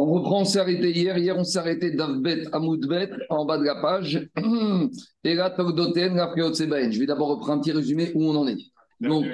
[0.00, 1.18] On reprend, on s'est arrêté hier.
[1.18, 4.28] Hier, on s'est arrêté d'Avbet à Moudbet, en bas de la page.
[5.24, 8.56] Et là, Togdoten, la Je vais d'abord reprendre un petit résumé où on en est.
[9.00, 9.26] Donc,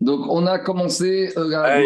[0.00, 1.80] donc on a commencé euh, la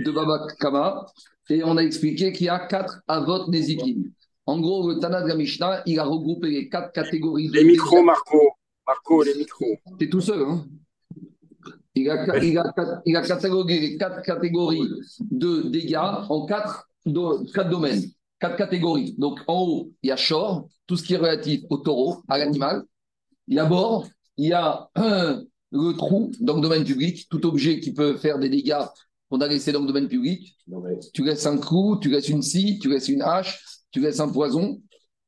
[0.00, 1.06] de Baba Kama
[1.48, 4.10] et on a expliqué qu'il y a quatre avot Nezikim.
[4.46, 7.48] En gros, le Tana de la Mishnah, il a regroupé les quatre catégories.
[7.48, 8.40] De les micros, Marco.
[8.86, 9.76] Marco, les micros.
[9.98, 10.64] T'es tout seul, hein?
[11.94, 14.88] Il a, il, a, il a catalogué quatre catégories
[15.20, 16.88] de dégâts en quatre,
[17.54, 18.02] quatre domaines,
[18.40, 19.14] quatre catégories.
[19.18, 22.38] Donc en haut, il y a short, tout ce qui est relatif au taureau, à
[22.38, 22.82] l'animal.
[23.46, 27.80] Il y a bord, il y a le trou dans le domaine public, tout objet
[27.80, 28.84] qui peut faire des dégâts
[29.30, 30.56] qu'on a laissé dans le domaine public.
[31.12, 34.28] Tu laisses un clou, tu laisses une scie, tu laisses une hache, tu laisses un
[34.28, 34.80] poison.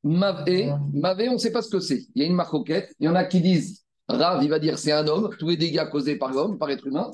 [0.03, 2.07] Mavé, mavé on ne sait pas ce que c'est.
[2.15, 2.95] Il y a une marcoquette.
[3.01, 5.57] Il y en a qui disent Rav, il va dire c'est un homme, tous les
[5.57, 7.11] dégâts causés par l'homme, par être humain.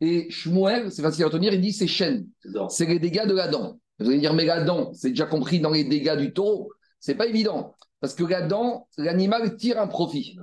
[0.00, 2.26] Et Shmuel, c'est facile à retenir, il dit c'est chaîne.
[2.68, 3.78] C'est les dégâts de la dent.
[3.98, 6.72] Vous allez dire, mais la dent, c'est déjà compris dans les dégâts du taureau.
[6.98, 7.74] C'est pas évident.
[8.00, 10.36] Parce que la dent, l'animal tire un profit.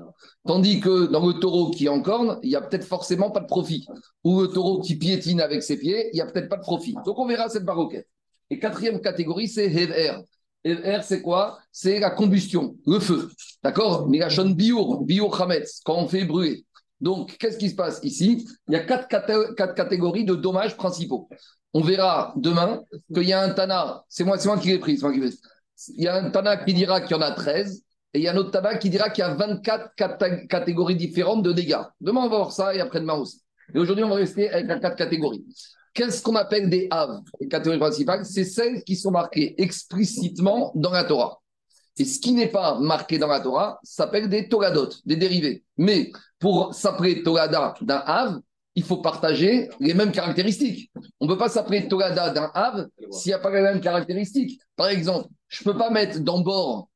[0.48, 3.42] Tandis que dans le taureau qui est en corne, il n'y a peut-être forcément pas
[3.42, 3.86] de profit.
[4.24, 6.96] Ou le taureau qui piétine avec ses pieds, il n'y a peut-être pas de profit.
[7.06, 8.08] Donc on verra cette baroquette.
[8.50, 10.18] Et quatrième catégorie, c'est Hever.
[10.64, 11.60] Hever, c'est quoi?
[11.72, 13.30] C'est la combustion, le feu.
[13.64, 14.08] D'accord?
[14.08, 16.66] Mais la chaîne bio, bio chametz, quand on fait brûler.
[17.00, 18.48] Donc, qu'est-ce qui se passe ici?
[18.68, 19.08] Il y a quatre,
[19.74, 21.28] catégories de dommages principaux.
[21.74, 25.12] On verra demain qu'il y a un Tana, c'est moi, moi qui l'ai pris, moi
[25.12, 25.20] qui
[25.98, 28.28] Il y a un Tana qui dira qu'il y en a 13, et il y
[28.28, 29.96] a un autre Tana qui dira qu'il y a 24
[30.48, 31.82] catégories différentes de dégâts.
[32.02, 33.42] Demain, on va voir ça, et après-demain aussi.
[33.74, 35.46] Et aujourd'hui, on va rester avec les quatre catégories.
[35.94, 40.92] Qu'est-ce qu'on appelle des Haves Les catégories principales, c'est celles qui sont marquées explicitement dans
[40.92, 41.42] la Torah.
[41.98, 45.64] Et ce qui n'est pas marqué dans la Torah s'appelle des Toradot, des dérivés.
[45.78, 48.40] Mais pour s'appeler Torada d'un Have,
[48.76, 50.90] il faut partager les mêmes caractéristiques.
[51.20, 54.62] On ne peut pas s'appeler Torada d'un Have s'il n'y a pas les mêmes caractéristiques.
[54.78, 56.88] Par exemple, je ne peux pas mettre dans bord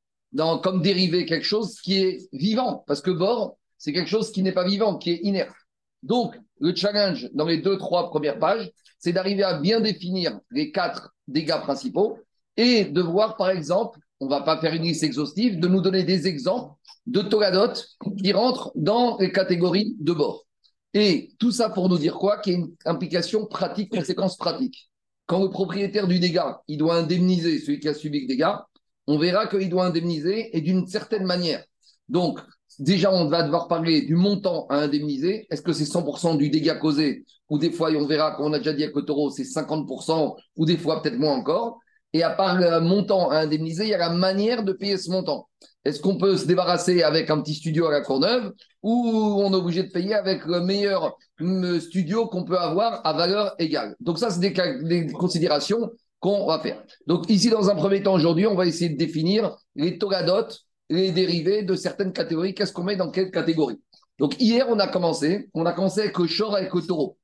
[0.64, 4.52] comme dérivé quelque chose qui est vivant, parce que bord, c'est quelque chose qui n'est
[4.52, 5.56] pas vivant, qui est inerte.
[6.06, 10.72] Donc, le challenge dans les deux, trois premières pages, c'est d'arriver à bien définir les
[10.72, 12.20] quatre dégâts principaux
[12.56, 15.82] et de voir, par exemple, on ne va pas faire une liste exhaustive, de nous
[15.82, 16.74] donner des exemples
[17.08, 17.74] de Toradot
[18.18, 20.46] qui rentrent dans les catégories de bord.
[20.94, 22.40] Et tout ça pour nous dire quoi?
[22.40, 24.90] Qu'il y a une implication pratique, conséquence pratique.
[25.26, 28.66] Quand le propriétaire du dégât, il doit indemniser celui qui a subi le dégât,
[29.08, 31.64] on verra qu'il doit indemniser et d'une certaine manière.
[32.08, 32.40] Donc,
[32.80, 35.48] déjà, on va devoir parler du montant à indemniser.
[35.50, 38.74] Est-ce que c'est 100% du dégât causé Ou des fois, on verra, qu'on a déjà
[38.74, 41.80] dit avec le taureau, c'est 50%, ou des fois peut-être moins encore.
[42.14, 45.12] Et à part le montant à indemniser, il y a la manière de payer ce
[45.12, 45.50] montant.
[45.84, 49.12] Est-ce qu'on peut se débarrasser avec un petit studio à la Courneuve ou
[49.44, 53.54] on est obligé de payer avec le meilleur mm, studio qu'on peut avoir à valeur
[53.60, 53.96] égale?
[54.00, 54.54] Donc ça, c'est des,
[54.84, 56.82] des, considérations qu'on va faire.
[57.06, 61.12] Donc ici, dans un premier temps, aujourd'hui, on va essayer de définir les togadotes, les
[61.12, 62.54] dérivés de certaines catégories.
[62.54, 63.80] Qu'est-ce qu'on met dans quelle catégorie?
[64.20, 67.18] Donc hier, on a commencé, on a commencé avec le short, avec le taureau.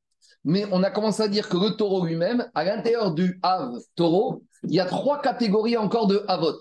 [0.43, 4.43] Mais on a commencé à dire que le taureau lui-même, à l'intérieur du Have taureau,
[4.63, 6.57] il y a trois catégories encore de Havot.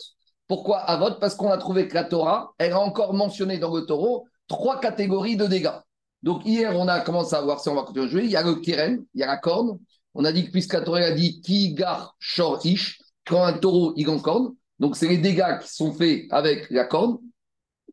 [0.47, 1.19] Pourquoi Havot?
[1.19, 4.81] Parce qu'on a trouvé que la Torah, elle a encore mentionné dans le taureau trois
[4.81, 5.79] catégories de dégâts.
[6.23, 8.25] Donc hier, on a commencé à voir si on va continuer à jouer.
[8.25, 9.79] Il y a le Keren, il y a la corne.
[10.13, 13.55] On a dit que puisque la Torah a dit qui gar short ish, quand un
[13.55, 14.55] taureau il en corne.
[14.81, 17.19] Donc c'est les dégâts qui sont faits avec la corne.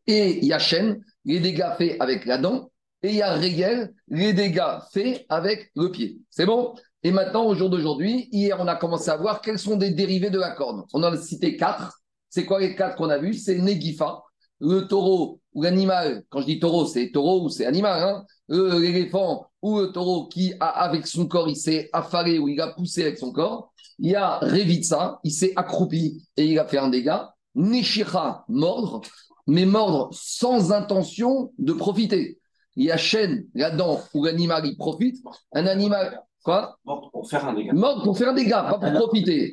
[0.07, 2.71] Et il y a chêne, les dégâts faits avec la dent.
[3.03, 6.17] Et il y a régel, les dégâts faits avec le pied.
[6.31, 6.73] C'est bon?
[7.03, 10.31] Et maintenant, au jour d'aujourd'hui, hier, on a commencé à voir quels sont des dérivés
[10.31, 10.83] de la corne.
[10.93, 12.01] On a cité quatre.
[12.29, 13.35] C'est quoi les quatre qu'on a vus?
[13.35, 14.23] C'est Negifa,
[14.59, 16.23] le taureau ou l'animal.
[16.29, 18.01] Quand je dis taureau, c'est taureau ou c'est animal.
[18.01, 18.25] Hein?
[18.49, 23.03] L'éléphant ou le taureau qui, avec son corps, il s'est affalé ou il a poussé
[23.03, 23.73] avec son corps.
[23.99, 27.33] Il y a Revitsa, il s'est accroupi et il a fait un dégât.
[27.55, 29.01] Nishira, mordre,
[29.47, 32.39] mais mordre sans intention de profiter.
[32.75, 35.17] Il y a chêne, la dent où l'animal il profite.
[35.53, 36.77] Un animal, Quoi?
[36.85, 37.73] Mort pour faire un dégât.
[37.73, 39.51] Mort pour faire un dégât, pas pour profiter.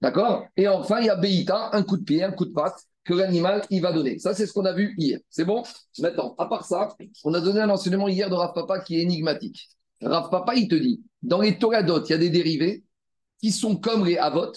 [0.00, 0.44] D'accord?
[0.56, 3.12] Et enfin, il y a Beïta, un coup de pied, un coup de patte que
[3.12, 4.18] l'animal il va donner.
[4.18, 5.18] Ça, c'est ce qu'on a vu hier.
[5.28, 5.62] C'est bon?
[5.98, 9.02] Maintenant, à part ça, on a donné un enseignement hier de Rav Papa qui est
[9.02, 9.68] énigmatique.
[10.00, 12.84] Rav Papa, il te dit, dans les Toradot, il y a des dérivés
[13.40, 14.52] qui sont comme les Avot,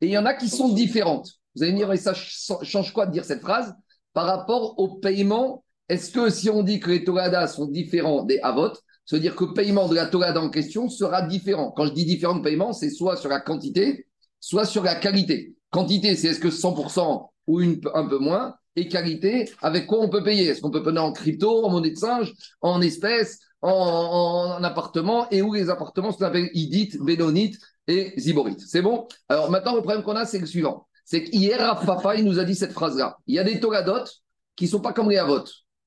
[0.00, 1.30] et il y en a qui sont différentes.
[1.54, 3.74] Vous allez me dire, mais ça change quoi de dire cette phrase?
[4.12, 8.38] Par rapport au paiement, est-ce que si on dit que les Toradas sont différents des
[8.40, 8.72] Avot,
[9.12, 11.70] à dire que le paiement de la Torah en question sera différent?
[11.70, 14.06] Quand je dis différent de paiement, c'est soit sur la quantité,
[14.40, 15.54] soit sur la qualité.
[15.70, 20.22] Quantité, c'est est-ce que 100% ou un peu moins, et qualité, avec quoi on peut
[20.22, 20.46] payer?
[20.46, 25.28] Est-ce qu'on peut payer en crypto, en monnaie de singe, en espèces, en, en appartement
[25.30, 27.58] et où les appartements sont appelés Idit, Bénonite
[27.88, 28.60] et Ziborite.
[28.60, 29.06] C'est bon?
[29.28, 30.86] Alors maintenant, le problème qu'on a, c'est le suivant.
[31.04, 33.16] C'est qu'hier, Rav Papa, il nous a dit cette phrase-là.
[33.26, 34.04] Il y a des Togadot
[34.56, 35.44] qui ne sont pas comme les Avot.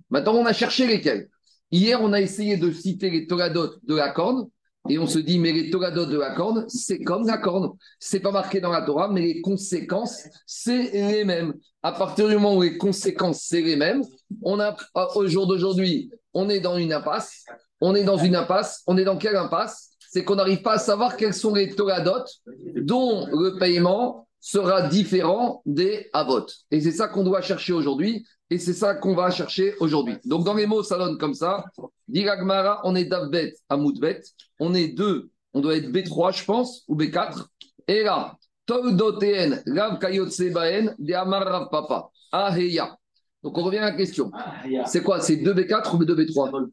[0.10, 1.30] Maintenant, on a cherché lesquels.
[1.72, 4.48] Hier, on a essayé de citer les Togadot de la corne
[4.90, 7.72] et on se dit, mais les Togadot de la corne, c'est comme la corne.
[8.00, 11.54] C'est pas marqué dans la Torah, mais les conséquences, c'est les mêmes.
[11.84, 14.04] À partir du moment où les conséquences, c'est les mêmes,
[14.42, 14.76] on a,
[15.16, 17.46] au jour d'aujourd'hui, on est dans une impasse.
[17.81, 18.84] On est dans une impasse.
[18.88, 19.92] On est dans quelle impasse?
[20.12, 22.26] C'est qu'on n'arrive pas à savoir quels sont les Togadot
[22.76, 26.46] dont le paiement sera différent des Avot.
[26.72, 28.26] Et c'est ça qu'on doit chercher aujourd'hui.
[28.50, 30.18] Et c'est ça qu'on va chercher aujourd'hui.
[30.26, 31.66] Donc, dans les mots, ça donne comme ça.
[32.08, 34.22] Diragmara, on est Davbet à Moudbet.
[34.60, 35.30] On est deux.
[35.54, 37.46] On doit être B3, je pense, ou B4.
[37.88, 38.36] Et là,
[38.66, 42.10] Toldoten, Rav Kayotse Baen, de Amar Rav Papa.
[42.31, 42.98] Aheya.
[43.42, 44.32] Donc, on revient à la question.
[44.86, 45.22] C'est quoi?
[45.22, 46.70] C'est 2B4 ou 2B3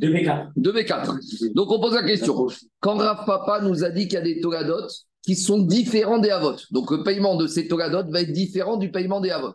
[0.00, 0.52] 2B4.
[0.56, 1.54] 2B4.
[1.54, 2.46] Donc, on pose la question.
[2.80, 4.86] Quand Rav Papa nous a dit qu'il y a des Togadot
[5.22, 8.90] qui sont différents des Avot, donc le paiement de ces Togadot va être différent du
[8.90, 9.52] paiement des Avot.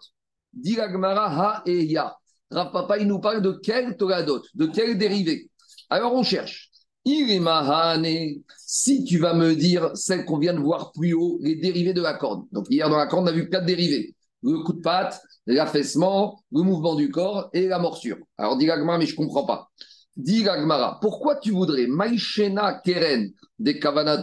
[0.51, 2.15] Diragmara ha et ya.
[2.51, 5.49] Rav Papa, il nous parle de quel Togadot, de quel dérivé?
[5.89, 6.71] Alors, on cherche.
[7.05, 11.93] Irimahane, si tu vas me dire celle qu'on vient de voir plus haut, les dérivés
[11.93, 12.45] de la corde.
[12.51, 14.13] Donc, hier, dans la corde, on a vu quatre dérivés
[14.43, 18.17] le coup de patte, l'affaissement, le mouvement du corps et la morsure.
[18.37, 19.69] Alors, dit Gagmara, mais je ne comprends pas.
[20.15, 24.21] Dit Gagmara, pourquoi tu voudrais Maïchena Keren des Kavana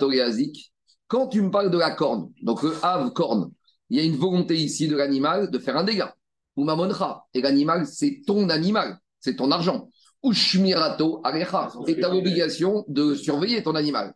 [1.10, 3.50] quand tu me parles de la corne, donc le have corne,
[3.90, 6.14] il y a une volonté ici de l'animal de faire un dégât.
[6.56, 9.88] Ou mamonra, et l'animal, c'est ton animal, c'est ton argent.
[10.22, 14.14] Ou shmirato arecha, et tu as l'obligation de surveiller ton animal.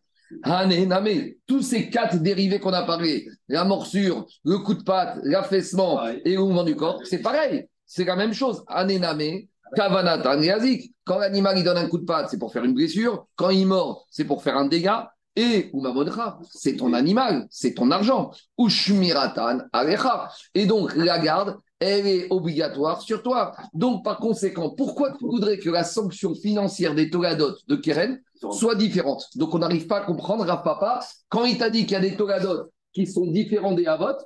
[1.46, 6.34] Tous ces quatre dérivés qu'on a parlé, la morsure, le coup de patte, l'affaissement et
[6.34, 7.66] le mouvement du corps, c'est pareil.
[7.86, 8.64] C'est la même chose.
[8.68, 9.42] Hane, Name,
[9.74, 10.92] Kavanatan Yazik.
[11.04, 13.26] Quand l'animal il donne un coup de patte, c'est pour faire une blessure.
[13.36, 15.13] Quand il mord, c'est pour faire un dégât.
[15.36, 18.30] Et Umamodra, c'est ton animal, c'est ton argent.
[18.58, 20.30] Ushmiratan Alecha.
[20.54, 23.52] Et donc, la garde, elle est obligatoire sur toi.
[23.72, 28.20] Donc, par conséquent, pourquoi tu voudrais que la sanction financière des Togadot de Keren
[28.52, 29.26] soit différente?
[29.34, 32.00] Donc, on n'arrive pas à comprendre, Rav Papa, quand il t'a dit qu'il y a
[32.00, 34.16] des Togadot qui sont différents des Havot,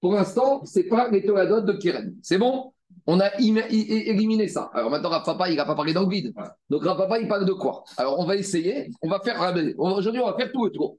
[0.00, 2.14] pour l'instant, ce n'est pas les Togadot de Keren.
[2.22, 2.73] C'est bon?
[3.06, 4.70] On a éliminé ça.
[4.72, 6.32] Alors maintenant, Rav Papa, il n'a pas parlé dans le vide.
[6.70, 7.84] Donc Rav Papa, il parle de quoi?
[7.96, 9.36] Alors on va essayer, on va faire,
[9.76, 10.96] aujourd'hui, on va faire tout le tour.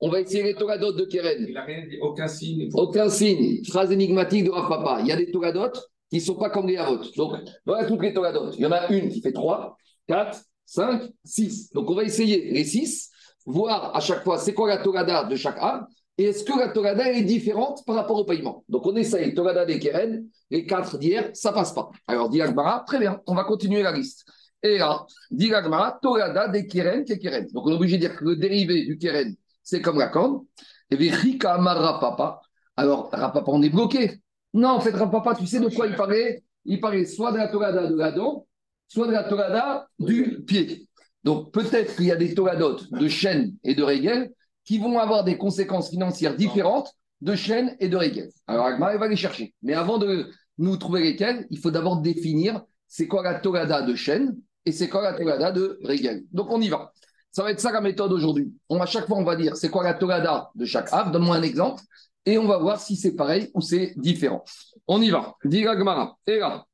[0.00, 1.44] On va essayer les Togadot de Keren.
[1.48, 2.68] Il n'a rien dit, aucun signe.
[2.74, 3.64] Aucun signe.
[3.64, 4.98] Phrase énigmatique de Rav Papa.
[5.00, 5.72] Il y a des Togadot
[6.08, 7.00] qui ne sont pas comme les Havot.
[7.16, 7.34] Donc
[7.66, 8.52] voilà toutes les Togadot.
[8.52, 9.76] Il y en a une qui fait 3,
[10.06, 11.72] 4, 5, 6.
[11.72, 13.10] Donc on va essayer les 6,
[13.44, 15.86] voir à chaque fois c'est quoi la Togada de chaque âme
[16.18, 18.64] et est-ce que la Togada est différente par rapport au paiement?
[18.68, 21.90] Donc on essaye Togada des Keren, les 4 d'hier, ça passe pas.
[22.08, 24.26] Alors dit Agmara, très bien, on va continuer la liste.
[24.62, 27.46] Et là, dit Agmara, Togada des Keren, qui Keren.
[27.52, 30.44] Donc on est obligé de dire que le dérivé du Keren, c'est comme la corne.
[30.90, 31.56] Et Rika
[32.00, 32.40] Papa.
[32.76, 34.20] Alors Rapapa, on est bloqué.
[34.54, 36.42] Non, en fait, Rapapa, tu sais de quoi il parlait?
[36.64, 38.46] Il parlait soit de la Togada de la dent,
[38.88, 40.88] soit de la Togada du pied.
[41.22, 44.32] Donc peut-être qu'il y a des Togadot de chaîne et de régel
[44.68, 46.92] qui vont avoir des conséquences financières différentes
[47.22, 48.28] de chaîne et de régel.
[48.46, 49.54] Alors Agma, va les chercher.
[49.62, 53.94] Mais avant de nous trouver lesquels, il faut d'abord définir c'est quoi la Togada de
[53.94, 54.36] chaîne
[54.66, 56.24] et c'est quoi la Togada de régel.
[56.32, 56.92] Donc on y va.
[57.32, 58.52] Ça va être ça la méthode aujourd'hui.
[58.68, 61.12] On, à chaque fois, on va dire c'est quoi la Togada de chaque ave.
[61.12, 61.82] Donne-moi un exemple.
[62.26, 64.44] Et on va voir si c'est pareil ou c'est différent.
[64.86, 65.34] On y va.
[65.46, 66.18] Diga Gmara.
[66.26, 66.66] Et là,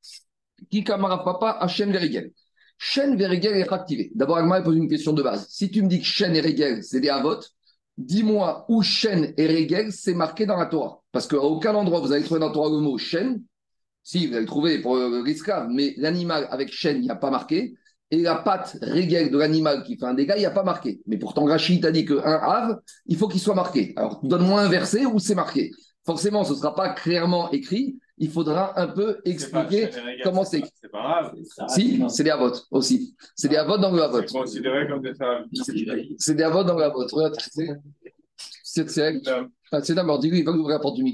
[0.68, 2.32] qui Kamara Papa Hachem Verigel.
[2.76, 4.10] Chaîne Verigel est activé.
[4.16, 5.46] D'abord, Agma pose une question de base.
[5.48, 7.53] Si tu me dis que chaîne et Regel, c'est des avotes,
[7.98, 11.00] dis-moi où chaîne et Regel, c'est marqué dans la Torah.
[11.12, 13.42] Parce qu'à aucun endroit, vous allez trouver dans la Torah le mot chaîne.
[14.02, 17.74] Si, vous allez trouver pour l'esclave, mais l'animal avec chaîne, il n'y a pas marqué.
[18.10, 21.00] Et la patte régale de l'animal qui fait un dégât, il n'y a pas marqué.
[21.06, 23.92] Mais pourtant, Rachid t'a dit qu'un ave, il faut qu'il soit marqué.
[23.96, 25.70] Alors, donne-moi un verset où c'est marqué.
[26.04, 27.98] Forcément, ce ne sera pas clairement écrit.
[28.18, 29.90] Il faudra un peu expliquer
[30.23, 30.62] comment c'est.
[30.80, 31.35] C'est pas grave.
[31.68, 33.16] Si, c'est des avotes aussi.
[33.35, 34.28] C'est des avotes dans le avote.
[34.28, 35.47] C'est considéré comme des femmes.
[36.18, 36.85] C'est des avotes dans le.
[36.85, 37.35] Regarde,
[38.64, 39.21] c'est c'est
[39.83, 41.04] c'est d'abord, dis-lui, il va ouvrir la porte du.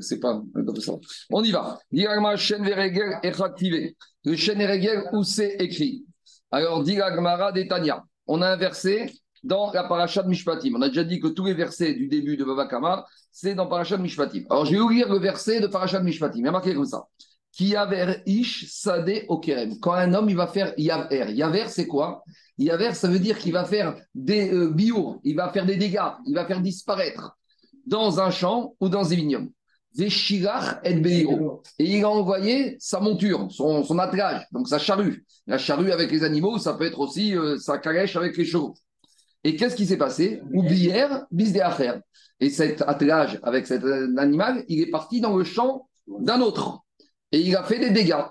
[0.00, 0.92] C'est pas comme ça.
[1.30, 1.78] On y va.
[1.90, 3.96] Diragma, chaîne Veregel est activé.
[4.24, 6.04] Le chaîne Veregel, où c'est écrit?
[6.50, 8.04] Alors, Diragmara d'Etania.
[8.26, 9.12] On a un verset
[9.46, 10.74] dans la paracha de Mishpatim.
[10.76, 13.66] On a déjà dit que tous les versets du début de Baba Kama, c'est dans
[13.66, 14.44] paracha de Mishpatim.
[14.50, 16.40] Alors, je vais vous lire le verset de paracha de Mishpatim.
[16.40, 17.06] Il y a marqué comme ça.
[17.52, 19.78] Qui yaver ish sade okerem.
[19.80, 21.32] Quand un homme, il va faire yaver.
[21.32, 22.22] Yaver, c'est quoi?
[22.58, 24.74] Yaver, ça veut dire qu'il va faire des euh,
[25.24, 27.38] il va faire des dégâts, il va faire disparaître
[27.86, 29.48] dans un champ ou dans un vignoble.
[29.98, 31.62] Et Beiro.
[31.78, 35.24] Et il a envoyé sa monture, son, son attelage, donc sa charrue.
[35.46, 38.74] La charrue avec les animaux, ça peut être aussi euh, sa calèche avec les chevaux.
[39.46, 42.00] Et qu'est-ce qui s'est passé Oublière, bis de affaires.
[42.40, 43.84] Et cet attelage avec cet
[44.18, 46.80] animal, il est parti dans le champ d'un autre.
[47.30, 48.24] Et il a fait des dégâts.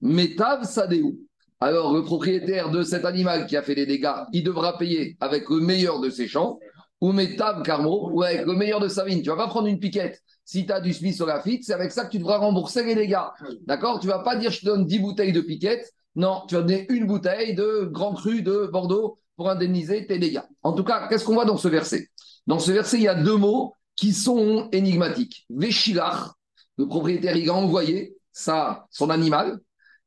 [0.00, 1.12] Metav Sadeu.
[1.60, 5.50] Alors, le propriétaire de cet animal qui a fait des dégâts, il devra payer avec
[5.50, 6.58] le meilleur de ses champs,
[7.02, 9.20] ou Metav Carmo, ou avec le meilleur de sa vigne.
[9.20, 10.22] Tu vas pas prendre une piquette.
[10.46, 12.82] Si tu as du Smith sur la fit, c'est avec ça que tu devras rembourser
[12.82, 13.28] les dégâts.
[13.66, 14.00] D'accord?
[14.00, 15.92] Tu vas pas dire je te donne 10 bouteilles de piquette.
[16.16, 20.42] Non, tu vas donner une bouteille de Grand Cru de Bordeaux pour indemniser tes dégâts.
[20.62, 22.06] En tout cas, qu'est-ce qu'on voit dans ce verset?
[22.46, 25.46] Dans ce verset, il y a deux mots qui sont énigmatiques.
[25.50, 26.30] Véchilach,
[26.78, 29.58] le propriétaire, il a envoyé ça, son animal,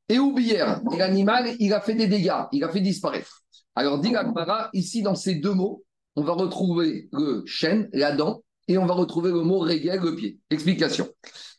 [0.07, 3.41] et Oubière, l'animal, il a fait des dégâts, il a fait disparaître.
[3.75, 4.13] Alors, dit
[4.71, 5.83] ici, dans ces deux mots,
[6.15, 10.15] on va retrouver le chêne, la dent, et on va retrouver le mot régel, le
[10.15, 10.39] pied.
[10.49, 11.09] Explication.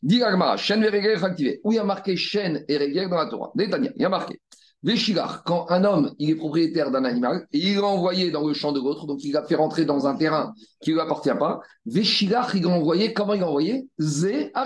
[0.02, 0.23] Dit
[0.56, 1.61] chêne et régel activé.
[1.62, 3.52] Où il y a marqué chêne et régel dans la Torah?
[3.54, 4.40] Détania, il y a marqué.
[4.87, 8.55] Véchilar, quand un homme il est propriétaire d'un animal et il l'a envoyé dans le
[8.55, 11.37] champ de l'autre, donc il l'a fait rentrer dans un terrain qui ne lui appartient
[11.37, 13.88] pas, Véchilar, il l'a envoyé, comment il l'a envoyé?
[13.99, 14.64] Zé à.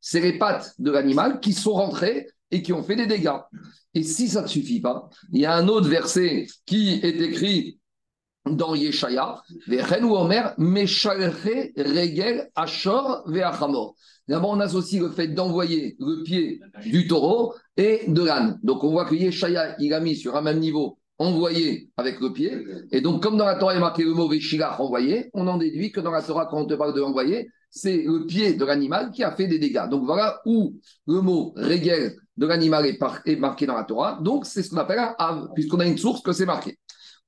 [0.00, 3.40] C'est les pattes de l'animal qui sont rentrées et qui ont fait des dégâts.
[3.92, 7.80] Et si ça ne suffit pas, il y a un autre verset qui est écrit
[8.46, 9.42] dans Yeshaya,
[10.02, 10.54] Omer,
[11.76, 13.96] Regel Ashor Ve'achamor.
[14.30, 18.60] D'abord, on associe le fait d'envoyer le pied du taureau et de l'âne.
[18.62, 22.32] Donc, on voit que Yeshaya, il a mis sur un même niveau envoyé avec le
[22.32, 22.64] pied.
[22.92, 25.90] Et donc, comme dans la Torah, il marqué le mot Veshilach envoyé, on en déduit
[25.90, 29.10] que dans la Torah, quand on te parle de envoyer, c'est le pied de l'animal
[29.10, 29.88] qui a fait des dégâts.
[29.90, 30.76] Donc, voilà où
[31.08, 34.20] le mot Regel de l'animal est, marqué dans la Torah.
[34.22, 36.78] Donc, c'est ce qu'on appelle un Av, puisqu'on a une source que c'est marqué.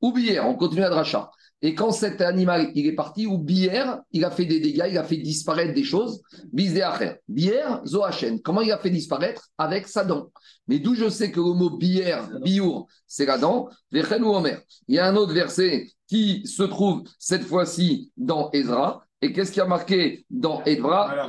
[0.01, 1.33] Ou on continue à dracha.
[1.62, 4.99] Et quand cet animal il est parti, ou bière, il a fait des dégâts, il
[4.99, 6.21] a fait disparaître des choses,
[6.52, 6.75] bis
[7.28, 8.40] Bière, zoachen.
[8.42, 9.49] Comment il a fait disparaître?
[9.59, 10.31] Avec sa dent.
[10.66, 14.61] Mais d'où je sais que le mot bière, biour, c'est la dent, vechen ou omer.
[14.88, 19.52] Il y a un autre verset qui se trouve cette fois-ci dans Ezra, et qu'est-ce
[19.52, 21.28] qui a marqué dans Edra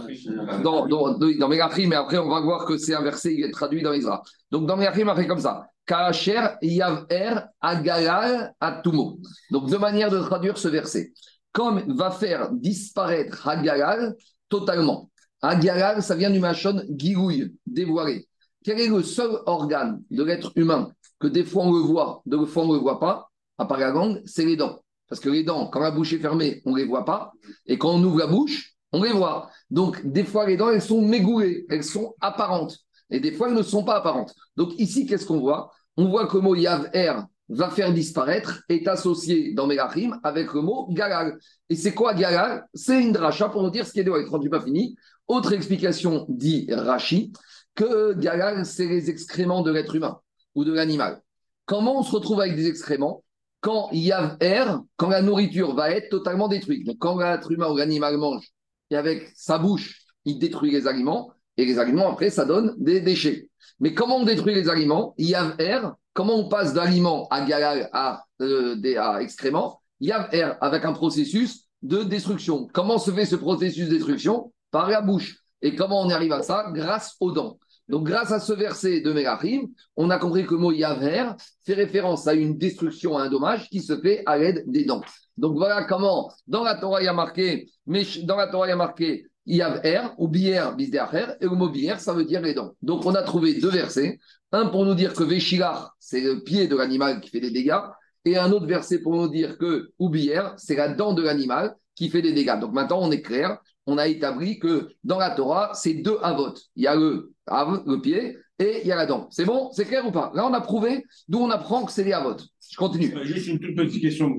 [0.63, 3.83] Dans, dans, dans mais après on va voir que c'est un verset, il est traduit
[3.83, 4.23] dans Ezra.
[4.49, 5.67] Donc dans Megachim, il a fait comme ça.
[5.85, 9.19] Kacher Yaver Agalal Atumo.
[9.51, 11.13] Donc deux manières de traduire ce verset.
[11.51, 14.15] Comme va faire disparaître Agalal
[14.49, 15.09] totalement.
[15.41, 18.27] Agalal, ça vient du machon gilouille, dévoilé.
[18.63, 22.37] Quel est le seul organe de l'être humain que des fois on le voit, de
[22.45, 23.79] fois on ne le voit pas, à part
[24.25, 24.83] c'est les dents.
[25.07, 27.33] Parce que les dents, quand la bouche est fermée, on ne les voit pas.
[27.65, 29.49] Et quand on ouvre la bouche, on les voit.
[29.69, 32.77] Donc, des fois, les dents, elles sont mégoulées, elles sont apparentes.
[33.13, 34.34] Et des fois, elles ne sont pas apparentes.
[34.58, 35.72] Donc, ici, qu'est-ce qu'on voit?
[35.98, 37.13] On voit que le mot Yav-Er
[37.48, 41.38] va faire disparaître est associé dans Melachim avec le mot Galal.
[41.70, 42.65] Et c'est quoi Galal?
[42.74, 44.96] C'est une dracha pour nous dire ce qui est être rendu pas fini.
[45.27, 47.32] Autre explication dit Rashi
[47.75, 50.20] que Galal, c'est les excréments de l'être humain
[50.55, 51.22] ou de l'animal.
[51.65, 53.24] Comment on se retrouve avec des excréments?
[53.62, 56.88] Quand il y a air, quand la nourriture va être totalement détruite.
[56.88, 58.48] Donc, quand l'être humain ou l'animal mange,
[58.89, 63.01] et avec sa bouche, il détruit les aliments, et les aliments, après, ça donne des
[63.01, 63.50] déchets.
[63.79, 65.13] Mais comment on détruit les aliments?
[65.17, 70.12] Il y a air, comment on passe d'aliments à galal à, euh, excréments Il y
[70.12, 72.67] a air avec un processus de destruction.
[72.74, 74.51] Comment se fait ce processus de destruction?
[74.72, 75.38] Par la bouche.
[75.62, 76.72] Et comment on arrive à ça?
[76.74, 77.60] Grâce aux dents.
[77.89, 79.67] Donc, grâce à ce verset de Melachim,
[79.98, 81.31] on a compris que le mot Yaver
[81.65, 85.01] fait référence à une destruction, à un dommage qui se fait à l'aide des dents.
[85.38, 88.74] Donc, voilà comment, dans la Torah, il y a marqué, dans la Torah, il y
[88.74, 92.73] a marqué Yaver ou Bier, Bisdeacher, et mot Bier, ça veut dire les dents.
[92.81, 94.19] Donc, on a trouvé deux versets.
[94.51, 97.81] Un pour nous dire que Véchilach, c'est le pied de l'animal qui fait des dégâts,
[98.25, 102.09] et un autre verset pour nous dire que Oubière, c'est la dent de l'animal qui
[102.09, 102.59] fait des dégâts.
[102.59, 106.53] Donc maintenant, on est clair, on a établi que dans la Torah, c'est deux avot.
[106.75, 109.27] Il y a le pied, et il y a la dent.
[109.31, 109.71] C'est bon?
[109.73, 110.31] C'est clair ou pas?
[110.35, 112.45] Là, on a prouvé d'où on apprend que c'est les avotes.
[112.69, 113.13] Je continue.
[113.23, 114.35] Juste une toute petite question.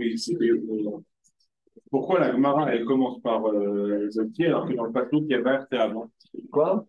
[1.90, 5.34] Pourquoi la Gemara, elle commence par euh, pied alors que dans le patou, il y
[5.34, 6.10] avait c'est avant
[6.50, 6.84] Quoi?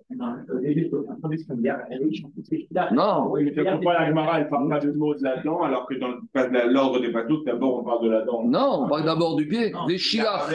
[2.92, 3.28] Non.
[3.30, 5.96] Oui, mais pourquoi la Gemara, elle parle pas de mots de la dent alors que
[5.96, 6.14] dans
[6.68, 9.74] l'ordre des patous, d'abord, on parle de la dent Non, on parle d'abord du pied.
[9.88, 10.52] Les chilaf.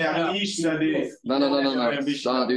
[1.25, 1.91] Non, non, non, non, non.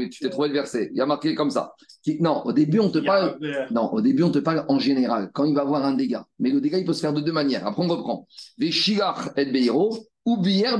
[0.09, 0.89] Tu t'es trouvé le verset.
[0.91, 1.73] Il y a marqué comme ça.
[2.19, 3.37] Non, au début, on te parle.
[3.71, 6.25] Non, au début, on te parle en général, quand il va avoir un dégât.
[6.39, 7.65] Mais le dégât, il peut se faire de deux manières.
[7.67, 8.27] Après, on reprend.
[8.57, 10.79] Les shilach et beiro, ou bière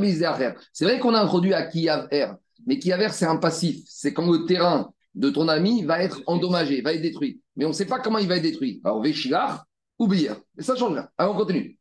[0.72, 2.28] C'est vrai qu'on a introduit à kiaver,
[2.66, 3.82] mais kiaver, c'est un passif.
[3.88, 7.40] C'est quand le terrain de ton ami va être endommagé, va être détruit.
[7.56, 8.82] Mais on ne sait pas comment il va être détruit.
[8.84, 9.62] Alors, véchilach
[10.00, 10.38] ou bière.
[10.58, 11.08] Et ça change rien.
[11.18, 11.78] Alors, on continue.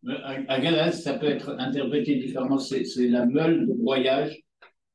[0.49, 2.59] À Galas, ça peut être interprété différemment.
[2.59, 4.38] C'est la meule de broyage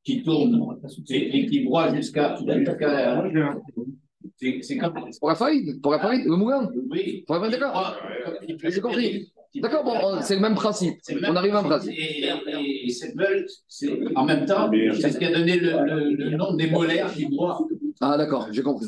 [0.04, 0.78] qui tourne
[1.10, 2.36] et, et qui broie jusqu'à.
[2.38, 3.24] jusqu'à-
[4.62, 4.94] c'est comme.
[5.20, 6.70] Pour la farine, pour la farine, le moulin.
[6.90, 7.24] Oui.
[7.26, 7.98] Pour la farine, d'accord.
[8.58, 9.32] peut- J'ai compris.
[9.56, 11.00] D'accord, bon, c'est le même principe.
[11.01, 11.94] C'est le même On arrive à un principe.
[11.98, 15.72] Et, et- et cette meule, c'est en même temps, c'est ce qui a donné le,
[15.86, 17.60] le- le nom des molaires qui broient.
[18.01, 18.88] Ah, d'accord, j'ai compris.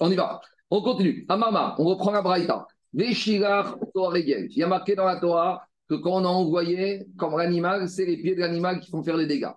[0.00, 0.40] On y va.
[0.70, 1.24] On continue.
[1.28, 2.66] Amama, on reprend la Braïta.
[2.92, 4.48] Veshirar Torah Regel.
[4.50, 8.04] Il y a marqué dans la Torah que quand on a envoyé comme l'animal, c'est
[8.04, 9.52] les pieds de l'animal qui font faire les dégâts.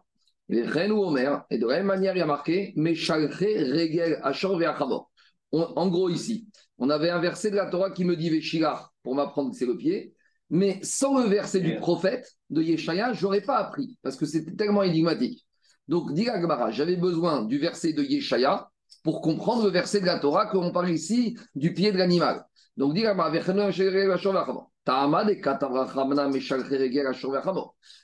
[0.49, 4.19] Les reines ou Omer, et de la même manière, il y a marqué Meshalche Regel
[4.23, 5.09] Ashor Ve'achamor.
[5.51, 6.47] On- En gros, ici,
[6.83, 9.65] on avait un verset de la Torah qui me dit Veshirar pour m'apprendre que c'est
[9.65, 10.13] le pied.
[10.49, 14.51] Mais sans le verset du prophète de Yeshaya, je n'aurais pas appris parce que c'était
[14.53, 15.47] tellement énigmatique.
[15.87, 16.27] Donc, dit
[16.71, 18.69] j'avais besoin du verset de Yeshaya
[19.01, 22.45] pour comprendre le verset de la Torah qu'on parle ici du pied de l'animal.
[22.75, 23.05] Donc, dit.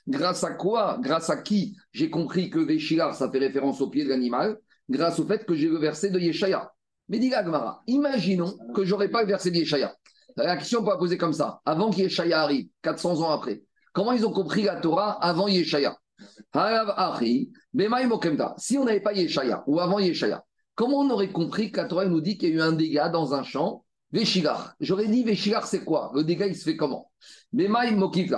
[0.08, 4.04] Grâce à quoi Grâce à qui j'ai compris que Veshilar, ça fait référence au pied
[4.04, 4.56] de l'animal?
[4.88, 6.72] Grâce au fait que j'ai le verset de Yeshaya.
[7.10, 9.94] Mais dit la Gemara, imaginons que j'aurais pas le verset de Yeshaya.
[10.36, 11.60] La question peut la poser comme ça.
[11.66, 15.98] Avant qu'Yeshaya arrive, 400 ans après, comment ils ont compris la Torah avant Yeshaya?
[18.56, 20.44] Si on n'avait pas Yeshaya ou avant Yeshaya,
[20.76, 23.08] comment on aurait compris que la Torah nous dit qu'il y a eu un dégât
[23.08, 23.84] dans un champ?
[24.12, 24.74] Veshilar.
[24.80, 26.10] J'aurais dit Veshilar, c'est quoi?
[26.14, 27.10] Le dégât, il se fait comment?
[27.52, 28.36] Bemaï Ktiv.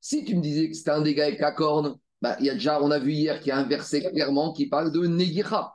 [0.00, 2.54] Si tu me disais que c'était un dégât avec la corne, bah, il y a
[2.54, 5.74] déjà, on a vu hier qu'il y a un verset clairement qui parle de Negicha.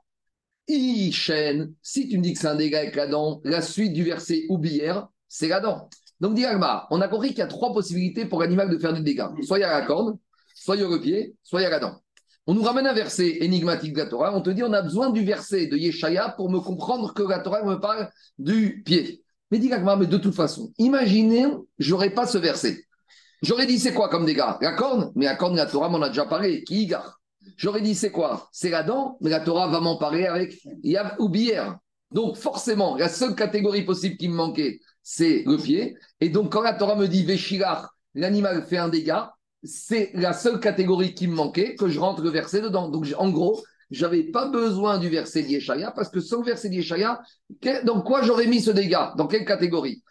[0.68, 4.04] Ishen, si tu me dis que c'est un dégât avec la dent, la suite du
[4.04, 5.90] verset oublière, c'est la dent.
[6.20, 9.02] Donc, dit on a compris qu'il y a trois possibilités pour l'animal de faire des
[9.02, 9.28] dégâts.
[9.42, 10.18] Soit il y a la corne,
[10.56, 12.02] soit il y a le pied, soit il y a la dent.
[12.48, 14.36] On nous ramène un verset énigmatique de la Torah.
[14.36, 17.40] On te dit, on a besoin du verset de Yeshaya pour me comprendre que la
[17.40, 19.24] Torah me parle du pied.
[19.52, 21.46] Mais dit mais de toute façon, imaginez,
[21.78, 22.86] j'aurais pas ce verset.
[23.42, 26.08] J'aurais dit, c'est quoi comme dégâts La corne, mais la corne, la Torah m'en a
[26.08, 26.96] déjà parlé, qui y
[27.58, 28.50] J'aurais dit, c'est quoi?
[28.52, 31.78] C'est la dent, mais la Torah va m'en parler avec Yav ou bière.
[32.12, 35.96] Donc, forcément, la seule catégorie possible qui me manquait, c'est le pied.
[36.22, 39.34] Et donc, quand la Torah me dit Véchilar, l'animal fait un dégât,
[39.64, 42.90] c'est la seule catégorie qui me manquait que je rentre le verset dedans.
[42.90, 47.22] Donc, en gros, j'avais pas besoin du verset d'Yeshaya parce que sans le verset d'Yeshaya,
[47.84, 49.14] dans quoi j'aurais mis ce dégât?
[49.18, 50.04] Dans quelle catégorie?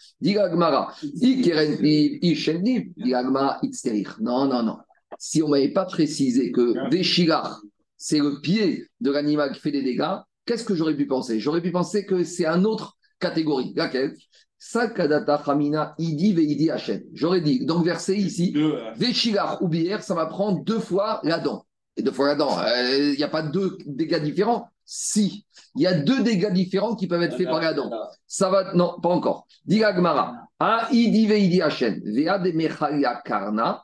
[4.21, 4.79] Non, non, non.
[5.19, 7.61] Si on m'avait pas précisé que Véchilar,
[7.97, 11.41] c'est le pied de l'animal qui fait des dégâts, qu'est-ce que j'aurais pu penser?
[11.41, 13.73] J'aurais pu penser que c'est un autre catégorie.
[13.77, 14.15] Laquelle?
[14.59, 17.03] Sakadata Hamina Idi Veidi Hachem.
[17.15, 21.67] J'aurais dit, donc verset ici, euh, Véchilar ou bière, ça m'apprend deux fois la dent.
[21.97, 22.57] Et deux fois la dent,
[22.97, 25.45] il n'y a pas deux dégâts différents Si,
[25.75, 27.91] il y a deux dégâts différents qui peuvent être faits par la dent.
[28.27, 29.47] Ça va, non, pas encore.
[29.65, 33.83] Dit la Gemara, A idi veidi Hachem, vea de karna,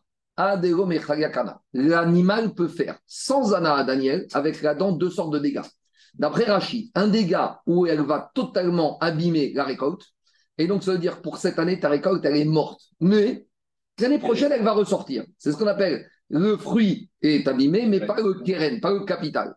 [1.73, 5.63] L'animal peut faire, sans Anna à Daniel, avec la dent, deux sortes de dégâts.
[6.15, 10.07] D'après Rachid, un dégât où elle va totalement abîmer la récolte,
[10.57, 12.81] et donc ça veut dire pour cette année, ta récolte, elle est morte.
[13.01, 13.47] Mais
[14.01, 15.25] l'année prochaine, elle va ressortir.
[15.39, 19.55] C'est ce qu'on appelle le fruit est abîmé, mais pas le keren, pas le capital.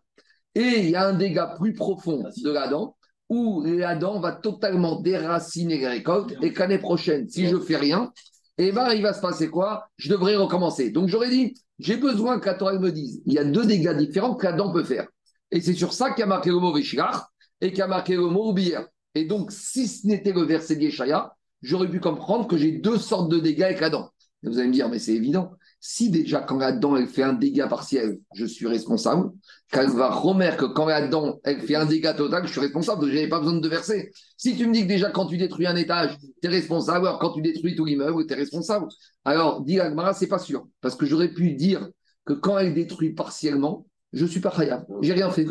[0.54, 2.96] Et il y a un dégât plus profond de la dent,
[3.28, 8.12] où la dent va totalement déraciner les récoltes, et qu'année prochaine, si je fais rien,
[8.58, 9.88] eh ben, il va se passer quoi?
[9.96, 10.90] Je devrais recommencer.
[10.90, 13.96] Donc j'aurais dit, j'ai besoin que la Torah me dise, il y a deux dégâts
[13.96, 15.08] différents que la peut faire.
[15.50, 17.26] Et c'est sur ça qu'il y a marqué le mot Véchilach
[17.60, 18.86] et qu'il y a marqué le mot Oubière.
[19.14, 23.30] Et donc, si ce n'était le verset d'Yeshaya, j'aurais pu comprendre que j'ai deux sortes
[23.30, 24.10] de dégâts avec la dent.
[24.42, 25.52] Et vous allez me dire, mais c'est évident.
[25.84, 29.32] Si déjà, quand la dent, elle fait un dégât partiel, je suis responsable,
[29.68, 33.00] qu'elle va remettre que quand la dent, elle fait un dégât total, je suis responsable,
[33.00, 34.12] donc je n'avais pas besoin de verser.
[34.36, 37.18] Si tu me dis que déjà, quand tu détruis un étage, tu es responsable, alors
[37.18, 38.86] quand tu détruis tout l'immeuble, tu es responsable.
[39.24, 40.68] Alors, dit Agmara, c'est pas sûr.
[40.80, 41.88] Parce que j'aurais pu dire
[42.24, 44.84] que quand elle détruit partiellement, je suis pas khayab.
[45.00, 45.44] J'ai rien fait.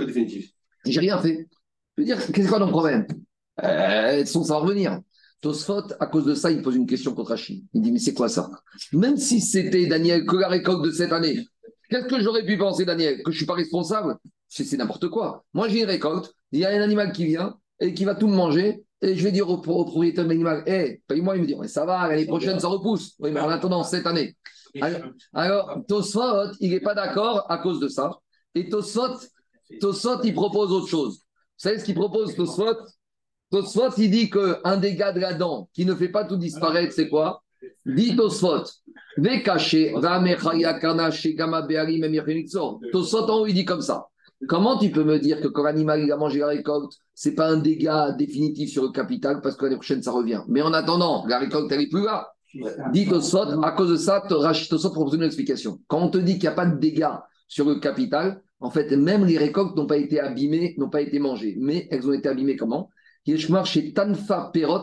[0.86, 1.50] J'ai rien fait.
[1.98, 3.06] Je veux dire, qu'est-ce qu'on a le problème
[3.66, 4.98] euh, son, Ça va revenir.
[5.42, 7.66] Tosfot, à cause de ça, il pose une question contre Rachid.
[7.74, 8.50] Il dit, mais c'est quoi ça?
[8.94, 11.40] Même si c'était Daniel que la récolte de cette année,
[11.90, 13.24] qu'est-ce que j'aurais pu penser, Daniel?
[13.24, 14.18] Que je ne suis pas responsable?
[14.48, 15.44] C'est n'importe quoi.
[15.54, 18.28] Moi, j'ai une récolte, il y a un animal qui vient et qui va tout
[18.28, 18.84] me manger.
[19.02, 21.36] Et je vais dire au, au propriétaire de l'animal, hé, paye-moi.
[21.38, 23.16] Il me dit, mais ça va, l'année prochaine, ça repousse.
[23.18, 24.36] Oui, mais en attendant, cette année.
[24.80, 25.02] Alors,
[25.34, 28.12] alors Tosfot, il n'est pas d'accord à cause de ça.
[28.54, 29.18] Et Tosfot,
[29.80, 31.16] Tosfot, il propose autre chose.
[31.16, 32.76] Vous savez ce qu'il propose, Tosfot?
[33.52, 37.10] Tosfot, il dit qu'un dégât de la dent qui ne fait pas tout disparaître, c'est
[37.10, 37.44] quoi?
[37.86, 38.64] Dit Tosfot.
[42.92, 44.08] Tosfot, en haut, il dit comme ça.
[44.48, 47.58] Comment tu peux me dire que quand l'animal a mangé la récolte, c'est pas un
[47.58, 50.42] dégât définitif sur le capital parce que l'année prochaine ça revient?
[50.48, 52.32] Mais en attendant, la récolte elle est plus là.
[52.92, 55.80] Dit Tosfot, à cause de ça, Tosfot propose une explication.
[55.88, 57.14] Quand on te dit qu'il n'y a pas de dégâts
[57.48, 61.20] sur le capital, en fait, même les récoltes n'ont pas été abîmées, n'ont pas été
[61.20, 61.58] mangées.
[61.60, 62.90] Mais elles ont été abîmées comment?
[63.66, 64.82] Chez Tanfa Perot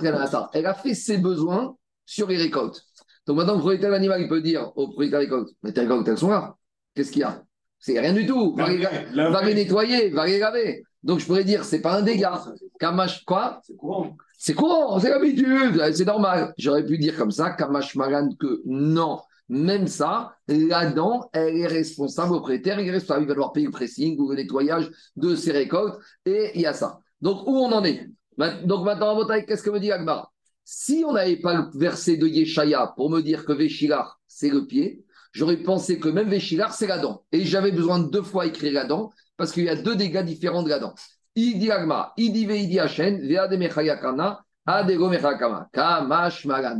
[0.53, 2.83] Elle a fait ses besoins sur les récoltes.
[3.27, 6.09] Donc maintenant, le propriétaire l'animal, il peut dire au propriétaire des récoltes Mais tes récoltes,
[6.09, 6.57] elles sont là.
[6.95, 7.43] Qu'est-ce qu'il y a?
[7.79, 8.55] C'est rien du tout.
[8.57, 10.83] Va les, va les nettoyer, va les laver.
[11.03, 12.43] Donc je pourrais dire C'est pas un dégât.
[12.81, 13.61] Kamash, quoi?
[13.63, 14.17] C'est courant.
[14.41, 16.55] C'est courant, c'est l'habitude, c'est normal.
[16.59, 19.21] J'aurais pu dire comme ça, Kamash Magan, que non.
[19.49, 23.53] Même ça, la dent, elle est responsable, au propriétaire, il est responsable, il va devoir
[23.53, 27.01] payer le pressing ou le nettoyage de ses récoltes, et il y a ça.
[27.21, 28.09] Donc, où on en est?
[28.39, 30.33] Donc, maintenant, qu'est-ce que me dit Agmar
[30.65, 34.67] Si on n'avait pas le verset de Yeshaya pour me dire que Véchilar, c'est le
[34.67, 37.25] pied, j'aurais pensé que même Véchilar, c'est la dent.
[37.33, 40.25] Et j'avais besoin de deux fois écrire la dent, parce qu'il y a deux dégâts
[40.25, 40.95] différents de la dent.
[41.35, 41.71] Il dit
[42.17, 43.21] il dit Veidi Hachen,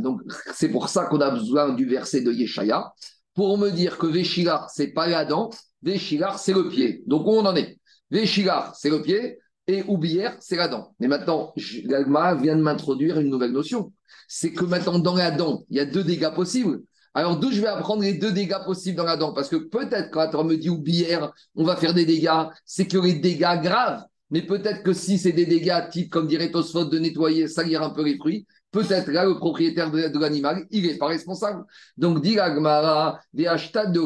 [0.01, 0.21] donc,
[0.53, 2.93] c'est pour ça qu'on a besoin du verset de Yeshaya,
[3.33, 5.49] pour me dire que Veshilar, c'est pas la dent,
[5.81, 7.03] Veshilar, c'est le pied.
[7.07, 7.79] Donc, où on en est?
[8.11, 9.39] Veshilar, c'est le pied,
[9.69, 10.95] et Oubière, c'est la dent.
[10.99, 11.53] Mais maintenant,
[11.85, 13.93] l'Agma vient de m'introduire une nouvelle notion.
[14.27, 16.81] C'est que maintenant, dans la dent, il y a deux dégâts possibles.
[17.13, 20.09] Alors, d'où je vais apprendre les deux dégâts possibles dans la dent Parce que peut-être
[20.11, 24.03] quand on me dit Oubière, on va faire des dégâts, c'est que les dégâts graves
[24.31, 27.89] mais peut-être que si c'est des dégâts type, comme dirait Tosfot, de nettoyer, salir un
[27.89, 31.63] peu les fruits, peut-être là, le propriétaire de, l'animal, il n'est pas responsable.
[31.97, 33.19] Donc, dit Agmara,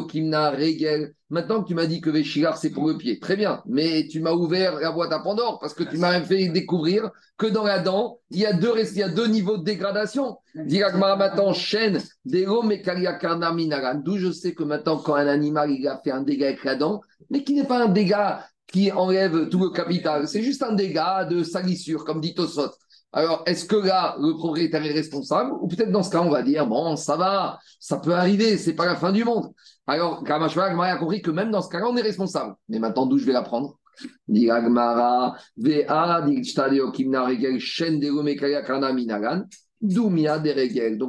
[0.08, 1.14] Kimna Regel.
[1.30, 4.20] Maintenant que tu m'as dit que Véchilar, c'est pour le pied, très bien, mais tu
[4.20, 7.80] m'as ouvert la boîte à Pandore parce que tu m'as fait découvrir que dans la
[7.80, 10.36] dent, il y a deux, il y a deux niveaux de dégradation.
[10.54, 16.12] Dit Agmara, maintenant, chaîne, D'où je sais que maintenant, quand un animal il a fait
[16.12, 17.00] un dégât avec la dent,
[17.30, 20.26] mais qui n'est pas un dégât qui enlève tout le capital.
[20.26, 22.70] C'est juste un dégât de salissure, comme dit Tosot.
[23.16, 26.42] Alors, est-ce que là, le propriétaire est responsable Ou peut-être dans ce cas, on va
[26.42, 29.52] dire, bon, ça va, ça peut arriver, c'est pas la fin du monde.
[29.86, 32.56] Alors, Kamashwa a compris que même dans ce cas-là, on est responsable.
[32.68, 33.78] Mais maintenant, d'où je vais l'apprendre?
[34.26, 34.42] Donc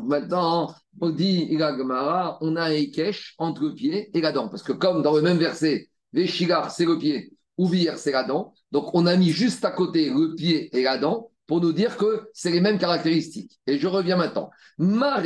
[0.03, 4.47] maintenant, on dit on a un Ekech entre le pied et la dent.
[4.49, 8.53] Parce que comme dans le même verset, Veshigar, c'est le pied, Ouvir, c'est la dent.
[8.71, 11.97] Donc, on a mis juste à côté le pied et la dent pour nous dire
[11.97, 13.59] que c'est les mêmes caractéristiques.
[13.67, 14.49] Et je reviens maintenant.
[14.77, 15.21] Ma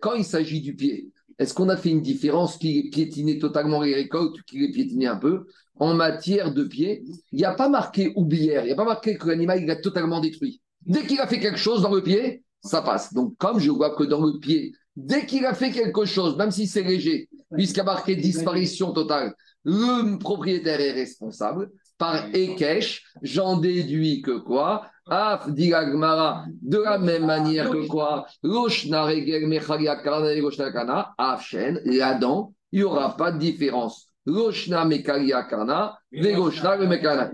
[0.00, 3.94] quand il s'agit du pied, est-ce qu'on a fait une différence qui piétinait totalement les
[3.94, 5.46] récoltes, qui les piétinait un peu?
[5.78, 9.16] En matière de pied, il n'y a pas marqué oublière, il n'y a pas marqué
[9.18, 10.62] que l'animal il a totalement détruit.
[10.86, 13.12] Dès qu'il a fait quelque chose dans le pied, ça passe.
[13.12, 16.50] Donc, comme je vois que dans le pied, dès qu'il a fait quelque chose, même
[16.50, 21.70] si c'est léger, puisqu'il a marqué disparition totale, le propriétaire est responsable.
[21.98, 24.90] Par Ekech, j'en déduis que quoi?
[25.08, 28.26] Af de la même manière que quoi?
[31.18, 34.08] Afchen, là-dedans, il n'y aura pas de différence.
[34.26, 36.22] Loshna Mekaliakana, Il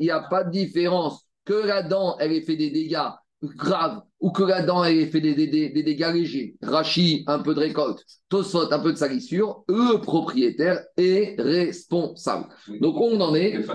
[0.00, 3.08] n'y a pas de différence que la dent, elle ait fait des dégâts
[3.42, 8.04] grave ou que la dent ait fait des, dégâts légers, Rachi, un peu de récolte,
[8.28, 12.46] Tosot, un peu de salissure, le propriétaire est responsable.
[12.80, 13.66] Donc on en est.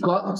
[0.00, 0.34] Quoi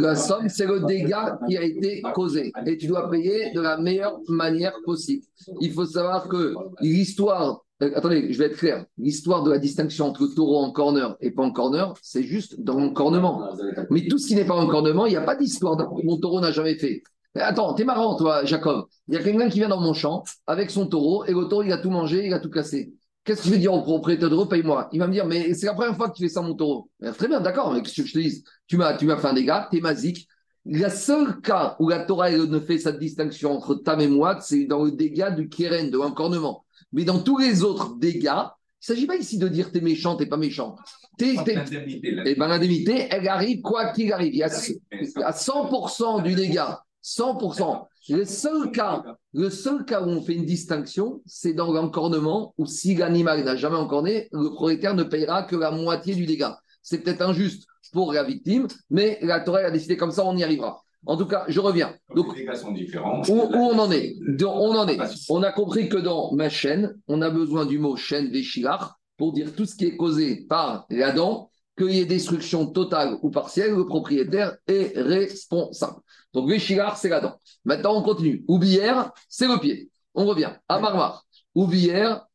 [0.00, 2.50] la somme, c'est le dégât qui a été causé.
[2.66, 5.24] Et tu dois payer de la meilleure manière possible.
[5.60, 8.86] Il faut savoir que l'histoire euh, attendez, je vais être clair.
[8.96, 12.60] L'histoire de la distinction entre le taureau en corner et pas en corner, c'est juste
[12.60, 13.48] dans l'encornement.
[13.90, 15.76] Mais tout ce qui n'est pas en cornement, il n'y a pas d'histoire.
[16.04, 17.02] Mon taureau n'a jamais fait.
[17.34, 18.86] Attends, t'es marrant, toi, Jacob.
[19.08, 21.62] Il y a quelqu'un qui vient dans mon champ avec son taureau et le taureau,
[21.62, 22.92] il a tout mangé, il a tout cassé.
[23.24, 24.88] Qu'est-ce que je vais dire au propriétaire de taureau Paye-moi.
[24.92, 26.90] Il va me dire, mais c'est la première fois que tu fais ça, mon taureau.
[27.16, 28.44] très bien, d'accord, mais que je te dis?
[28.66, 30.28] Tu m'as, fait un dégât, t'es masique.
[30.66, 34.66] Le seul cas où la Torah ne fait cette distinction entre tam et moi, c'est
[34.66, 36.64] dans le dégât du kéren, de l'encornement.
[36.92, 40.16] Mais dans tous les autres dégâts, il ne s'agit pas ici de dire t'es méchant,
[40.16, 40.76] t'es pas méchant.
[41.20, 44.34] Et eh ben, l'indemnité, elle arrive quoi qu'il arrive.
[44.34, 47.86] Il y a, à 100% du dégât, 100%.
[48.08, 52.66] Le seul cas, le seul cas où on fait une distinction, c'est dans l'encornement, où
[52.66, 56.58] si l'animal n'a jamais encorné, le propriétaire ne payera que la moitié du dégât.
[56.82, 60.42] C'est peut-être injuste pour la victime, mais la Torah a décidé comme ça, on y
[60.42, 60.82] arrivera.
[61.04, 61.94] En tout cas, je reviens.
[62.14, 63.22] Donc, les dégâts sont différents.
[63.28, 64.16] Où, on en est?
[64.44, 64.98] On en est.
[65.28, 68.82] On a compris que dans ma chaîne, on a besoin du mot chaîne véchilach
[69.16, 73.16] pour dire tout ce qui est causé par la dent, qu'il y ait destruction totale
[73.22, 75.96] ou partielle, le propriétaire est responsable.
[76.32, 77.38] Donc véchilach, c'est la dent.
[77.64, 78.44] Maintenant, on continue.
[78.48, 79.90] Oublière, c'est le pied.
[80.14, 80.50] On revient.
[80.68, 81.24] À Marmar.
[81.54, 82.26] Oublière,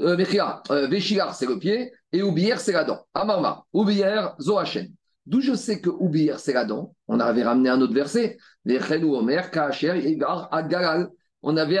[0.00, 1.00] euh, euh
[1.32, 1.92] c'est le pied.
[2.12, 3.00] Et oublière, c'est la dent.
[3.12, 3.66] À Marmar.
[3.72, 4.88] Oublière, Zoachen.
[5.26, 6.94] D'où je sais que Oubir, c'est la dent.
[7.08, 8.36] On avait ramené un autre verset.
[8.64, 10.18] Les Omer, Kacher,
[10.50, 11.08] Agalal.
[11.42, 11.80] On avait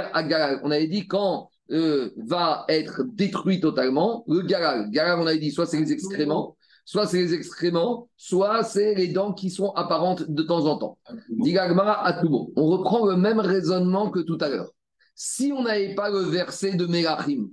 [0.62, 5.50] On avait dit quand euh, va être détruit totalement, le galal, galal, on avait dit,
[5.50, 10.30] soit c'est les excréments, soit c'est les excréments, soit c'est les dents qui sont apparentes
[10.30, 10.98] de temps en temps.
[11.30, 12.52] Digagmara Atumo.
[12.56, 14.70] On reprend le même raisonnement que tout à l'heure.
[15.14, 17.48] Si on n'avait pas le verset de Melachim,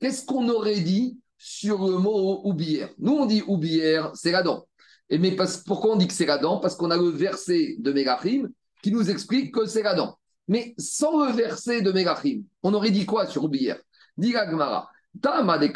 [0.00, 2.90] qu'est-ce qu'on aurait dit sur le mot oublière?
[2.98, 4.66] Nous, on dit oublière, c'est la dent.
[5.08, 6.58] Et mais pourquoi on dit que c'est la dent?
[6.58, 8.48] Parce qu'on a le verset de Melachim
[8.82, 10.18] qui nous explique que c'est la dent.
[10.48, 13.78] Mais sans le verset de Melachim, on aurait dit quoi sur oublière?
[14.16, 14.88] Digagmara.
[15.20, 15.68] Tama de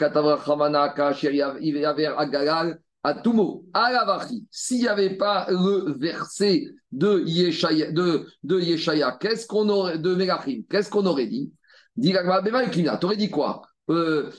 [3.03, 9.17] à Tumo, à Lavachi, s'il n'y avait pas le verset de Yeshaya, de, de Yeshaya
[9.21, 11.53] qu'est-ce qu'on aurait, de Melachim, qu'est-ce qu'on aurait dit?
[12.01, 13.63] Tu aurais dit quoi?
[13.89, 14.31] Euh,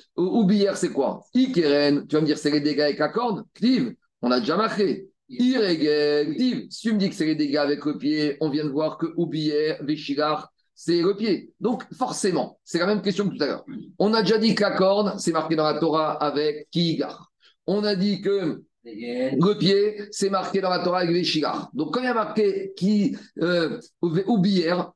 [0.75, 1.21] c'est quoi?
[1.35, 3.43] Ikeren, tu vas me dire c'est les dégâts avec la corne?
[3.55, 5.09] Ktiv, on a déjà marqué.
[5.27, 8.65] Irégel, Ktiv, si tu me dis que c'est les dégâts avec le pied, on vient
[8.65, 11.51] de voir que Oublier, Veshigar, c'est le pied.
[11.59, 13.65] Donc, forcément, c'est la même question que tout à l'heure.
[13.99, 17.30] On a déjà dit que la c'est marqué dans la Torah avec Kigar
[17.71, 21.41] on a dit que le pied, c'est marqué dans la Torah avec les
[21.73, 23.79] Donc, quand il y a marqué qui, euh,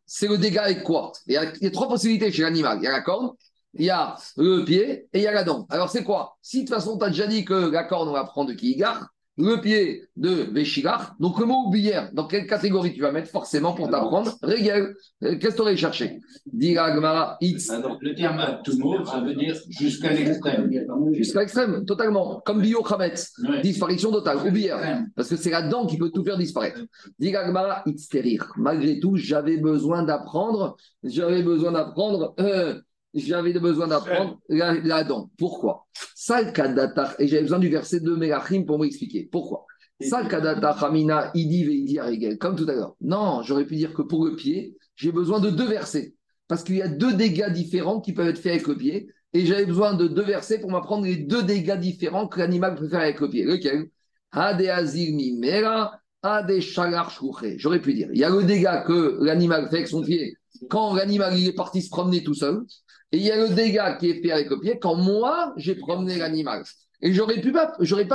[0.06, 1.12] c'est le dégât avec quoi?
[1.28, 2.80] Il y, a, trois possibilités chez l'animal.
[2.82, 3.32] Il y a la corne,
[3.76, 5.68] il y a le pied et il y a la dent.
[5.70, 6.38] Alors, c'est quoi?
[6.42, 8.56] Si de toute façon, tu as déjà dit que la corne, on va prendre de
[8.56, 9.08] Kigar,
[9.38, 11.16] le pied de Véchigar.
[11.20, 14.34] Donc, le mot oublière, dans quelle catégorie tu vas mettre forcément pour t'apprendre?
[14.42, 14.96] Régel.
[15.24, 17.72] Euh, qu'est-ce que tu aurais cherché Diragmara, Itz.
[18.02, 20.72] Le terme mot, ça veut dire jusqu'à l'extrême.
[21.14, 22.42] Jusqu'à l'extrême, totalement.
[22.46, 22.84] Comme bio
[23.62, 25.04] disparition totale, oublière.
[25.16, 26.80] Parce que c'est la dent qui peut tout faire disparaître.
[27.20, 28.10] Diragmara, Itz
[28.58, 32.36] Malgré tout, j'avais besoin d'apprendre, j'avais besoin d'apprendre.
[32.40, 32.80] Euh,
[33.16, 35.32] j'avais besoin d'apprendre la, dent.
[35.38, 35.88] Pourquoi?
[37.20, 39.28] Et j'avais besoin du verset de Melachim pour m'expliquer.
[39.32, 39.66] Pourquoi?
[40.84, 41.98] Hamina Idi
[42.40, 42.96] Comme tout à l'heure.
[43.02, 46.14] Non, j'aurais pu dire que pour le pied, j'ai besoin de deux versets.
[46.48, 49.10] Parce qu'il y a deux dégâts différents qui peuvent être faits avec le pied.
[49.34, 52.88] Et j'avais besoin de deux versets pour m'apprendre les deux dégâts différents que l'animal peut
[52.88, 53.44] faire avec le pied.
[53.44, 53.90] Lequel?
[57.58, 58.10] J'aurais pu dire.
[58.14, 60.38] Il y a le dégât que l'animal fait avec son pied
[60.70, 62.64] quand l'animal est parti se promener tout seul.
[63.16, 65.76] Et il y a le dégât qui est fait avec le pied quand moi, j'ai
[65.76, 66.66] promené l'animal.
[67.02, 67.72] Et j'aurais pu pas,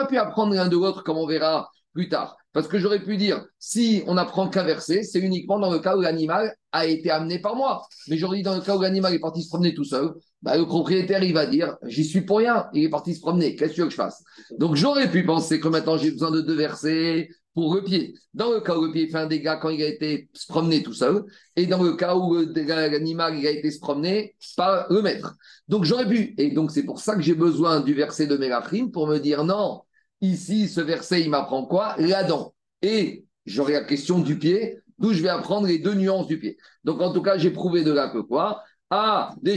[0.06, 2.36] pu apprendre l'un de l'autre comme on verra plus tard.
[2.52, 5.96] Parce que j'aurais pu dire, si on apprend qu'un verset, c'est uniquement dans le cas
[5.96, 7.86] où l'animal a été amené par moi.
[8.08, 10.58] Mais j'aurais dit, dans le cas où l'animal est parti se promener tout seul, bah,
[10.58, 13.70] le propriétaire, il va dire, j'y suis pour rien, il est parti se promener, qu'est-ce
[13.70, 14.22] que tu veux que je fasse?
[14.58, 17.30] Donc j'aurais pu penser que maintenant j'ai besoin de deux versets
[17.68, 18.14] pour.
[18.34, 20.82] Dans le cas où le pied fait un dégât quand il a été se promener
[20.82, 21.24] tout seul,
[21.56, 25.36] et dans le cas où l'animal a été se promener par le maître.
[25.68, 28.88] Donc j'aurais pu, et donc c'est pour ça que j'ai besoin du verset de Mélachim
[28.92, 29.82] pour me dire non,
[30.20, 31.94] ici ce verset il m'apprend quoi?
[31.98, 32.54] La dent.
[32.82, 36.56] Et j'aurai la question du pied, d'où je vais apprendre les deux nuances du pied.
[36.84, 38.62] Donc en tout cas, j'ai prouvé de là que quoi?
[38.90, 39.56] Ah, des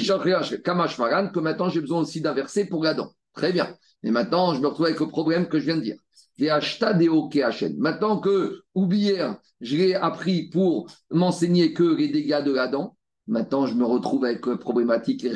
[0.63, 3.11] Kamash Maran, que maintenant j'ai besoin aussi d'un verset pour la dent.
[3.33, 3.75] Très bien.
[4.03, 6.02] Et maintenant, je me retrouve avec le problème que je viens de dire.
[6.39, 13.67] Maintenant que Oublière, je l'ai appris pour m'enseigner que les dégâts de la dent, maintenant
[13.67, 15.29] je me retrouve avec la problématique de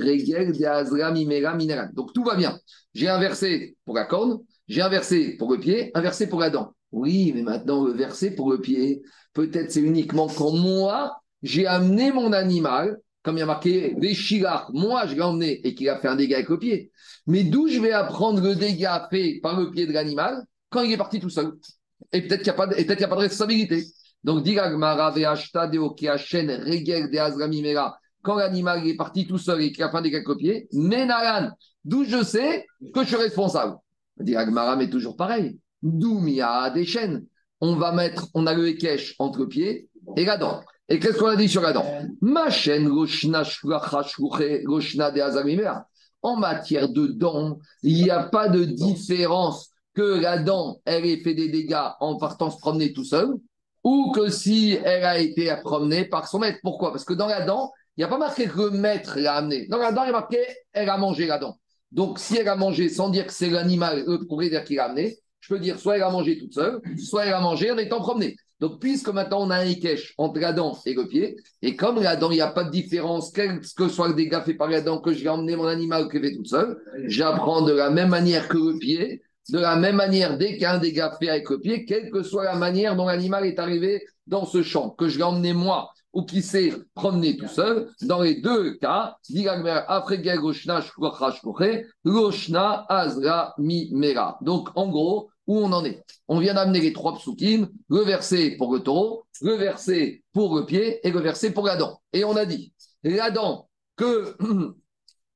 [1.93, 2.59] Donc tout va bien.
[2.93, 6.73] J'ai inversé pour la corne, j'ai inversé pour le pied, inversé pour la dent.
[6.91, 12.11] Oui, mais maintenant le verset pour le pied, peut-être c'est uniquement quand moi, j'ai amené
[12.11, 13.95] mon animal, comme il y a marqué
[14.73, 16.91] moi je l'ai emmené et qu'il a fait un dégât avec le pied.
[17.27, 20.43] Mais d'où je vais apprendre le dégât fait par le pied de l'animal?
[20.69, 21.53] Quand il est parti tout seul.
[22.11, 23.85] Et peut-être qu'il n'y a, pas de, de responsabilité.
[24.23, 24.45] Donc,
[28.23, 31.51] quand l'animal est parti tout seul et qu'il a fait des copier, Menaran,
[31.85, 33.75] d'où je sais que je suis responsable.
[34.19, 35.59] Diragmara, mais toujours pareil.
[35.81, 37.25] D'où a des chaînes?
[37.61, 40.61] On va mettre, on a le Ekech entre le pied et la dent.
[40.89, 41.85] Et qu'est-ce qu'on a dit sur la dent
[42.21, 42.89] Ma chaîne,
[46.21, 51.17] en matière de dents, il n'y a pas de différence que la dent, elle ait
[51.17, 53.29] fait des dégâts en partant se promener tout seul,
[53.83, 56.59] ou que si elle a été promenée par son maître.
[56.61, 56.91] Pourquoi?
[56.91, 59.65] Parce que dans la dent, il n'y a pas marqué que le maître l'a amené.
[59.65, 60.37] Dans la dent, il y a marqué
[60.71, 61.57] elle a mangé la dent.
[61.91, 65.17] Donc, si elle a mangé sans dire que c'est l'animal, le propriétaire qui l'a amené,
[65.39, 67.99] je peux dire soit elle a mangé toute seule, soit elle a mangé en étant
[67.99, 68.35] promenée.
[68.59, 71.99] Donc, puisque maintenant on a un équèche entre la dent et le pied, et comme
[72.03, 74.69] la dent, il n'y a pas de différence, quel que soit le dégât fait par
[74.69, 78.09] la dent, que j'ai emmené mon animal que fait toute seule, j'apprends de la même
[78.09, 81.29] manière que le pied de la même manière, dès qu'il y a un dégât fait
[81.29, 84.89] avec le pied, quelle que soit la manière dont l'animal est arrivé dans ce champ,
[84.89, 89.17] que je l'ai emmené moi ou qui s'est promené tout seul, dans les deux cas.
[94.41, 98.55] Donc, en gros, où on en est On vient d'amener les trois psukim, le verset
[98.57, 102.01] pour le taureau, le verset pour le pied et le verset pour la dent.
[102.13, 104.35] Et on a dit, la dent que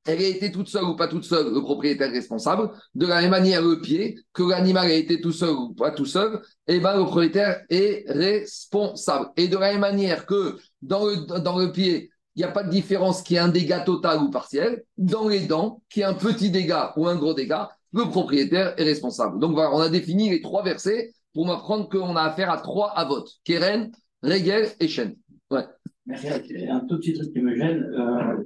[0.06, 2.72] elle a été toute seule ou pas toute seule, le propriétaire responsable.
[2.96, 6.06] De la même manière, le pied, que l'animal a été tout seul ou pas tout
[6.06, 9.30] seul, eh ben, le propriétaire est responsable.
[9.38, 12.64] Et de la même manière que dans le, dans le pied, il n'y a pas
[12.64, 14.84] de différence qui est un dégât total ou partiel.
[14.98, 18.84] Dans les dents, qui est un petit dégât ou un gros dégât, le propriétaire est
[18.84, 19.40] responsable.
[19.40, 22.92] Donc voilà, on a défini les trois versets pour m'apprendre qu'on a affaire à trois
[22.92, 23.92] avots Keren,
[24.24, 25.16] Regel et Shen.
[25.50, 25.66] Ouais.
[26.06, 26.30] Merci.
[26.70, 28.44] Un tout petit truc qui me gêne, euh,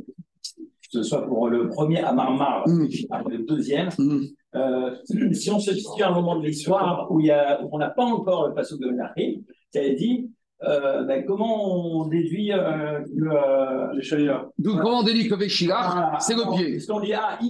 [0.92, 2.88] que ce soit pour le premier à Marmar, Mm.
[3.30, 3.90] le deuxième.
[3.98, 4.22] Mm.
[4.56, 4.92] Euh,
[5.34, 7.32] si on se situe à un moment de l'histoire où, il
[7.64, 10.30] où on n'a pas encore le passage de Menachim, qui a dit
[10.64, 13.30] euh, ben, comment on déduit euh, le.
[13.30, 14.48] euh, Les Shalia.
[14.58, 16.72] Donc, comment on délie que Véchilach, ah, c'est le attends, pied.
[16.76, 17.48] Parce qu'on dit, ah, le-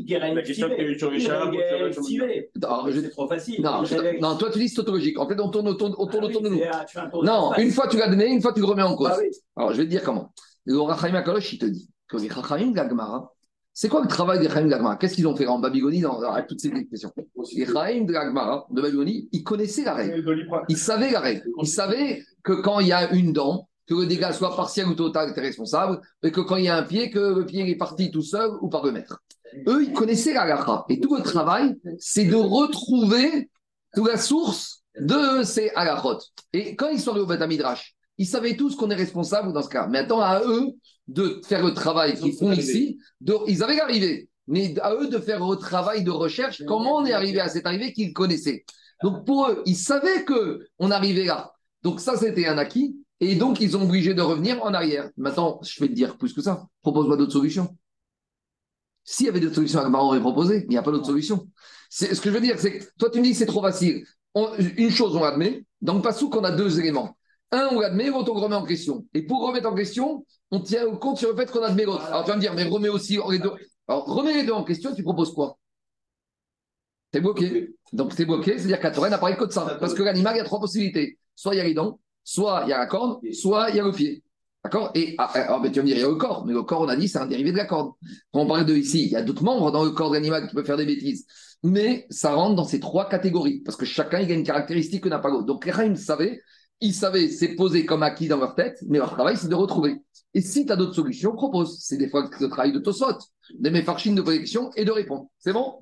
[2.91, 3.61] je- C'est trop facile.
[3.61, 3.83] Non,
[4.21, 5.19] non, toi tu dis c'est tautologique.
[5.19, 6.59] En fait, on tourne autour, on tourne Ah autour de nous.
[6.71, 6.85] ah,
[7.23, 9.11] Non, une fois tu l'admets, une fois tu le remets en cause.
[9.13, 9.29] Ah oui.
[9.55, 10.31] Alors, je vais te dire comment.
[10.65, 13.31] Le Rachaim Akalosh, il te dit que les Rachaim de la Gemara,
[13.73, 14.95] c'est quoi le travail des Rachaim de la Gemara?
[14.95, 17.11] Qu'est-ce qu'ils ont fait en Babylonie dans, toutes ces questions?
[17.55, 20.23] Les Rachaim de la Gemara, de Babylonie, ils connaissaient la règle.
[20.69, 21.43] Ils savaient la règle.
[21.61, 24.95] Ils savaient que quand il y a une dent, que le dégât soit partiel ou
[24.95, 27.69] total, tu es responsable, et que quand il y a un pied, que le pied
[27.69, 29.21] est parti tout seul ou par le maître.
[29.67, 30.85] Eux, ils connaissaient la halakha.
[30.89, 33.49] Et tout le travail, c'est de retrouver
[33.93, 36.19] toute la source de ces halakhot.
[36.53, 39.61] Et quand ils sont arrivés au Beth Midrash, ils savaient tous qu'on est responsable dans
[39.61, 39.87] ce cas.
[39.87, 40.71] Maintenant, à eux
[41.07, 44.29] de faire le travail qu'ils font ici, de- ils avaient arrivé.
[44.47, 47.65] Mais à eux de faire le travail de recherche, comment on est arrivé à cette
[47.65, 48.63] arrivée qu'ils connaissaient.
[49.03, 51.51] Donc pour eux, ils savaient que on arrivait là.
[51.83, 52.95] Donc ça, c'était un acquis.
[53.21, 55.09] Et donc, ils ont obligé de revenir en arrière.
[55.15, 56.67] Maintenant, je vais te dire plus que ça.
[56.81, 57.75] Propose-moi d'autres solutions.
[59.03, 61.47] S'il y avait d'autres solutions, Agmar aurait proposé, il n'y a pas d'autres solutions.
[61.89, 63.61] C'est- Ce que je veux dire, c'est que toi, tu me dis que c'est trop
[63.61, 64.03] facile.
[64.33, 65.63] On- une chose, on l'admet.
[65.81, 67.15] Dans le passou, qu'on a deux éléments.
[67.51, 69.05] Un, on l'admet, l'autre, on le remet en question.
[69.13, 72.05] Et pour remettre en question, on tient compte sur le fait qu'on admet l'autre.
[72.05, 73.51] Alors, tu vas me dire, mais remets aussi les deux.
[73.87, 75.57] Alors, remets les deux en question, tu proposes quoi?
[77.11, 77.75] T'es bloqué.
[77.93, 79.77] Donc, t'es bloqué, c'est-à-dire qu'à Torah, n'a pas que de ça.
[79.79, 81.17] Parce que l'animal, il y a trois possibilités.
[81.35, 83.79] Soit il y a les dents, soit il y a la corde, soit il y
[83.79, 84.23] a le pied.
[84.63, 84.91] D'accord?
[84.95, 86.45] Et ah, alors, ben, tu vas me dire, il y a le corps.
[86.45, 87.93] Mais le corps, on a dit, c'est un dérivé de la corde.
[88.33, 90.47] Quand on parle de ici, il y a d'autres membres dans le corps de l'animal
[90.47, 91.25] qui peuvent faire des bêtises.
[91.63, 93.61] Mais ça rentre dans ces trois catégories.
[93.61, 95.45] Parce que chacun, il a une caractéristique que n'a pas l'autre.
[95.45, 96.41] Donc, les savaient,
[96.81, 100.01] ils savaient, c'est posé comme acquis dans leur tête, mais leur travail, c'est de retrouver.
[100.33, 101.79] Et si tu as d'autres solutions, propose.
[101.79, 103.17] C'est des fois le travail de Tosot,
[103.57, 105.27] des méfarchines de protection et de répondre.
[105.39, 105.79] C'est bon?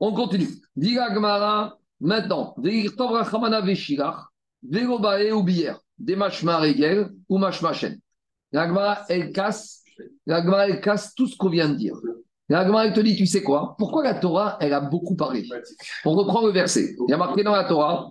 [0.00, 0.48] On continue.
[0.74, 4.16] Diga Gemara, maintenant, Veirtov Rachamana Veshilach,
[4.62, 8.00] Vegobae ou Bière, des machma regel ou machma chen.
[8.50, 9.82] La Gemara, elle casse,
[10.26, 11.94] la Gemara, elle casse tout ce qu'on vient de dire.
[12.48, 13.76] La Gemara, elle te dit, tu sais quoi?
[13.78, 15.46] Pourquoi la Torah, elle a beaucoup parlé?
[16.04, 16.96] On reprend le verset.
[17.06, 18.10] Il y a marqué dans la Torah,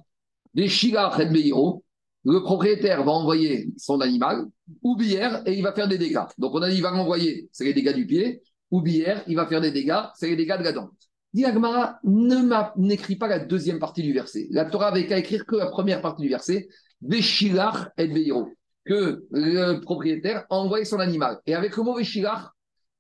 [0.54, 1.84] des Shilach et Beiro,
[2.24, 4.46] le propriétaire va envoyer son animal,
[4.84, 6.24] ou bière, et il va faire des dégâts.
[6.38, 9.36] Donc on a dit, il va l'envoyer, c'est les dégâts du pied, ou bière, il
[9.36, 10.90] va faire des dégâts, c'est les dégâts de la dent.
[11.34, 14.48] Dit Agmara, ne pas la deuxième partie du verset.
[14.52, 16.68] La Torah avait qu'à écrire que la première partie du verset,
[17.02, 18.50] Veshilach et Beiro,
[18.86, 21.40] que le propriétaire a envoyé son animal.
[21.46, 22.52] Et avec le mot Veshilach,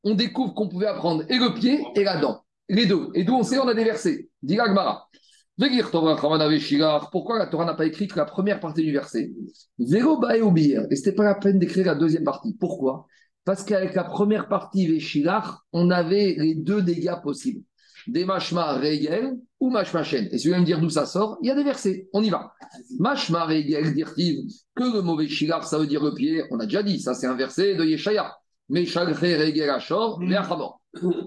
[0.03, 2.43] on découvre qu'on pouvait apprendre et le pied et la dent.
[2.69, 3.09] Les deux.
[3.13, 4.29] Et d'où on sait, on a des versets.
[4.41, 5.09] Dit Agmara.
[5.57, 9.31] Pourquoi la Torah n'a pas écrit que la première partie du verset?
[9.79, 10.19] Zéro.
[10.29, 12.55] Et c'était pas la peine d'écrire la deuxième partie.
[12.59, 13.05] Pourquoi?
[13.43, 17.63] Parce qu'avec la première partie Veshilach, on avait les deux dégâts possibles.
[18.07, 20.27] Des machma regel ou machma chen.
[20.31, 22.07] Et si vous voulez me dire d'où ça sort, il y a des versets.
[22.13, 22.53] On y va.
[22.99, 26.43] Machma regel, dire-t-il, que le mauvais shilach, ça veut dire le pied.
[26.49, 28.35] On a déjà dit, ça c'est un verset de Yeshaya.
[28.69, 30.81] Mais regel achor, ve'achamor.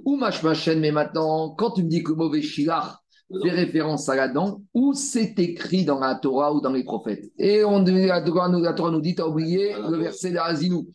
[0.05, 3.04] Ou machma chen, mais maintenant, quand tu me dis que le mauvais shilach,
[3.43, 7.31] fait référence à la dent, où c'est écrit dans la Torah ou dans les prophètes.
[7.39, 10.87] Et on, la, Torah, nous- la Torah nous dit, tu as oublié le verset d'Azinou.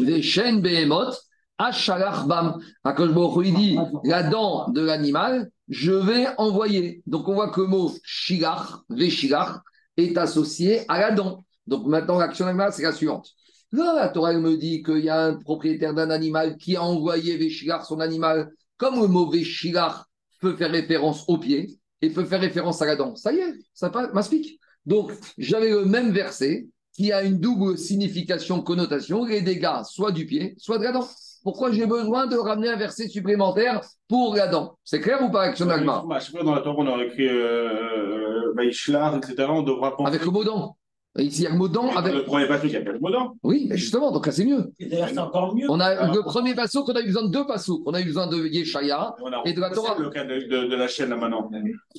[0.00, 1.18] Des chaînes behemoth,
[1.58, 2.58] Ashalach bam.
[2.84, 7.02] Akash Baruch Hu, il dit, la dent de l'animal, je vais envoyer.
[7.06, 9.60] Donc on voit que le mot shilach, veshilach,
[9.96, 11.44] est associé à la dent.
[11.66, 13.28] Donc maintenant, l'action animale, c'est la suivante.
[13.72, 16.82] Là, la Torah elle me dit qu'il y a un propriétaire d'un animal qui a
[16.82, 20.04] envoyé veshilach, son animal, comme le mot veshilach
[20.42, 23.14] peut faire référence au pied et peut faire référence à la dent.
[23.16, 24.58] Ça y est, ça m'explique.
[24.84, 30.26] Donc, j'avais le même verset qui a une double signification, connotation, les dégâts soit du
[30.26, 31.08] pied, soit de la dent.
[31.44, 34.76] Pourquoi j'ai besoin de ramener un verset supplémentaire pour la dent?
[34.84, 39.16] C'est clair ou pas, Action chaque fois dans la Torah, on aurait écrit euh, Vaishlar,
[39.16, 39.46] etc.
[39.48, 40.08] On devra penser.
[40.08, 40.76] Avec le mot dent.
[41.18, 41.94] Et Ici, il y a le mot dent.
[41.94, 42.14] Avec...
[42.14, 43.34] Le premier passage, il y a dent.
[43.42, 44.72] Oui, mais justement, donc là, c'est mieux.
[44.78, 45.66] Et D'ailleurs, c'est encore mieux.
[45.68, 47.82] On a le premier passo qu'on a eu besoin de deux passos.
[47.84, 49.14] On a eu besoin de Yeshaya.
[49.44, 49.96] Et de la Torah.
[49.98, 51.50] le cas de, de- de la chaîne là maintenant.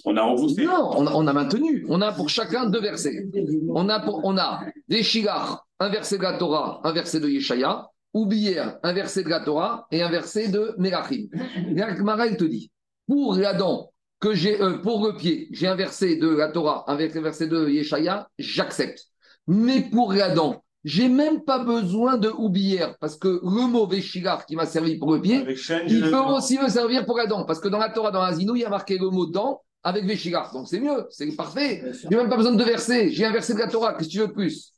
[0.05, 0.65] On a repoussé.
[0.65, 1.85] Non, on a, on a maintenu.
[1.89, 3.27] On a pour chacun deux versets.
[3.69, 7.29] On a, pour, on a des Shilach, un verset de la Torah, un verset de
[7.29, 7.87] Yeshaya.
[8.15, 11.27] oublière, un verset de la Torah et un verset de Melachim.
[11.75, 12.71] La Gemara, elle te dit,
[13.07, 13.91] pour la dent
[14.23, 17.67] que j'ai, euh, pour le pied, j'ai un verset de la Torah, un verset de
[17.67, 19.03] Yeshaya, j'accepte.
[19.47, 24.45] Mais pour la dent, j'ai même pas besoin de oublière, parce que le mot Veshilar
[24.45, 25.45] qui m'a servi pour le pied,
[25.87, 28.33] il peut aussi me servir pour la dent, parce que dans la Torah, dans la
[28.33, 30.53] Zinou, il y a marqué le mot dent avec Veshilar.
[30.53, 31.83] Donc c'est mieux, c'est parfait.
[32.09, 33.11] J'ai même pas besoin de verset.
[33.11, 33.93] J'ai un verset de la Torah.
[33.93, 34.72] Qu'est-ce que tu veux de plus?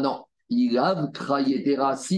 [0.00, 0.24] Non.
[0.42, 0.74] Si tu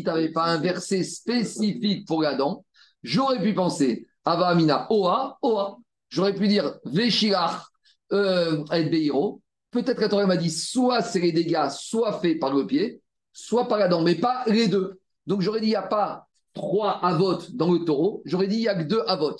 [0.07, 2.65] n'avais pas un verset spécifique pour la dent,
[3.03, 5.77] j'aurais pu penser Ava Amina Oa, Oa.
[6.09, 7.67] J'aurais pu dire Veshilach
[8.13, 9.43] euh, Beiro.
[9.71, 13.03] Peut-être que la Torah m'a dit soit c'est les dégâts, soit fait par le pied,
[13.33, 14.99] soit par la mais pas les deux.
[15.27, 18.61] Donc j'aurais dit, il n'y a pas trois avot dans le taureau, j'aurais dit, il
[18.61, 19.37] n'y a que deux avot.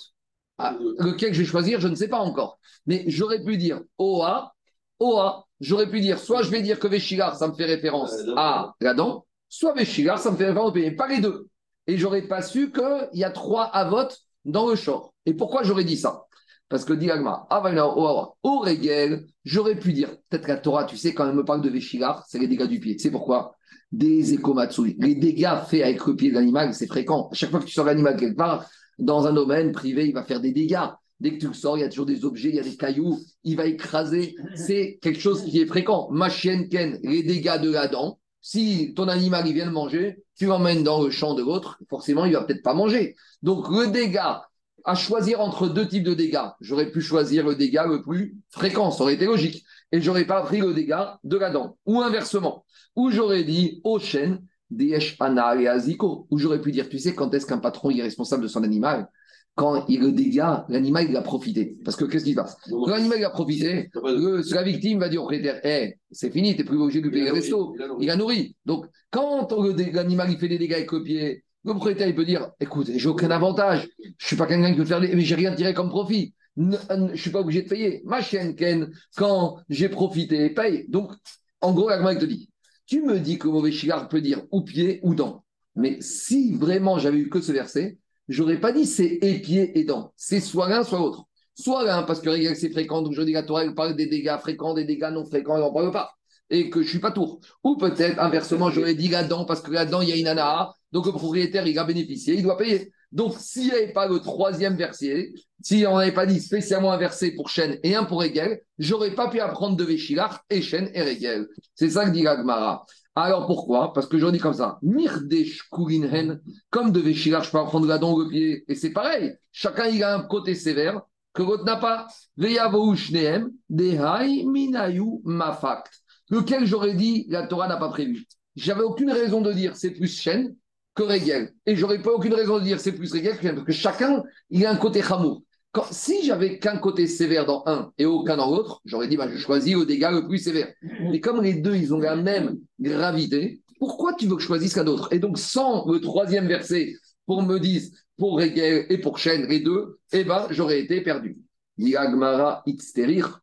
[0.59, 2.59] Ah, lequel je vais choisir, je ne sais pas encore.
[2.87, 4.53] Mais j'aurais pu dire Oa,
[4.99, 8.75] Oa, j'aurais pu dire, soit je vais dire que Veshilar, ça me fait référence à
[8.81, 11.49] la dent, soit Veshilar, ça me fait référence au mais pas les deux.
[11.87, 14.09] Et j'aurais pas su qu'il y a trois avot
[14.45, 15.15] dans le short.
[15.25, 16.27] Et pourquoi j'aurais dit ça?
[16.69, 21.27] Parce que dit Agma, au Regel, j'aurais pu dire, peut-être la Torah, tu sais, quand
[21.27, 22.97] elle me parle de Veshilar, c'est les dégâts du pied.
[22.97, 23.57] Tu sais pourquoi?
[23.93, 24.97] Des ekomatsui.
[24.99, 27.29] Les dégâts faits avec le pied l'animal, c'est fréquent.
[27.33, 28.69] À chaque fois que tu sors l'animal quelque part,
[28.99, 30.89] dans un domaine privé, il va faire des dégâts.
[31.19, 32.77] Dès que tu le sors, il y a toujours des objets, il y a des
[32.77, 34.35] cailloux, il va écraser.
[34.55, 36.09] C'est quelque chose qui est fréquent.
[36.11, 40.23] Ma chienne Ken, les dégâts de la dent, si ton animal il vient de manger,
[40.37, 43.17] tu l'emmènes dans le champ de l'autre, forcément il va peut-être pas manger.
[43.43, 44.47] Donc le dégât,
[44.85, 48.91] à choisir entre deux types de dégâts, j'aurais pu choisir le dégât le plus fréquent,
[48.91, 49.63] ça aurait été logique.
[49.93, 51.77] Et j'aurais pas pris le dégât de la dent.
[51.85, 52.65] Ou inversement,
[52.97, 57.15] où j'aurais dit au chêne, Deesh Ana et Aziko, où j'aurais pu dire, tu sais,
[57.15, 59.09] quand est-ce qu'un patron est responsable de son animal?
[59.57, 61.77] Quand il le dégât, l'animal il a profité.
[61.85, 62.57] Parce que qu'est-ce qui se passe?
[62.71, 66.53] Quand l'animal il a profité, le- la victime va dire au propriétaire, Eh, c'est fini,
[66.55, 67.75] tu n'es plus obligé de lui payer le resto.
[68.01, 68.57] Il a nourri.
[68.65, 69.49] Donc, quand
[69.93, 73.09] l'animal il fait des dégâts avec le pied, le propriétaire il peut dire écoute, j'ai
[73.09, 73.89] aucun avantage,
[74.19, 75.15] je suis pas quelqu'un qui peut faire des.
[75.15, 76.33] mais j'ai rien tiré comme profit.
[76.57, 78.03] Ne- ne- je suis pas obligé de payer.
[78.05, 80.87] Ma chienne Ken, quand j'ai profité, paye.
[80.89, 81.13] Donc,
[81.61, 82.50] en gros, l'animal il te dit
[82.91, 85.45] tu me dis que mauvais chigard peut dire ou pied ou dent.
[85.77, 89.85] Mais si vraiment j'avais eu que ce verset, j'aurais pas dit c'est et pied et
[89.85, 90.13] dent.
[90.17, 91.25] C'est soit l'un, soit l'autre.
[91.55, 94.75] Soit l'un, parce que c'est fréquent, donc je dis la Torah, parle des dégâts fréquents,
[94.75, 96.11] des dégâts non fréquents, elle n'en parle pas.
[96.49, 97.41] Et que je suis pas tour.
[97.63, 100.75] Ou peut-être, inversement, j'aurais dit la dent, parce que là-dedans, il y a une anaa,
[100.91, 102.93] donc le propriétaire, il a bénéficié, il doit payer.
[103.13, 105.33] Donc, s'il n'y avait pas le troisième verset,
[105.63, 109.15] si on n'avait pas dit spécialement un verset pour chêne et un pour Hegel, j'aurais
[109.15, 111.49] pas pu apprendre de Véchilar et chêne et Hegel.
[111.75, 112.87] C'est ça que dit Gagmara.
[113.17, 113.93] Alors pourquoi?
[113.93, 116.41] Parce que je dis comme ça, Mirdesh Kurinhen,
[116.71, 119.35] comme de Véchilar, je peux apprendre la dent au pied, et c'est pareil.
[119.51, 121.03] Chacun, il a un côté sévère
[121.33, 122.07] que l'autre n'a pas.
[122.37, 125.93] Veyavou Shnehem, Dehai Minayu Mafakt.
[126.31, 128.27] Lequel j'aurais dit, la Torah n'a pas prévu.
[128.55, 130.55] J'avais aucune raison de dire c'est plus chêne
[131.01, 131.53] que Régel.
[131.67, 134.65] Et j'aurais pas aucune raison de dire c'est plus Régel que parce que chacun, il
[134.67, 135.43] a un côté chamour.
[135.73, 139.29] Quand, si j'avais qu'un côté sévère dans un et aucun dans l'autre, j'aurais dit bah,
[139.31, 140.69] je choisis le dégât le plus sévère.
[140.83, 144.75] Mais comme les deux, ils ont la même gravité, pourquoi tu veux que je choisisse
[144.75, 145.13] qu'un autre?
[145.13, 146.95] Et donc, sans le troisième verset
[147.25, 147.83] pour me dire
[148.19, 151.39] pour Régel et pour chêne, les deux, eh ben, j'aurais été perdu.
[151.79, 153.41] Yagmara itzterir.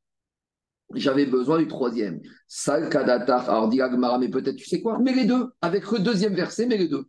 [0.94, 2.22] J'avais besoin du troisième.
[2.48, 3.50] Sal kadatar.
[3.50, 5.00] Alors, dit Agmara, mais peut-être, tu sais quoi?
[5.00, 7.08] Mais les deux, avec le deuxième verset, mais les deux.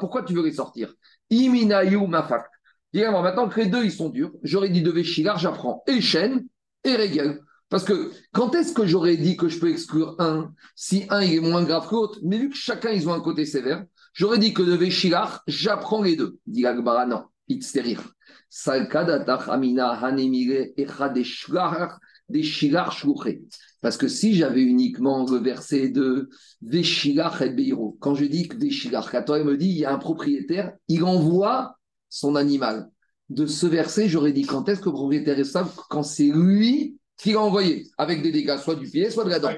[0.00, 0.94] Pourquoi tu veux les sortir?
[1.30, 2.46] Iminayu mafak.
[2.92, 6.46] Maintenant que les deux, ils sont durs, j'aurais dit de Véchilar, j'apprends et chêne
[6.84, 7.40] et Régel.
[7.68, 11.40] Parce que quand est-ce que j'aurais dit que je peux exclure un si un est
[11.40, 12.20] moins grave que l'autre?
[12.22, 16.02] Mais vu que chacun, ils ont un côté sévère, j'aurais dit que de Véchilar, j'apprends
[16.02, 16.38] les deux.
[16.46, 18.00] Dit Agmara, non, itzterir.
[18.48, 21.98] Salkadatar amina hanemire echadeshlar
[22.28, 23.42] deshilar shluché.
[23.84, 26.30] Parce que si j'avais uniquement le verset de
[26.62, 29.84] Veshilar et Beiro, quand je dis que Veshilar, quand toi il me dit il y
[29.84, 31.76] a un propriétaire, il envoie
[32.08, 32.88] son animal.
[33.28, 36.96] De ce verset, j'aurais dit quand est-ce que le propriétaire est stable Quand c'est lui
[37.16, 39.48] qui l'a envoyé, avec des dégâts, soit du pied, soit de la dent.
[39.48, 39.56] A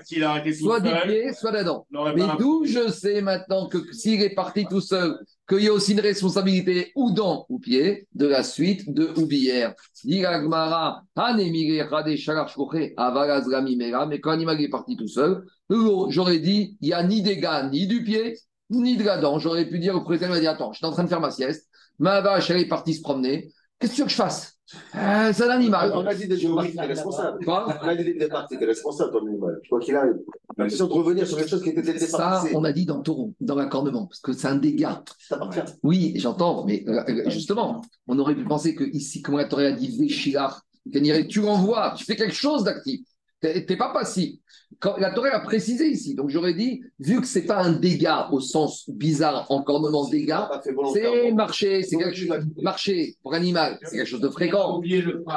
[0.54, 1.86] Soit du pied, soit de la dent.
[2.14, 5.92] Mais d'où je sais maintenant que s'il est parti tout seul, qu'il y a aussi
[5.92, 9.07] une responsabilité ou dent ou pied de la suite de
[13.46, 17.22] Ramimera, mais quand l'animal est parti tout seul, l'eau, j'aurais dit, il n'y a ni
[17.22, 18.38] dégâts ni du pied,
[18.70, 19.38] ni de la dent.
[19.38, 21.20] J'aurais pu dire au propriétaire, il m'a dit, attends, je suis en train de faire
[21.20, 24.16] ma sieste, ma vache, elle est partie se promener, qu'est-ce que tu veux que je
[24.16, 24.55] fasse?
[24.97, 25.93] Euh, C'est un animal.
[25.95, 27.45] On a dit dès le départ que t'es responsable.
[27.45, 29.61] Quoi On a dit dès le départ que t'es responsable, ton animal.
[29.69, 30.19] Quoi qu'il arrive.
[30.57, 32.43] La question de revenir sur quelque chose qui était dès le départ.
[32.43, 35.05] Ça, on a dit dans le taureau, dans l'accornement, parce que c'est un dégât.
[35.83, 39.62] Oui, j'entends, mais euh, euh, justement, on aurait pu penser que ici, comme la Torah
[39.62, 40.62] a dit Véchilar,
[40.93, 43.01] Tu renvoies, tu fais quelque chose d'actif.
[43.41, 44.37] Tu n'es pas passif.
[44.81, 46.14] Quand, la Torah a précisé ici.
[46.14, 50.51] Donc j'aurais dit, vu que ce n'est pas un dégât au sens bizarre, encornement dégât,
[50.93, 52.39] c'est marcher, c'est quelque chose.
[52.62, 54.81] Marcher pour animal, c'est quelque chose de fréquent.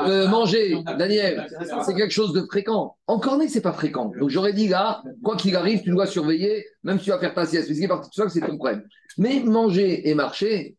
[0.08, 1.48] Euh, manger, Daniel,
[1.86, 2.96] c'est quelque chose de fréquent.
[3.08, 4.12] Encorner, c'est pas fréquent.
[4.20, 7.34] Donc j'aurais dit là, quoi qu'il arrive, tu dois surveiller, même si tu vas faire
[7.34, 7.74] ta sieste.
[7.74, 8.84] C'est parti tout ça, c'est ton problème.
[9.18, 10.76] Mais manger et marcher,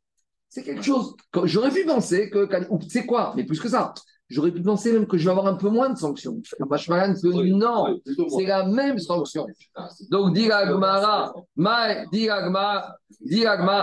[0.49, 1.15] c'est quelque chose.
[1.45, 2.49] J'aurais pu penser que.
[2.89, 3.95] C'est quoi Mais plus que ça.
[4.31, 6.41] J'aurais pu penser même que je vais avoir un peu moins de sanctions.
[7.57, 9.47] non, c'est la même sanction.
[10.11, 10.35] Donc,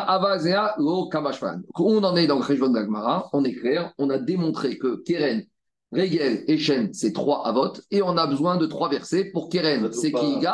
[0.07, 1.63] Avazea, lo Kamashman.
[1.77, 5.43] On en est dans le région d'Agmara, on est clair, on a démontré que Keren,
[5.91, 9.91] Regel et Shen, c'est trois avot, et on a besoin de trois versets pour Keren,
[9.91, 10.45] c'est qui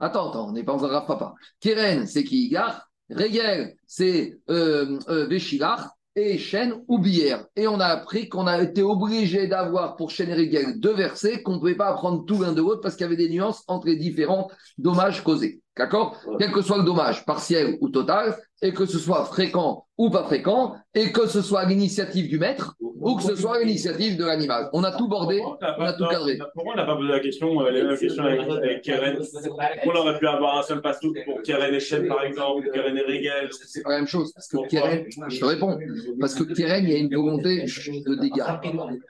[0.00, 1.34] Attends, attends, on n'est pas encore à Papa.
[1.60, 2.88] Keren, c'est qui Igar.
[3.10, 5.26] Regel, c'est euh, euh,
[6.16, 7.46] et Chêne ou Bière.
[7.56, 11.54] Et on a appris qu'on a été obligé d'avoir pour Chêne et deux versets, qu'on
[11.54, 13.86] ne pouvait pas apprendre tout l'un de l'autre parce qu'il y avait des nuances entre
[13.88, 15.63] les différents dommages causés.
[15.76, 16.16] D'accord?
[16.38, 20.24] Quel que soit le dommage, partiel ou total, et que ce soit fréquent ou pas
[20.24, 24.70] fréquent, et que ce soit l'initiative du maître ou que ce soit l'initiative de l'animal.
[24.72, 26.38] On a tout bordé, on a tout cadré.
[26.54, 29.96] Pourquoi on n'a pas posé la question, euh, les mêmes questions avec, Keren Pourquoi on
[29.98, 33.02] aurait pu avoir un seul passe-tout pour Keren et Chen, par exemple, ou Keren et
[33.02, 34.32] Rigel C'est pas la même chose.
[34.32, 35.78] Parce que Keren, je te réponds,
[36.18, 38.42] parce que Keren, il y a une volonté de dégâts.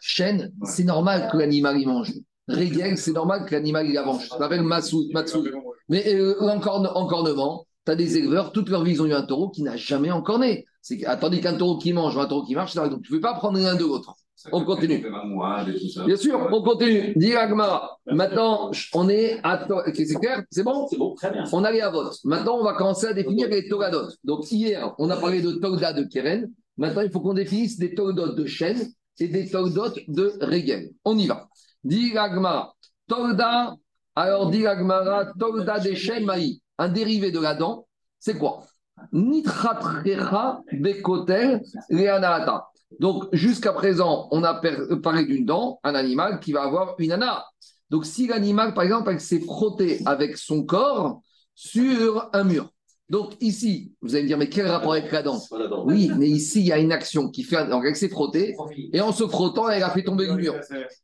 [0.00, 2.12] Chen, c'est normal que l'animal y mange.
[2.48, 4.28] Rigel, c'est normal que l'animal y avance.
[4.28, 4.96] Ça s'appelle Matsu.
[5.88, 9.50] Mais euh, encornement, tu as des éleveurs, toute leur vie, ils ont eu un taureau
[9.50, 10.66] qui n'a jamais encorné.
[10.82, 13.20] C'est tandis qu'un taureau qui mange ou un taureau qui marche, donc tu ne peux
[13.20, 14.14] pas prendre l'un de l'autre.
[14.52, 15.04] On continue.
[16.06, 17.14] Bien sûr, on continue.
[17.16, 17.32] Dis
[18.06, 19.66] Maintenant, on est à.
[19.94, 20.42] C'est clair?
[20.50, 20.86] C'est bon?
[20.88, 21.44] C'est bon, très bien.
[21.52, 22.18] On allait à vote.
[22.24, 24.08] Maintenant, on va commencer à définir les Togadot.
[24.24, 26.50] Donc, hier, on a parlé de Togda de Keren.
[26.76, 28.86] Maintenant, il faut qu'on définisse des Togadot de chêne
[29.18, 30.90] et des Togadot de Regel.
[31.04, 31.48] On y va.
[33.06, 33.74] Togda.
[34.16, 34.64] Alors, dit
[36.24, 36.60] maï.
[36.78, 37.86] Un dérivé de la dent,
[38.18, 38.64] c'est quoi?
[39.12, 42.68] Nitratrecha bekotel leanata.
[43.00, 44.60] Donc, jusqu'à présent, on a
[45.02, 47.44] parlé d'une dent, un animal qui va avoir une ana.
[47.90, 51.20] Donc, si l'animal, par exemple, s'est frotté avec son corps
[51.54, 52.73] sur un mur.
[53.10, 55.38] Donc, ici, vous allez me dire, mais quel rapport avec la dent
[55.84, 57.68] Oui, mais ici, il y a une action qui fait.
[57.68, 58.56] Donc, elle s'est frottée,
[58.92, 60.54] et en se frottant, elle a fait tomber le mur.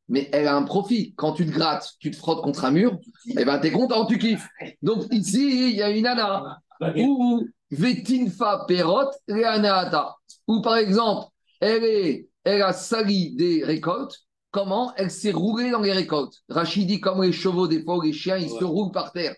[0.08, 1.12] Mais elle a un profit.
[1.16, 2.98] Quand tu te grattes, tu te frottes contre un mur,
[3.28, 4.48] eh ben, tu es content, tu kiffes.
[4.82, 6.60] Donc, ici, il y a une ana.
[6.96, 10.16] Ou Vetinfa perot reanaata.
[10.48, 11.28] Ou par exemple,
[11.60, 14.20] elle, est, elle a sali des récoltes.
[14.52, 16.42] Comment Elle s'est roulée dans les récoltes.
[16.48, 19.34] Rachid dit comme les chevaux, des fois, les chiens, ils se roulent par terre.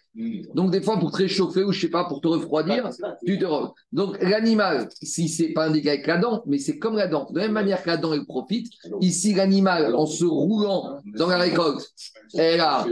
[0.54, 2.88] Donc, des fois, pour te réchauffer ou je sais pas, pour te refroidir,
[3.26, 3.68] tu te roules.
[3.92, 7.28] Donc, l'animal, si c'est pas un dégât avec la dent, mais c'est comme la dent.
[7.30, 8.72] De la même manière que la dent, elle profite.
[9.02, 11.86] Ici, l'animal, en se roulant dans la récolte,
[12.34, 12.86] elle a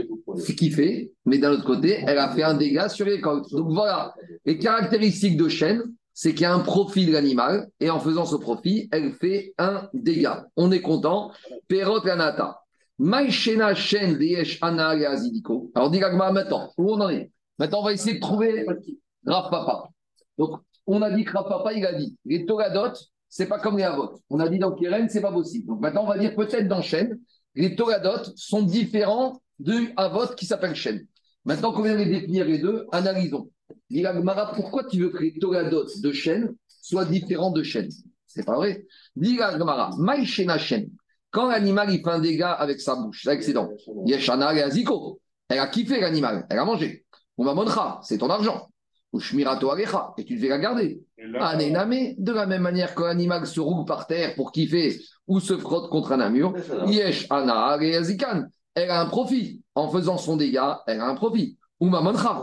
[0.55, 3.49] kiffé, mais d'un autre côté, elle a fait un dégât sur les récoltes.
[3.51, 4.13] Donc, voilà.
[4.45, 5.81] Les caractéristiques de chêne,
[6.13, 9.53] c'est qu'il y a un profit de l'animal, et en faisant ce profit, elle fait
[9.57, 10.47] un dégât.
[10.55, 11.31] On est content.
[11.67, 12.61] Perot anata.
[12.99, 15.71] Maïchena shen deyesh ana azidiko.
[15.73, 17.31] Alors, dit maintenant, où on en est?
[17.57, 18.65] Maintenant, on va essayer de trouver
[19.25, 19.89] Rav Papa.
[20.37, 22.93] Donc, on a dit que Papa, il a dit les Togadot,
[23.29, 24.21] c'est pas comme les Avot.
[24.29, 25.67] On a dit dans Keren, c'est pas possible.
[25.67, 27.19] Donc, maintenant, on va dire peut-être dans Shen,
[27.55, 31.05] les Togadot sont différents du Avot qui s'appelle Shen.
[31.45, 33.49] Maintenant qu'on vient de définir les deux, analysons.
[33.91, 34.05] Dit
[34.55, 37.89] pourquoi tu veux que les Togadot de chêne soient différents de chêne
[38.25, 38.85] C'est pas vrai.
[39.17, 40.89] Dit Gmara, Maïchena chêne.
[41.29, 43.69] Quand l'animal il fait un dégât avec sa bouche, avec ses dents,
[44.05, 45.19] Yeshana et Aziko,
[45.49, 47.05] elle a kiffé l'animal, elle a mangé.
[47.37, 47.65] On
[48.03, 48.69] c'est ton argent.
[49.13, 51.01] Et tu devais la garder.
[51.39, 55.57] Anename, de la même manière que l'animal se roule par terre pour kiffer ou se
[55.57, 56.53] frotte contre un mur,
[56.87, 57.27] Yesh
[58.73, 59.61] elle a un profit.
[59.75, 61.57] En faisant son dégât, elle a un profit.
[61.81, 61.91] Ou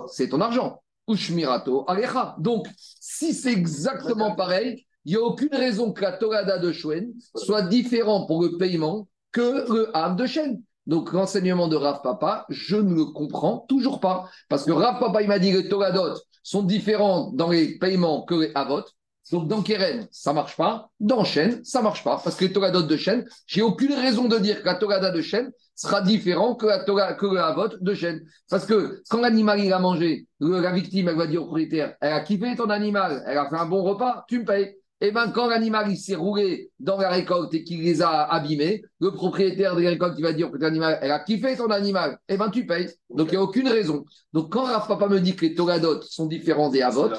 [0.09, 0.83] c'est ton argent.
[1.09, 2.37] Ushmirato Alecha.
[2.39, 7.13] Donc, si c'est exactement pareil, il n'y a aucune raison que la Torada de Shuen
[7.35, 10.63] soit différent pour le paiement que le Hav de Shen.
[10.87, 14.31] Donc, l'enseignement de Rav Papa, je ne le comprends toujours pas.
[14.49, 18.23] Parce que Rav Papa, il m'a dit que les Toradot sont différents dans les paiements
[18.23, 18.85] que les Havot.
[19.31, 20.89] Donc, dans Keren, ça marche pas.
[20.99, 22.21] Dans Shen, ça marche pas.
[22.25, 25.21] Parce que les Toradot de Shen, j'ai aucune raison de dire que la Torada de
[25.21, 28.21] Shen sera différent que la, Torah, la vote de chêne.
[28.51, 32.13] Parce que quand l'animal il a mangé, la victime, elle va dire au propriétaire, elle
[32.13, 34.75] a kiffé ton animal, elle a fait un bon repas, tu me payes.
[35.01, 38.83] Et bien, quand l'animal il s'est roulé dans la récolte et qu'il les a abîmés,
[39.01, 42.37] le propriétaire des récoltes il va dire que l'animal, elle a kiffé ton animal, et
[42.37, 42.91] ben tu payes.
[43.09, 44.05] Donc il n'y a aucune raison.
[44.33, 47.11] Donc quand Rafa Papa me dit que les Toradot sont différents des Avot,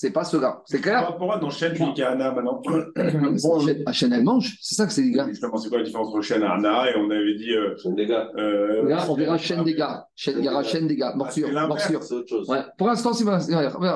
[0.00, 0.62] C'est pas cela.
[0.66, 1.16] C'est clair?
[1.16, 2.62] Pourquoi dans chaîne, il y a Anna maintenant?
[3.84, 4.56] La chaîne, elle mange.
[4.62, 5.26] C'est ça que c'est, les gars.
[5.28, 7.50] Justement, c'est quoi la différence entre chaîne et Anna Et on avait dit.
[7.52, 8.30] euh, C'est des gars.
[8.36, 10.06] euh, Là, on verra chaîne des gars.
[10.14, 11.14] Chaîne, il y aura chaîne des gars.
[11.16, 11.48] Morsure.
[11.48, 11.90] c'est l'inverse.
[11.90, 12.02] Morsure.
[12.04, 12.48] C'est autre chose.
[12.48, 12.60] Ouais.
[12.78, 13.40] Pour l'instant, c'est pas.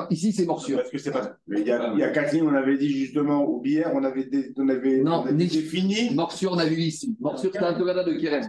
[0.09, 0.75] Ici, c'est morsure.
[0.79, 1.37] Parce que c'est pas.
[1.47, 4.03] Mais il y a, il y a Kathleen, on avait dit justement, ou hier, on
[4.03, 6.13] avait, dé- on avait, Non, on avait ni- défini.
[6.13, 7.15] Morsure, on a vu ici.
[7.21, 8.43] Morsure, c'est un Togada de Kérem.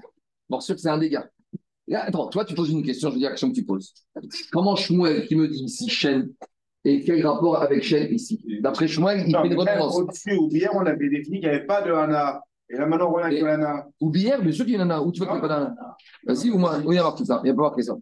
[0.48, 1.28] Morsure, c'est un dégât.
[1.86, 3.94] Là, attends, toi, tu poses une question, je veux dire la question que tu poses.
[4.50, 6.30] Comment Shmuel, qui me dit ici chaîne,
[6.84, 9.96] et quel rapport avec chaîne ici D'après Shmuel, il Non, fait une redondance.
[9.96, 12.42] Au-dessus, ou hier, on avait défini qu'il n'y avait pas de Anna.
[12.68, 13.86] Et là, maintenant, on revient avec Anna.
[14.00, 15.02] Ou bière, bien sûr qu'il y a.
[15.02, 15.74] Où tu veux qu'il n'y ait pas d'un.
[16.26, 16.78] Vas-y, ou moi.
[16.86, 17.40] Il y a marqué ça.
[17.42, 17.94] Il n'y a pas marqué ça.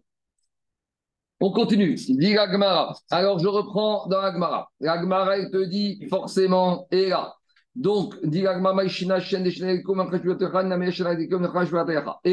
[1.39, 1.95] On continue.
[1.95, 2.93] Dit l'Agmara.
[3.09, 4.69] Alors, je reprends dans l'Agmara.
[4.81, 7.33] L'Agmara, il te dit forcément, et là.
[7.75, 8.15] Donc.
[8.23, 8.41] Et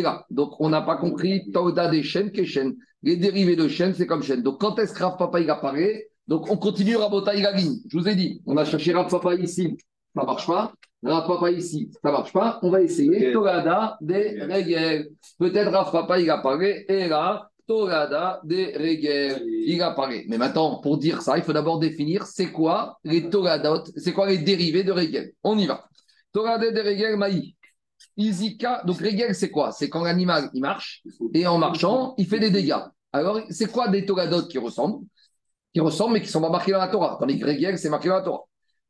[0.03, 0.25] là.
[0.31, 2.75] Donc, on n'a pas compris Tauda des chaînes, Keshen.
[3.03, 4.43] Les dérivés de chaîne, c'est comme chaîne.
[4.43, 7.79] Donc, quand est-ce que Rav Papa, il apparaît Donc, on continue Rabota, il la ligne.
[7.89, 9.77] Je vous ai dit, on a cherché Rav Papa ici.
[10.15, 10.73] Ça marche pas.
[11.03, 12.59] Rav Papa ici, ça marche pas.
[12.63, 13.29] On va essayer.
[13.29, 13.33] Ok.
[13.33, 15.11] Torada des règles.
[15.39, 16.85] Peut-être Rav Papa, il apparaît.
[16.89, 19.43] Et là, Torada des règles.
[19.67, 20.25] Il apparaît.
[20.29, 24.29] Mais maintenant, pour dire ça, il faut d'abord définir c'est quoi les Toradot, c'est quoi
[24.29, 25.33] les dérivés de règles.
[25.43, 25.89] On y va.
[26.33, 27.55] Torada des règles, maï.
[28.17, 29.73] Izika, donc règles, c'est quoi?
[29.73, 31.03] C'est quand l'animal, il marche.
[31.35, 32.83] Et en marchant, il fait des dégâts.
[33.13, 35.05] Alors, c'est quoi des Toradot qui ressemblent?
[35.73, 37.17] Qui ressemblent, mais qui ne sont pas marqués dans la Torah.
[37.21, 38.45] Tandis que règles, c'est marqué dans la Torah.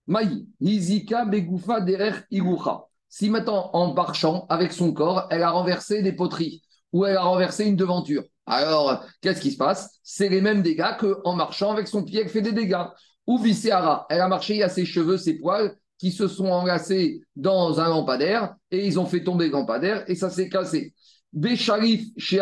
[0.06, 2.84] Maï, Izika Begoufa Derer Irucha.
[3.08, 6.62] Si maintenant, en marchant avec son corps, elle a renversé des poteries
[6.92, 10.00] ou elle a renversé une devanture, alors qu'est-ce qui se passe?
[10.02, 12.84] C'est les mêmes dégâts qu'en marchant avec son pied, elle fait des dégâts.
[13.26, 17.78] Ou Viseara, elle a marché, a ses cheveux, ses poils qui se sont enlacés dans
[17.78, 20.94] un lampadaire et ils ont fait tomber le lampadaire et ça s'est cassé.
[21.32, 22.40] Bécharif chez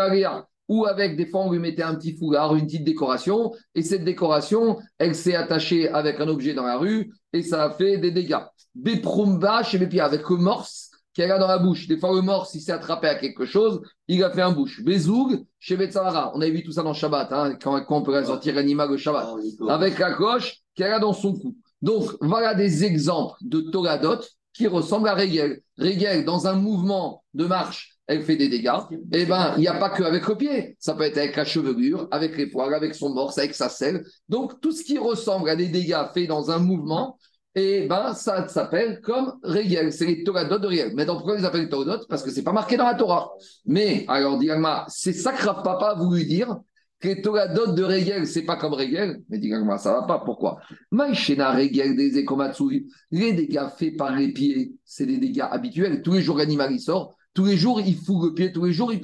[0.68, 4.04] ou avec des fois on lui mettait un petit foulard, une petite décoration, et cette
[4.04, 8.10] décoration, elle s'est attachée avec un objet dans la rue, et ça a fait des
[8.10, 8.38] dégâts.
[8.74, 11.88] Beprumba chez Bépia, avec le morse qu'elle a dans la bouche.
[11.88, 14.84] Des fois, le morse, il s'est attrapé à quelque chose, il a fait un bouche.
[14.84, 18.24] Bezoug chez Betsahara, on avait vu tout ça dans Shabbat, hein, quand, quand on peut
[18.24, 19.26] sortir l'animal le Shabbat,
[19.68, 21.56] avec la cloche qu'elle a dans son cou.
[21.82, 24.20] Donc, voilà des exemples de Toradot
[24.52, 25.60] qui ressemblent à Régel.
[25.76, 28.72] Régel, dans un mouvement de marche, elle fait des dégâts.
[29.12, 30.76] Eh bien, il n'y a pas qu'avec le pied.
[30.80, 34.02] Ça peut être avec la chevelure, avec les poils, avec son morse, avec sa selle.
[34.30, 37.18] Donc, tout ce qui ressemble à des dégâts faits dans un mouvement,
[37.54, 39.92] eh ben, ça s'appelle comme Régel.
[39.92, 40.92] C'est les Toradot de Régel.
[40.94, 43.30] Mais donc, pourquoi ils appellent Toradot Parce que c'est pas marqué dans la Torah.
[43.66, 46.56] Mais, alors, Diagma, c'est ça que Rav Papa a voulu dire
[47.00, 49.20] que les Toradot de Régel, c'est pas comme Régel.
[49.28, 50.20] Mais Diagma, ça va pas.
[50.20, 50.60] Pourquoi?
[50.90, 56.00] Maïchena Régel des Ekomatsui, les dégâts faits par les pieds, c'est des dégâts habituels.
[56.00, 57.17] Tous les jours, l'animal, il sort.
[57.38, 58.50] Tous les jours, il fout le pied.
[58.50, 59.00] Tous les jours, il,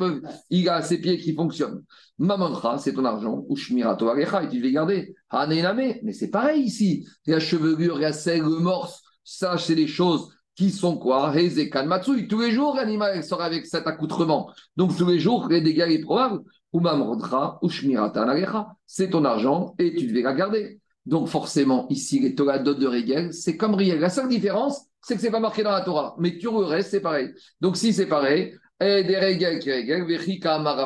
[0.51, 1.85] il a ses pieds qui fonctionnent.
[2.19, 3.45] Mamancha, c'est ton argent.
[3.49, 5.15] Ou Shmirato Alecha, et tu devais garder.
[5.31, 7.07] Hanename, mais c'est pareil ici.
[7.29, 11.33] La chevelure, la selle, le morse, ça, c'est des choses qui sont quoi?
[11.33, 12.27] Hezekan Matsui.
[12.27, 14.51] Tous les jours, l'animal sort avec cet accoutrement.
[14.77, 16.41] Donc, tous les jours, les dégâts est probable.
[16.73, 18.75] Ou Mamrodra, ou Shmirata Alecha.
[18.85, 20.81] C'est ton argent et tu devais la garder.
[21.07, 24.01] Donc, forcément, ici, les Toradot de Régel, c'est comme Riel.
[24.01, 26.15] La seule différence, c'est que c'est pas marqué dans la Torah.
[26.19, 27.31] Mais tout le reste, c'est pareil.
[27.61, 28.55] Donc, si c'est pareil,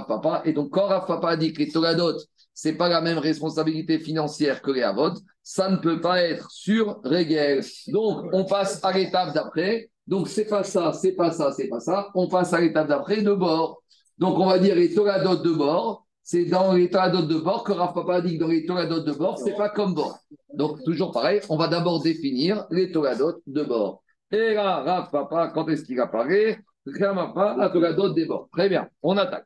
[0.07, 0.43] Papa.
[0.45, 2.17] Et donc, quand Rav Papa dit que les Toradot,
[2.55, 5.13] c'est pas la même responsabilité financière que les Avot,
[5.43, 7.65] ça ne peut pas être sur Régel.
[7.89, 9.91] Donc, on passe à l'étape d'après.
[10.07, 12.09] Donc, c'est pas ça, c'est pas ça, c'est pas ça.
[12.15, 13.83] On passe à l'étape d'après de bord.
[14.19, 16.05] Donc, on va dire les Toradot de bord.
[16.23, 19.39] C'est dans les de bord que Rav Papa dit que dans les Toradot de bord,
[19.39, 20.19] c'est pas comme bord.
[20.53, 24.03] Donc, toujours pareil, on va d'abord définir les Toradot de bord.
[24.31, 26.59] Et là, Rav Papa, quand est-ce qu'il apparaît?
[27.01, 28.49] Ramapa, la Toradot des bords.
[28.53, 29.45] Très bien, on attaque.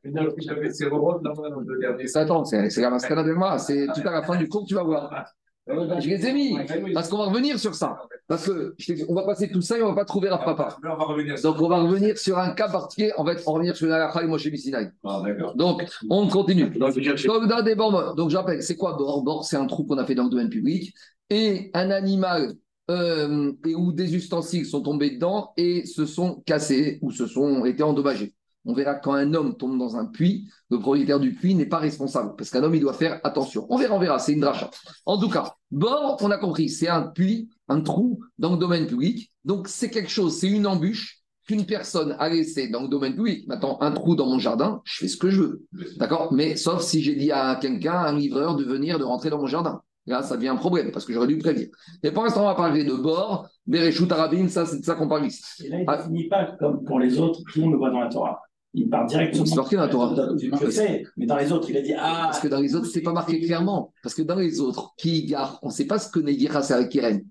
[2.15, 4.75] Attends, c'est c'est la mascada de moi, c'est tout à la fin du cours, tu
[4.75, 5.25] vas voir.
[5.67, 6.59] Je les ai mis,
[6.93, 7.97] parce qu'on va revenir sur ça.
[8.27, 10.45] Parce que je t'ai- on va passer tout ça et on va pas trouver Rav
[10.45, 10.77] Papa.
[11.43, 13.13] Donc, on va revenir sur un cas particulier.
[13.17, 14.91] En fait, on va revenir sur la Khaï Moshe Bissinaï.
[15.05, 15.23] Ah.
[15.55, 16.67] Donc, on continue.
[16.67, 18.15] Bords.
[18.17, 18.97] Donc, j'appelle, c'est quoi?
[18.97, 20.93] Bord, c'est un trou qu'on a fait dans le domaine public.
[21.31, 22.55] Et un animal
[22.93, 27.65] euh, et où des ustensiles sont tombés dedans et se sont cassés ou se sont
[27.65, 28.35] été endommagés.
[28.65, 31.79] On verra quand un homme tombe dans un puits, le propriétaire du puits n'est pas
[31.79, 33.67] responsable parce qu'un homme, il doit faire attention.
[33.71, 34.71] On verra, on verra, c'est une dracha.
[35.05, 38.87] En tout cas, bord, on a compris, c'est un puits, un trou dans le domaine
[38.87, 39.33] public.
[39.45, 43.49] Donc, c'est quelque chose, c'est une embûche qu'une personne a laissé dans le domaine public.
[43.49, 45.67] Maintenant, un trou dans mon jardin, je fais ce que je veux.
[45.97, 46.33] D'accord?
[46.33, 49.49] Mais sauf si j'ai dit à quelqu'un, un livreur, de venir, de rentrer dans mon
[49.49, 49.83] jardin.
[50.07, 51.69] Là, ça devient un problème parce que j'aurais dû prévenir.
[52.03, 55.07] Et pour l'instant, on va parler de bord, Bereshut Arabim, ça, c'est de ça qu'on
[55.09, 55.43] parle ici.
[55.65, 55.93] Et là, il Ah.
[55.97, 58.41] ne définit pas comme pour les autres, tout le monde le voit dans la Torah.
[58.75, 59.45] il part directement.
[59.45, 60.15] C'est marqué dans la Torah.
[60.41, 62.87] Je sais, mais dans les autres, il a dit Ah, Parce que dans les autres,
[62.87, 63.93] c'est pas marqué clairement.
[64.03, 66.73] Parce que dans les autres, qui gare, on ne sait pas ce que Negira c'est
[66.73, 67.23] avec Keren.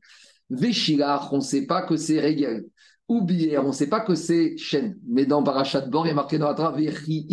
[0.51, 2.65] Véchilar, on ne sait pas que c'est Regel.
[3.09, 4.97] Ou Bière, on ne sait pas que c'est Shen.
[5.07, 7.25] Mais dans Parashat Bor, il y a marqué dans la Torah Vechi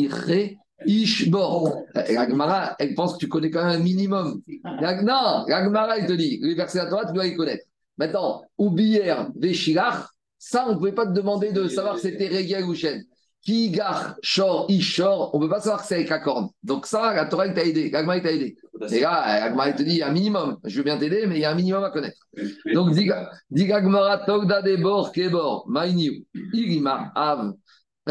[0.87, 1.85] Irre Ish Bor.
[1.95, 4.43] La Gemara, elle pense que tu connais quand même un minimum.
[4.81, 7.35] La- non, la Gemara, elle te dit, les versets de la Torah, tu dois les
[7.35, 7.65] connaître.
[7.97, 12.29] Maintenant, ou Bière, Véchilar, ça, on ne pouvait pas te demander de savoir si c'était
[12.29, 13.05] Regel ou Shen.
[13.41, 16.49] Qui gare, shor, ishor, on ne peut pas savoir que c'est avec la corne.
[16.63, 18.57] Donc ça, la Torah elle t'a aidé, la Gemara elle t'a aidé.
[18.91, 20.59] Et là, la Gemara elle te dit, il y a un minimum.
[20.65, 22.19] Je veux bien t'aider, mais il y a un minimum à connaître.
[22.75, 27.55] Donc, diga diga Gemara, togda de bor, kebor, maïniu, irima, av,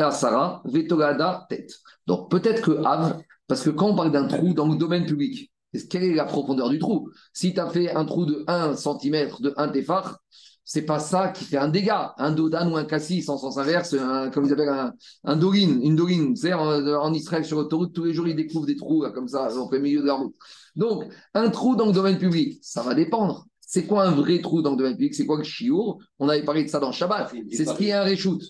[0.04, 1.74] asara, vetogada, tête.
[2.06, 5.52] Donc peut-être que av, parce que quand on parle d'un trou dans le domaine public,
[5.89, 7.10] quelle est la profondeur du trou?
[7.34, 10.20] Si tu as fait un trou de 1 cm, de 1 téphar,
[10.64, 12.14] c'est pas ça qui fait un dégât.
[12.18, 14.93] Un dodan ou un cassis en sens inverse, un, comme ils appellent un,
[15.24, 19.02] un une sais, en, en Israël, sur l'autoroute, tous les jours, ils découvrent des trous
[19.02, 20.36] là, comme ça, au milieu de la route.
[20.76, 23.45] Donc, un trou dans le domaine public, ça va dépendre.
[23.62, 25.16] C'est quoi un vrai trou dans le domaine public?
[25.16, 26.00] C'est quoi le chiour?
[26.20, 27.34] On avait parlé de ça dans Shabbat.
[27.52, 28.41] C'est ce qui est un reshoot.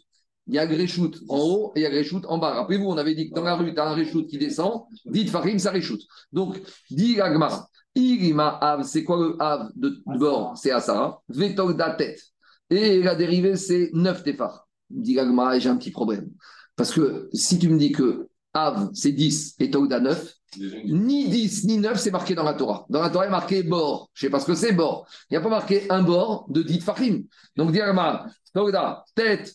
[0.48, 2.54] Il y a reshoot en haut et il y a reshoot en bas.
[2.54, 4.84] Rappelez-vous, on avait dit que dans la rue, tu as un reshoot qui descend.
[5.06, 6.00] Dites Farim, ça reshoot.
[6.32, 10.58] Donc, dit Agmar, Irima Av, c'est quoi le Av de bord?
[10.58, 11.22] C'est Asara.
[11.28, 12.22] Vetog da tête.
[12.70, 14.68] Et la dérivée, c'est 9 téphars.
[14.90, 16.30] Dit Agmar, j'ai un petit problème.
[16.76, 20.34] Parce que si tu me dis que Av, c'est 10 et Togda 9,
[20.86, 22.86] ni 10 ni 9, c'est marqué dans la Torah.
[22.90, 24.10] Dans la Torah, il est marqué bord.
[24.14, 25.08] Je ne sais pas ce que c'est bord.
[25.30, 27.26] Il n'y a pas marqué un bord de dit Fahim.
[27.56, 29.54] Donc, dit Agmar, Togda, tête,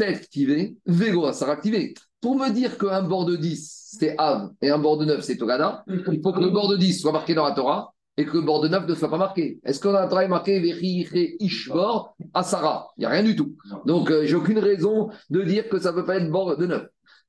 [0.00, 1.94] activée, vélo à Sarah activé.
[2.20, 5.36] Pour me dire qu'un bord de 10, c'est Av, et un bord de 9, c'est
[5.36, 8.36] Togada, il faut que le bord de 10 soit marqué dans la Torah et que
[8.36, 9.60] le bord de 9 ne soit pas marqué.
[9.64, 13.54] Est-ce dans la Torah est marqué Vechi Ishbor Asara Il n'y a rien du tout.
[13.86, 16.66] Donc, euh, j'ai aucune raison de dire que ça ne peut pas être bord de
[16.66, 16.84] 9.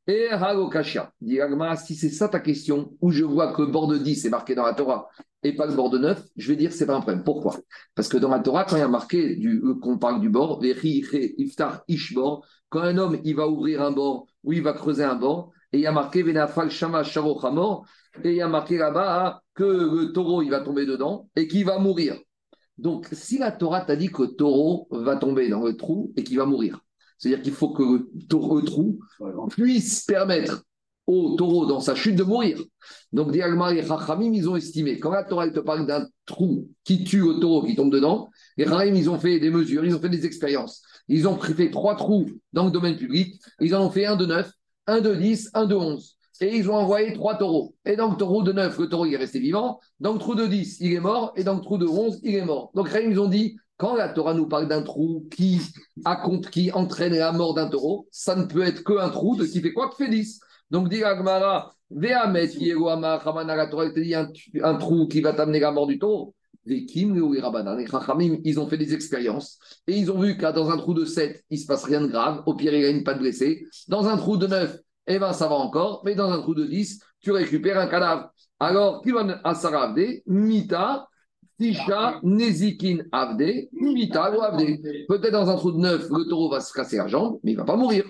[0.09, 3.87] Et Halokashia, dit Agma, si c'est ça ta question, où je vois que le bord
[3.87, 5.07] de 10 est marqué dans la Torah
[5.43, 7.23] et pas le bord de 9, je vais dire que ce n'est pas un problème.
[7.23, 7.57] Pourquoi?
[7.93, 10.63] Parce que dans la Torah, quand il y a marqué euh, qu'on parle du bord,
[10.63, 15.13] Iftar Ishbor, quand un homme il va ouvrir un bord ou il va creuser un
[15.13, 17.85] bord, et il y a marqué Venafal Shama Sharo Hamor,
[18.23, 21.47] et il y a marqué là-bas hein, que le taureau il va tomber dedans et
[21.47, 22.17] qu'il va mourir.
[22.79, 26.23] Donc, si la Torah t'a dit que le taureau va tomber dans le trou et
[26.23, 26.79] qu'il va mourir,
[27.19, 28.61] c'est-à-dire qu'il faut que le, taureau,
[29.49, 30.63] puisse permettre
[31.05, 32.59] au taureau dans sa chute de mourir.
[33.11, 37.03] Donc, Diagmar et Chachamim, ils ont estimé, quand la Torah te parle d'un trou qui
[37.03, 39.99] tue le taureau qui tombe dedans, les Chachamim, ils ont fait des mesures, ils ont
[39.99, 40.81] fait des expériences.
[41.07, 44.25] Ils ont fait trois trous dans le domaine public, ils en ont fait un de
[44.25, 44.51] 9,
[44.87, 46.15] un de 10, un de 11.
[46.41, 47.75] Et ils ont envoyé trois taureaux.
[47.85, 49.79] Et dans le taureau de 9, le taureau est resté vivant.
[49.99, 51.33] Dans le trou de 10, il est mort.
[51.35, 52.71] Et dans le trou de 11, il est mort.
[52.75, 55.61] Donc, ils ont dit, quand la Torah nous parle d'un trou qui,
[56.51, 59.71] qui entraîne la mort d'un taureau, ça ne peut être qu'un trou de qui fait
[59.71, 60.41] quoi Qui fait 10.
[60.69, 65.87] Donc, dit Agmara, Vehamet, la Torah te dit un, trou qui va t'amener la mort
[65.87, 66.35] du taureau.
[66.65, 69.57] Les Kim, les les Chachamim, ils ont fait des expériences
[69.87, 72.01] et ils ont vu que dans un trou de 7, il ne se passe rien
[72.01, 72.43] de grave.
[72.45, 73.65] Au pire, il y a une patte blessée.
[73.87, 74.77] Dans un trou de 9,
[75.07, 76.01] eh ben, ça va encore.
[76.03, 78.29] Mais dans un trou de 10, tu récupères un cadavre.
[78.59, 81.07] Alors, Kivan Asar Avde, Mita,
[81.59, 84.79] Tisha, Nezikin Avde, Mita ou Avde.
[85.07, 87.55] Peut-être dans un trou de 9, le taureau va se casser la jambe, mais il
[87.55, 88.05] ne va pas mourir.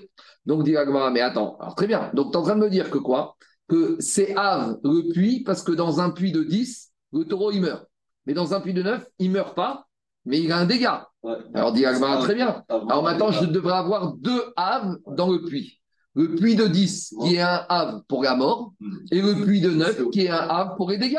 [0.46, 2.12] Donc, dit Agmara, mais attends, alors très bien.
[2.14, 3.36] Donc, tu es en train de me dire que quoi?
[3.68, 7.62] Que c'est Av, le puits, parce que dans un puits de 10, le taureau, il
[7.62, 7.86] meurt.
[8.26, 9.88] Mais dans un puits de 9, il ne meurt pas,
[10.26, 11.08] mais il a un dégât.
[11.24, 11.36] Ouais.
[11.54, 12.64] Alors, dit Agmara, très bien.
[12.70, 15.79] Alors maintenant, je devrais avoir deux Av dans le puits.
[16.20, 18.74] Le puits de 10 qui est un Av pour la mort
[19.10, 21.16] et le puits de 9 qui est un Av pour les dégâts.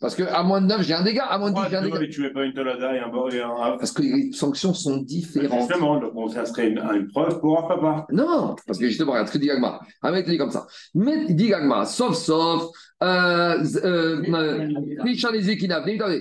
[0.00, 1.98] Parce qu'à moins de 9, j'ai un dégât, à moins de 10, j'ai un dégât.
[2.08, 4.72] tu mets pas une tolada et un bord et un havre Parce que les sanctions
[4.72, 5.68] sont différentes.
[5.68, 8.06] Justement, donc bon, ça serait une, une preuve pour un papa.
[8.12, 9.80] Non, parce que justement, regarde ce que dit Gagma.
[10.02, 10.68] Un mec dit comme ça.
[10.94, 12.70] Mais dit Gagma, sauf, sauf,
[13.02, 14.22] euh, euh,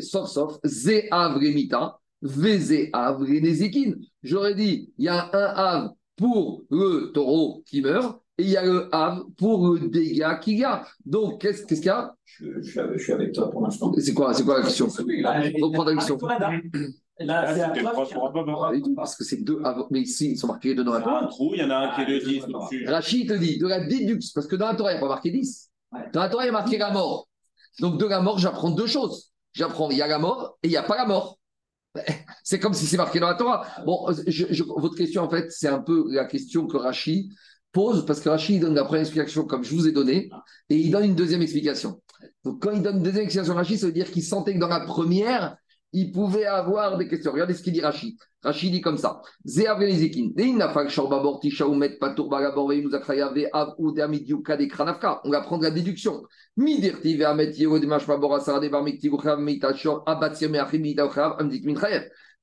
[0.02, 3.92] sauf, sauf, Zé Avremita, Vézé Avrenezekin.
[4.24, 8.58] J'aurais dit, il y a un Av pour le taureau qui meurt et il y
[8.58, 10.86] a le Av pour le dégât qu'il y a.
[11.06, 12.14] Donc, qu'est-ce qu'il y a?
[12.26, 13.94] Je, je suis avec, je suis avec toi pour l'instant.
[13.98, 14.88] C'est quoi, c'est quoi la question?
[15.08, 16.18] Là, Reprends ta question.
[17.18, 19.86] Là, c'est la preuve tout, Parce que c'est deux Av.
[19.90, 21.76] Mais ici, ils sont marqués dedans Il y a un trou, il y en a
[21.78, 22.86] un qui est de 10 au-dessus.
[22.88, 25.08] Rachid te dit de la déduction, parce que dans la Torah, il n'y a pas
[25.08, 25.72] marqué 10.
[25.94, 26.00] Ouais.
[26.12, 27.30] Dans la Torah, il y a marqué la mort.
[27.80, 29.32] Donc, de la mort, j'apprends deux choses.
[29.54, 31.40] J'apprends, il y a la mort et il n'y a pas la mort.
[32.44, 33.66] C'est comme si c'est marqué dans la Torah.
[33.86, 37.32] Bon, je- je- votre question, en fait, c'est un peu la question que Rachid
[37.72, 40.30] pose, parce que Rachid donne la première explication comme je vous ai donné,
[40.70, 42.02] et il donne une deuxième explication.
[42.44, 44.68] Donc, quand il donne une deuxième explication, Rachid, ça veut dire qu'il sentait que dans
[44.68, 45.58] la première,
[45.96, 47.32] il pouvait avoir des questions.
[47.32, 48.18] Regardez ce qu'il dit Rachid.
[48.44, 49.22] Rachid dit comme ça.
[49.46, 49.50] On
[55.32, 56.24] va prendre la déduction.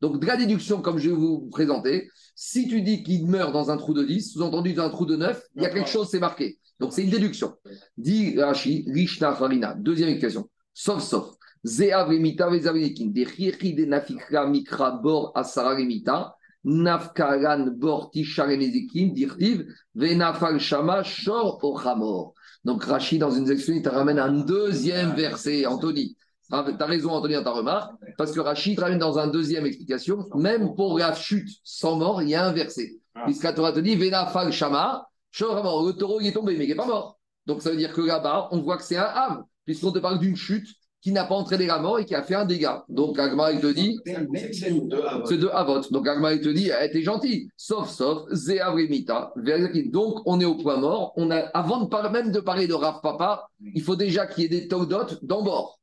[0.01, 3.71] Donc, de la déduction, comme je vais vous présenter, si tu dis qu'il meurt dans
[3.71, 6.09] un trou de 10, sous-entendu dans un trou de 9, il y a quelque chose,
[6.11, 6.59] c'est marqué.
[6.81, 7.53] Donc, c'est une déduction.
[7.99, 9.75] Dit Rashi, Rishna Farina.
[9.75, 10.49] Deuxième explication.
[10.73, 11.37] Sauf, sauf.
[11.65, 13.07] Zéav Remita Vezavenikin.
[13.07, 16.37] Des Chiri de Nafikra Mikra Bor Asara Remita.
[16.65, 19.13] Nafkaran Bor Tisharenezikim.
[19.13, 19.67] Dirtiv.
[19.95, 22.35] Venafal Shama Shor Ochamor.
[22.65, 26.17] Donc, Rashi, dans une section, il te ramène un deuxième verset, Anthony.
[26.49, 30.29] Tu as raison, Anthony, dans ta remarque, parce que Rachid ramène dans une deuxième explication,
[30.35, 33.01] même pour la chute sans mort, il y a un verset.
[33.15, 33.23] Ah.
[33.25, 36.69] Puisque la Torah te dit, Venafal Shama, Shor le taureau il est tombé, mais il
[36.69, 37.19] n'est pas mort.
[37.47, 40.19] Donc ça veut dire que là-bas, on voit que c'est un âme, puisqu'on te parle
[40.19, 40.69] d'une chute
[41.03, 42.85] qui n'a pas entraîné la mort et qui a fait un dégât.
[42.89, 43.99] Donc Agma, il te dit,
[44.55, 44.71] c'est
[45.37, 45.81] de Avot.
[45.91, 47.49] Donc Agma, il te dit, eh, t'es gentil.
[47.57, 49.33] Sauf, sauf, Zéavremita.
[49.37, 51.13] Donc on est au point mort.
[51.17, 54.45] On a, avant de parler, même de parler de Rav Papa, il faut déjà qu'il
[54.45, 55.81] y ait des Taudot dans bord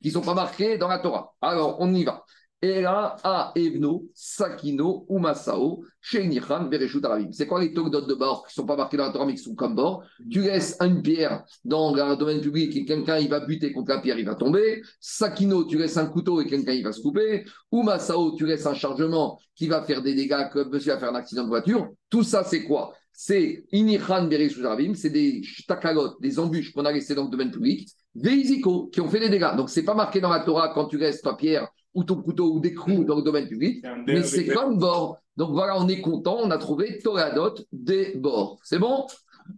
[0.00, 1.34] qui ne sont pas marqués dans la Torah.
[1.42, 2.24] Alors, on y va.
[2.62, 7.32] Et là, A, Evno, Sakino, Umasao, Sheinicham, Bereshut Arabim.
[7.32, 9.34] C'est quoi les Togdot de bord qui ne sont pas marqués dans la Torah mais
[9.34, 10.04] qui sont comme bord?
[10.30, 14.00] Tu laisses une pierre dans un domaine public et quelqu'un il va buter contre la
[14.00, 14.82] pierre, il va tomber.
[15.00, 17.46] Sakino, tu laisses un couteau et quelqu'un il va se couper.
[17.72, 21.16] Umasao, tu laisses un chargement qui va faire des dégâts comme monsieur va faire un
[21.16, 21.88] accident de voiture.
[22.10, 22.92] Tout ça, c'est quoi?
[23.10, 27.50] C'est Inichan, Bereshut Arabim, c'est des takalot, des embûches qu'on a laissées dans le domaine
[27.50, 27.88] public.
[28.14, 29.56] Des Isiko, qui ont fait des dégâts.
[29.56, 32.22] Donc, ce n'est pas marqué dans la Torah quand tu laisses ta pierre ou ton
[32.22, 35.18] couteau ou des clous dans le domaine public, mais c'est comme bord.
[35.36, 38.58] Donc voilà, on est content, on a trouvé Toradot des bords.
[38.62, 39.06] C'est bon?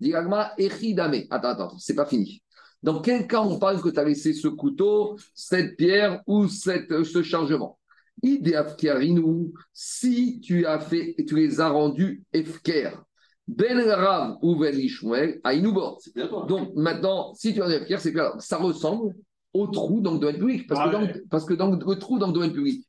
[0.01, 1.25] Diagma Echidame.
[1.31, 2.43] Attends, attends, c'est pas fini.
[2.83, 7.05] Dans quel cas on parle que tu as laissé ce couteau, cette pierre ou cette,
[7.05, 7.79] ce chargement?
[8.23, 12.91] Ideafkerinu, si tu as fait, tu les as rendus efker.
[13.49, 16.01] Ben Rav ou Ben Ishmael à Inubor.
[16.49, 19.15] Donc maintenant, si tu as efker, c'est que ça ressemble
[19.55, 20.67] au trou dans le domaine public.
[20.67, 21.23] Parce, Ah que, dans, ouais.
[21.31, 22.89] parce que dans le trou dans le domaine public, tu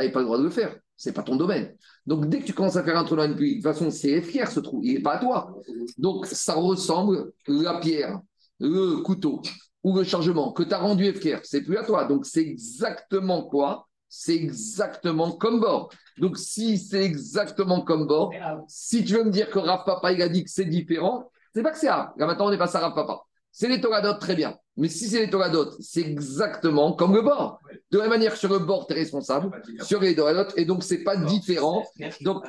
[0.00, 0.76] n'avais pas le droit de le faire.
[0.96, 1.74] C'est pas ton domaine.
[2.06, 3.72] Donc dès que tu commences à faire un trou dans le domaine public, de toute
[3.72, 5.56] façon, c'est fier ce trou, il n'est pas à toi.
[5.98, 8.20] Donc ça ressemble la pierre,
[8.60, 9.42] le couteau
[9.82, 12.04] ou le chargement que tu as rendu FKR, c'est plus à toi.
[12.04, 13.88] Donc c'est exactement quoi?
[14.08, 15.90] C'est exactement comme bord.
[16.18, 18.32] Donc si c'est exactement comme bord,
[18.68, 21.62] si tu veux me dire que Rav Papa il a dit que c'est différent, c'est
[21.62, 22.12] pas que c'est Rav.
[22.16, 23.22] Là maintenant on est passé à Rav Papa.
[23.50, 24.56] C'est les Toradot, très bien.
[24.76, 27.60] Mais si c'est les Toradot, c'est exactement comme le bord.
[27.92, 29.50] De la même manière sur le bord, tu es responsable,
[29.82, 31.84] sur les Toradot, et donc c'est pas différent.
[32.22, 32.44] Donc-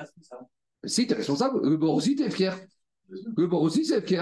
[0.84, 2.58] Si, tu es responsable, le bord aussi, tu es fier.
[3.38, 4.16] Le bord aussi, c'est t'es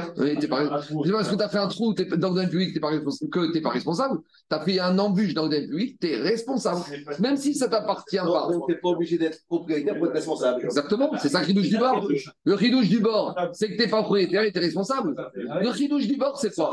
[0.48, 2.80] pas- C'est pas parce que tu as fait un trou dans le domaine public t'es
[2.82, 4.20] pas que tu n'es pas responsable.
[4.50, 6.82] Tu as fait un embûche dans le domaine public, tu es responsable.
[7.20, 8.24] Même si ça t'appartient pas.
[8.52, 10.62] Donc, tu n'es pas obligé d'être propriétaire pour être responsable.
[10.66, 12.08] Exactement, c'est ça qui douche du bord.
[12.44, 15.16] Le ridouche du bord, c'est que tu n'es pas propriétaire et tu es responsable.
[15.36, 16.72] Le ridouche du bord, c'est quoi?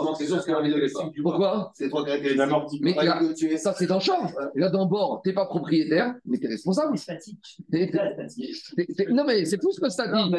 [0.89, 0.95] Ce.
[1.23, 1.73] Pourquoi?
[1.75, 2.37] C'est trois caractéristiques.
[2.83, 3.21] Mais là,
[3.53, 4.27] es- ça, c'est dans le champ.
[4.57, 6.99] Là, dans le bord, tu n'es pas propriétaire, mais tu es responsable.
[9.11, 10.31] Non, mais c'est plus que ça dit.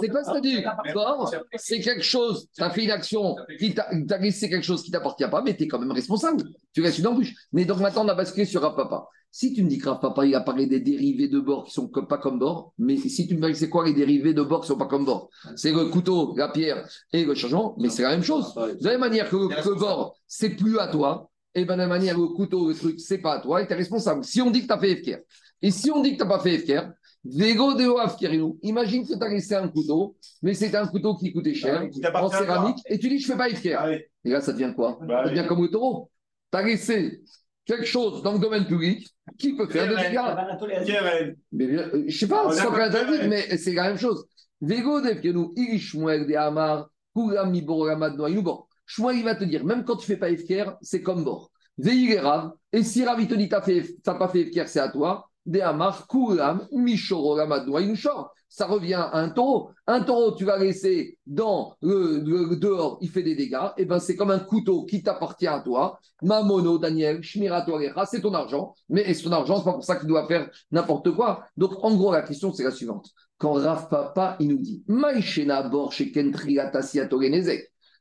[0.00, 0.56] C'est quoi ça dit?
[1.56, 4.90] C'est quelque chose, tu as fait une action, qui t'a t'as laissé quelque chose qui
[4.90, 6.42] ne t'appartient pas, mais tu es quand même responsable.
[6.72, 7.32] Tu restes une embûche.
[7.52, 9.06] Mais donc maintenant, on a basculé sur Rav Papa.
[9.30, 11.72] Si tu me dis que Rav Papa, il a parlé des dérivés de bord qui
[11.72, 14.42] sont comme- pas comme bord, mais si tu me dis c'est quoi les dérivés de
[14.42, 15.28] bord qui sont pas comme bord?
[15.56, 18.54] C'est le couteau, la pierre et le chargement, mais c'est la même chose.
[18.54, 21.86] De la même manière que le, bord, c'est plus à toi, et ben de la
[21.86, 24.24] même manière, le couteau, le truc, c'est pas à toi, et tu es responsable.
[24.24, 25.18] Si on dit que tu as fait FKR,
[25.62, 26.88] et si on dit que tu n'as pas fait FKR,
[27.28, 27.86] Vego de
[28.62, 31.86] imagine que tu as laissé un couteau, mais c'était un couteau qui coûtait cher, Ah,
[31.88, 33.48] qui en céramique, et tu dis je fais pas.
[33.76, 34.08] Ah ouais.
[34.24, 34.98] Et là, ça devient quoi?
[35.02, 35.46] Bah Ça devient oui.
[35.46, 36.10] comme le taureau.
[36.52, 37.22] Tu as laissé
[37.64, 39.08] quelque chose dans le domaine public
[39.38, 40.20] qui peut faire des dégâts.
[41.52, 43.28] Mais euh, je sais pas, d'accord, interdit, ouais.
[43.28, 44.26] mais c'est la même chose.
[44.60, 45.00] Vego
[45.56, 48.68] Irishmuel de Amar, Kuram Miboramad Noayubo.
[48.86, 51.50] Shmuel, il va te dire, même quand tu fais pas FKR, c'est comme bord.
[51.78, 52.20] Veillez
[52.72, 55.25] et si Rav, il te dit, fait, t'as pas fait FKR, c'est à toi.
[55.46, 56.06] De Amar.
[58.48, 59.70] Ça revient à un taureau.
[59.86, 63.68] Un taureau, tu vas laisser dans le, dehors, il fait des dégâts.
[63.76, 65.98] Et ben, c'est comme un couteau qui t'appartient à toi.
[66.22, 68.74] Mamono, Daniel, Shmirato Alecha, c'est ton argent.
[68.88, 71.44] Mais c'est ton argent, c'est pas pour ça qu'il doit faire n'importe quoi.
[71.56, 73.10] Donc, en gros, la question, c'est la suivante.
[73.38, 75.92] Quand Rav Papa, il nous dit, Maïchena bor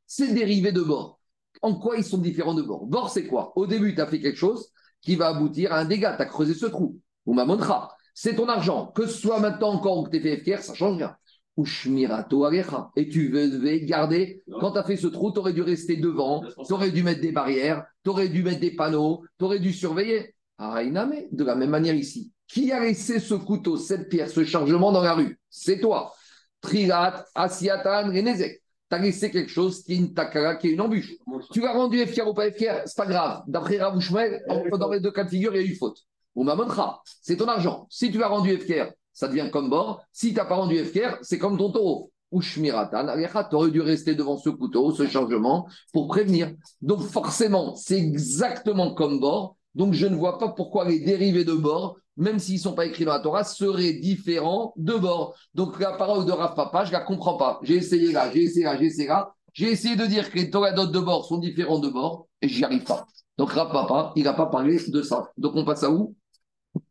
[0.08, 1.20] c'est dérivé de bord.
[1.62, 3.52] En quoi ils sont différents de bord Bord, c'est quoi?
[3.56, 4.70] Au début, tu as fait quelque chose
[5.02, 6.16] qui va aboutir à un dégât.
[6.16, 7.00] Tu as creusé ce trou.
[7.26, 7.96] Ou ma montra.
[8.14, 8.88] C'est ton argent.
[8.88, 11.16] Que ce soit maintenant encore ou que tu fait FKR, ça change rien.
[11.58, 12.90] Ou Shmirato Alecha.
[12.96, 14.44] Et tu devais garder.
[14.60, 16.44] Quand tu as fait ce trou, tu aurais dû rester devant.
[16.66, 17.86] Tu aurais dû mettre des barrières.
[18.04, 19.24] Tu aurais dû mettre des panneaux.
[19.38, 20.36] Tu aurais dû surveiller.
[20.58, 22.32] Arainame, de la même manière ici.
[22.48, 25.40] Qui a laissé ce couteau, cette pierre, ce chargement dans la rue?
[25.50, 26.14] C'est toi.
[26.62, 28.62] Trilat, Asiatan, Renezek.
[28.90, 31.12] Tu as laissé quelque chose qui est une takara, qui est une embûche.
[31.52, 33.44] Tu l'as rendu FKR ou pas FKR, c'est pas grave.
[33.48, 35.98] D'après Ravouchmel, dans les deux cas de figure, il y a eu faute.
[36.36, 37.88] Ou Mamontra, c'est ton argent.
[37.90, 40.04] Si tu l'as rendu FKR, ça devient comme bord.
[40.12, 42.12] Si tu n'as pas rendu FKR, c'est comme ton taureau.
[42.32, 43.08] Ou Shmiratan,
[43.50, 46.54] tu aurais dû rester devant ce couteau, ce chargement, pour prévenir.
[46.82, 49.56] Donc forcément, c'est exactement comme bord.
[49.74, 52.86] Donc je ne vois pas pourquoi les dérivés de bord, même s'ils ne sont pas
[52.86, 55.36] écrits dans la Torah, seraient différents de bord.
[55.54, 57.60] Donc la parole de Rav Papa, je ne la comprends pas.
[57.64, 59.34] J'ai essayé là, j'ai essayé là, j'ai essayé là.
[59.54, 62.66] J'ai essayé de dire que les Toradot de bord sont différents de bord et j'y
[62.66, 63.06] arrive pas.
[63.38, 65.30] Donc Rav Papa, il n'a pas parlé de ça.
[65.38, 66.16] Donc on passe à où?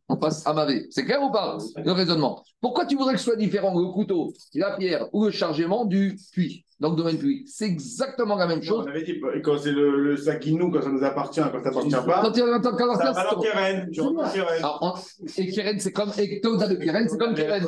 [0.09, 0.87] On passe à Mavé.
[0.91, 2.43] C'est clair ou pas le raisonnement?
[2.61, 6.17] Pourquoi tu voudrais que ce soit différent le couteau, la pierre ou le chargement du
[6.33, 7.45] puits dans le domaine puits?
[7.47, 8.85] C'est exactement la même chose.
[8.87, 11.91] On avait dit, quand c'est le, le sakinou, quand ça nous appartient, quand ça t'appartient
[11.91, 12.23] pas.
[12.23, 13.91] Quand un temps ça- Alors Keren,
[15.37, 16.11] Et Keren, c'est comme.
[16.19, 17.67] Et Togda de Keren, c'est comme Keren.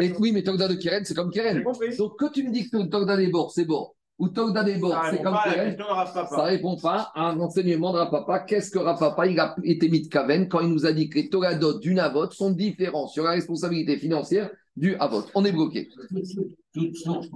[0.00, 1.64] Et oui, mais Togda de Keren, c'est comme Keren.
[1.98, 4.92] Donc, que tu me dis que Togda des bords, c'est bord, ou Togda des bords,
[4.92, 6.26] Ça c'est répond comme Papa.
[6.28, 8.40] ça répond pas à un enseignement de Rapapa.
[8.40, 11.16] Qu'est-ce que Rapapa il a été mis de Kaven quand il nous a dit que
[11.18, 15.22] les Togadot du Navot sont différents sur la responsabilité financière du Avot?
[15.34, 15.88] On est bloqué.
[16.72, 17.26] Toute source.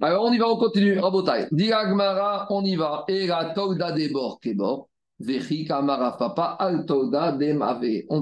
[0.00, 0.98] Alors on y va, on continue.
[0.98, 1.48] Rabotai.
[1.52, 3.04] Diagmara, on y va.
[3.08, 4.88] Et la Togda des bords, Kebor.
[4.88, 5.24] Vechi Kamara On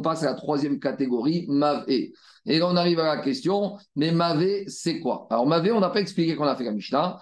[0.01, 1.85] passe à la troisième catégorie, Mave.
[1.89, 2.13] Et
[2.47, 5.27] là, on arrive à la question, mais Mave, c'est quoi?
[5.31, 7.21] Alors Mave, on n'a pas expliqué qu'on a fait la Mishnah.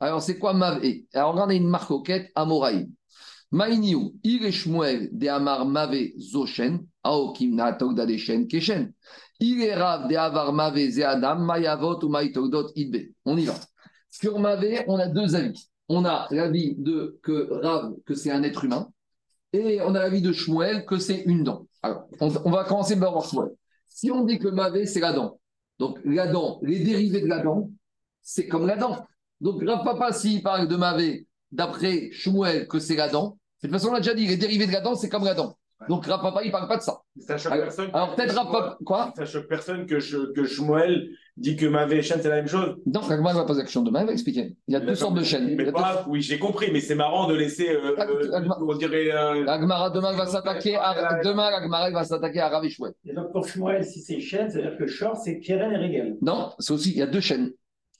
[0.00, 0.82] Alors c'est quoi Mave?
[1.14, 2.88] Alors on a une marcoquette à Moraï.
[3.52, 8.92] Maïniou, Il Shmuel de Amar Mave Zoshen, Aokimna Togda de Shen Keshen.
[9.38, 13.12] Il est Rav de Avar Mave Ze Adam, Mayavot ou Maïtogdot Idbe.
[13.24, 13.54] On y va.
[14.10, 15.70] Sur Mave, on a deux avis.
[15.88, 18.88] On a l'avis de que Rav, que c'est un être humain,
[19.52, 21.66] et on a l'avis de Shmuel, que c'est une dent.
[21.82, 23.50] Alors, on, on va commencer par voir Shmuel.
[23.86, 25.38] Si on dit que Mavé, c'est la dent,
[25.78, 27.70] donc la dent, les dérivés de la dent,
[28.22, 29.06] c'est comme la dent.
[29.40, 33.70] Donc, Rav Papa, s'il parle de Mavé, d'après Shmuel, que c'est la dent, de toute
[33.78, 35.56] façon, on a déjà dit, les dérivés de la dent, c'est comme la dent.
[35.88, 37.02] Donc, Rav Papa, il ne parle pas de ça.
[37.18, 37.90] Ça choque Alors, personne.
[37.92, 39.12] alors peut-être Rav Papa, quoi?
[39.16, 42.46] Ça choque personne que, je, que Shmuel dit que Mavé et Shen, c'est la même
[42.46, 42.76] chose.
[42.86, 44.54] Donc, Ragma ne va pas action demain, il va expliquer.
[44.68, 45.54] Il y a deux sortes de chaînes.
[45.56, 49.44] Mais pas, oui, j'ai compris, mais c'est marrant de laisser, euh, euh, on dirait, euh,
[49.44, 54.00] demain va s'attaquer à demain l'Agmara va s'attaquer à Rav et donc pour Shmuel, si
[54.00, 56.16] c'est chaîne, c'est-à-dire que Shor, c'est Keren et Regel.
[56.22, 57.50] Non, c'est aussi il y a deux chaînes.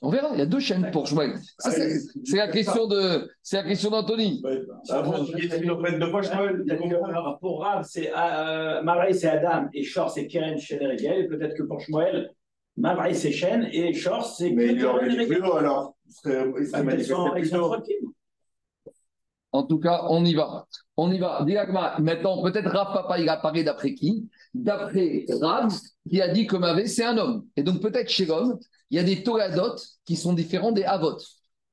[0.01, 1.35] On verra, il y a deux chaînes pour Shmuel.
[1.59, 4.43] Ça, c'est la question de c'est la question d'Anthony.
[4.43, 6.65] deux fois Shmuel,
[7.41, 8.11] Pour Rav, c'est
[8.83, 11.25] Marais, c'est Adam et Shor, c'est Keren, Shen et Regel.
[11.25, 12.31] Et peut-être que pour Shmuel,
[12.77, 15.95] Marais, c'est Shen et Shor, c'est Mais il aurait et dit plus haut alors.
[16.07, 17.51] Il serait, Bah, manifesté plus.
[19.53, 20.67] En tout cas, on y va.
[20.97, 21.45] On y va.
[21.47, 22.01] Dis Agmara.
[22.01, 24.29] Maintenant, peut-être Rav Papa, il apparaît d'après qui?
[24.53, 25.73] D'après Rav,
[26.11, 27.47] qui a dit que Mavé, c'est un homme.
[27.57, 28.59] Et donc, peut-être chez l'homme,
[28.91, 31.17] il y a des Togadot qui sont différents des Avot.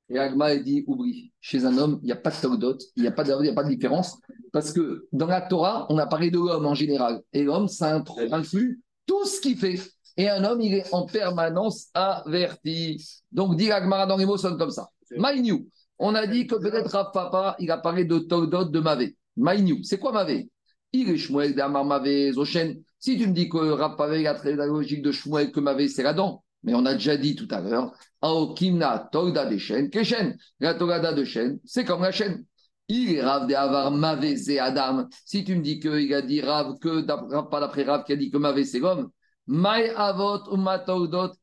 [0.09, 3.01] Et Agma il dit, oublie, chez un homme, il n'y a pas de Togadot, il
[3.03, 4.17] n'y a, pas de- il n'y a pas de différence.
[4.51, 7.21] Parce que dans la Torah, on a parlé de l'homme en général.
[7.33, 7.95] Et l'homme, ça
[8.31, 9.79] inclut tout ce qu'il fait.
[10.17, 13.05] Et un homme, il est en permanence averti.
[13.31, 14.89] Donc, dit Agmara dans les mots, sonne comme ça.
[15.17, 15.67] Maïniou.
[15.99, 19.15] On a dit que peut-être Rav Papa, il a parlé de Togdot de Mavé.
[19.37, 19.83] Maïniou.
[19.83, 20.49] C'est quoi Mavé?
[20.93, 22.81] Il est Shmuel d'Amar Mavé Zoshen.
[22.99, 25.59] Si tu me dis que Rav Papa, il a très la logique de Shmuel que
[25.59, 26.43] Mavé, c'est la dent.
[26.63, 27.91] Mais on a déjà dit tout à l'heure,
[28.21, 30.37] Aokimna Togda de Shen, Keshen.
[30.59, 32.45] La Togada de Shen, c'est comme la chaîne.
[32.87, 35.07] Il est Rav de Avar Mavé Zé Adam.
[35.25, 37.01] Si tu me dis qu'il a dit Rav, que
[37.49, 39.09] pas d'après Rav qui a dit que Mavé, c'est l'homme.
[39.51, 40.43] Maï Avot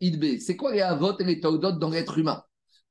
[0.00, 0.38] Idbe.
[0.40, 2.42] C'est quoi les Avot et les Togdot dans l'être humain?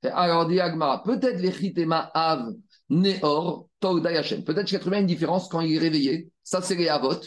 [0.04, 2.54] Alors, dit Agmara, peut-être les chitema av
[2.90, 4.44] neor togda yachem.
[4.44, 6.30] Peut-être chez l'être humain, a une différence quand il est réveillé.
[6.44, 7.20] Ça, c'est les avot.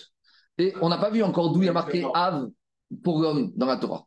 [0.57, 2.49] Et on n'a pas vu encore d'où il y a marqué av
[3.03, 4.07] pour l'homme dans la Torah.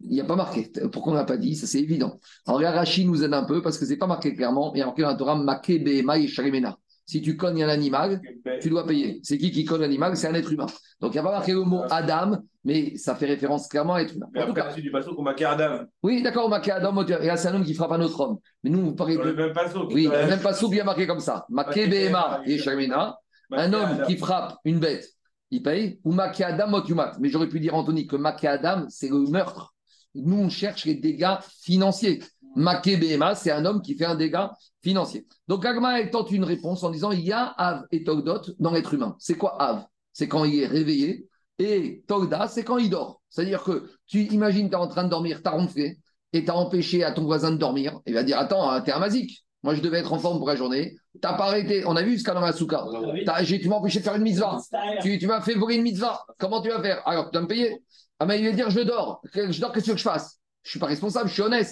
[0.00, 0.68] Il n'y a pas marqué.
[0.90, 1.54] Pourquoi on n'a pas dit?
[1.54, 2.18] Ça, c'est évident.
[2.46, 4.74] Alors, là, Rachid nous aide un peu parce que c'est pas marqué clairement.
[4.74, 6.76] Il y a marqué dans la Torah make behema yesharimena.
[7.10, 8.20] Si tu cognes un animal,
[8.60, 9.18] tu dois payer.
[9.24, 10.16] C'est qui qui cogne l'animal?
[10.16, 10.66] C'est un être humain.
[11.00, 14.02] Donc, il n'y a pas marqué le mot Adam, mais ça fait référence clairement à
[14.02, 14.28] être humain.
[14.32, 15.86] Mais En tout cas, du qu'on Adam.
[16.04, 18.38] oui, d'accord, Maké Adam, et là, c'est un homme qui frappe un autre homme.
[18.62, 19.22] Mais nous, vous parlez de.
[19.22, 19.88] le même passo.
[19.90, 21.46] Oui, même pas sous bien marqué comme ça.
[21.48, 23.18] Maké Behema et Shamina,
[23.50, 25.08] un homme qui frappe une bête,
[25.50, 25.98] il paye.
[26.04, 27.16] Ou Maké Adam, Motumat.
[27.18, 29.74] Mais j'aurais pu dire, Anthony, que Maké Adam, c'est le meurtre.
[30.14, 32.22] Nous, on cherche les dégâts financiers.
[32.56, 35.26] Maké Behema, c'est un homme qui fait un dégât financier.
[35.48, 38.72] Donc, Agma, elle tente une réponse en disant il y a Av et Togdot dans
[38.72, 39.16] l'être humain.
[39.18, 39.84] C'est quoi Av?
[40.12, 41.26] C'est quand il est réveillé.
[41.58, 43.20] Et Togda, c'est quand il dort.
[43.28, 45.98] C'est-à-dire que tu imagines, tu es en train de dormir, tu as ronflé,
[46.32, 48.00] et tu as empêché à ton voisin de dormir.
[48.06, 49.44] Il va dire Attends, t'es un masique.
[49.62, 50.96] Moi, je devais être en forme pour la journée.
[51.12, 51.84] Tu n'as pas arrêté.
[51.86, 52.82] On a vu ce cas dans la souka.
[53.26, 54.58] T'as- j'ai- Tu m'as empêché de faire une mitzvah.
[55.02, 56.24] Tu, tu m'as fait voler une mitzvah.
[56.38, 57.06] Comment tu vas faire?
[57.06, 57.82] Alors, tu dois me payer.
[58.18, 59.20] Ah, mais il va dire je dors.
[59.34, 60.38] Je dors, qu'est-ce que je fasse?
[60.62, 61.68] Je ne suis pas responsable, je suis honnête.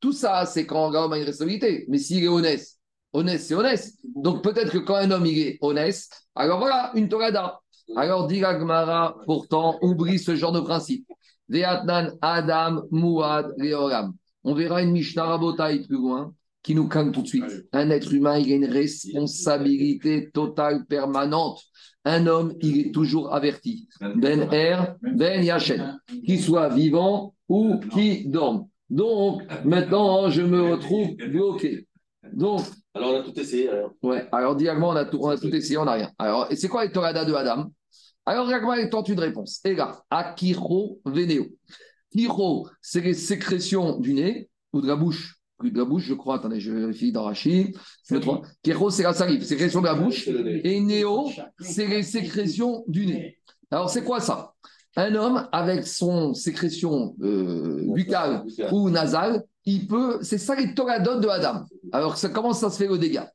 [0.00, 1.84] Tout ça, c'est quand un homme a une responsabilité.
[1.88, 2.66] Mais s'il est honnête,
[3.12, 3.92] honnête, c'est honnête.
[4.16, 7.60] Donc, peut-être que quand un homme il est honnête, alors voilà, une torada.
[7.96, 11.06] Alors, dit la Gemara, pourtant, oublie ce genre de principe.
[12.22, 14.14] Adam Muad Leolam.
[14.44, 16.32] On verra une Mishnah Rabotai plus loin
[16.62, 17.66] qui nous calme tout de suite.
[17.72, 21.60] Un être humain, il a une responsabilité totale, permanente.
[22.04, 23.88] Un homme, il est toujours averti.
[24.00, 25.98] Ben Er, Ben Yachem.
[26.24, 28.66] Qu'il soit vivant ou qui dorme.
[28.90, 31.86] Donc, maintenant, je me retrouve bloqué.
[32.32, 32.62] Donc,
[32.94, 33.68] Alors, on a tout essayé.
[33.68, 33.92] alors.
[34.02, 36.10] Ouais, alors dialement, on a tout, on a tout essayé, on n'a rien.
[36.18, 37.70] Alors, et c'est quoi les Torada de Adam?
[38.26, 39.60] Alors, il tente une réponse.
[39.64, 41.46] Et là, Akiro Veneo.
[42.12, 45.36] Kiro, c'est les sécrétions du nez ou de la bouche?
[45.58, 46.36] Plus de la bouche, je crois.
[46.36, 47.76] Attendez, je vérifie dans Rachid.
[48.08, 48.46] Je me trompe.
[48.62, 50.28] Kiro, c'est la salive, sécrétion de la bouche.
[50.28, 51.28] Et Néo,
[51.60, 53.38] c'est les sécrétions du nez.
[53.70, 54.54] Alors, c'est quoi ça?
[54.96, 60.18] Un homme, avec son sécrétion euh, buccale ou nasale, il peut.
[60.22, 61.64] C'est ça les Toradot de Adam.
[61.92, 63.30] Alors, ça, comment ça se fait le dégât?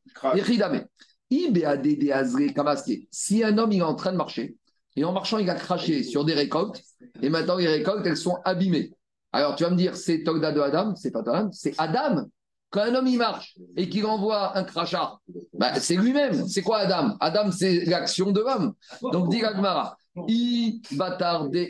[3.11, 4.55] Si un homme il est en train de marcher,
[4.95, 6.81] et en marchant, il a craché sur des récoltes,
[7.21, 8.91] et maintenant les récoltes, elles sont abîmées.
[9.31, 12.25] Alors tu vas me dire, c'est Togda de Adam, c'est pas Adam, c'est Adam.
[12.69, 15.17] Quand un homme il marche et qu'il envoie un crachat,
[15.53, 16.47] bah, c'est lui-même.
[16.47, 17.15] C'est quoi Adam?
[17.19, 18.73] Adam, c'est l'action de l'homme.
[19.13, 19.97] Donc dit Gagmara,
[20.27, 21.69] I batar de.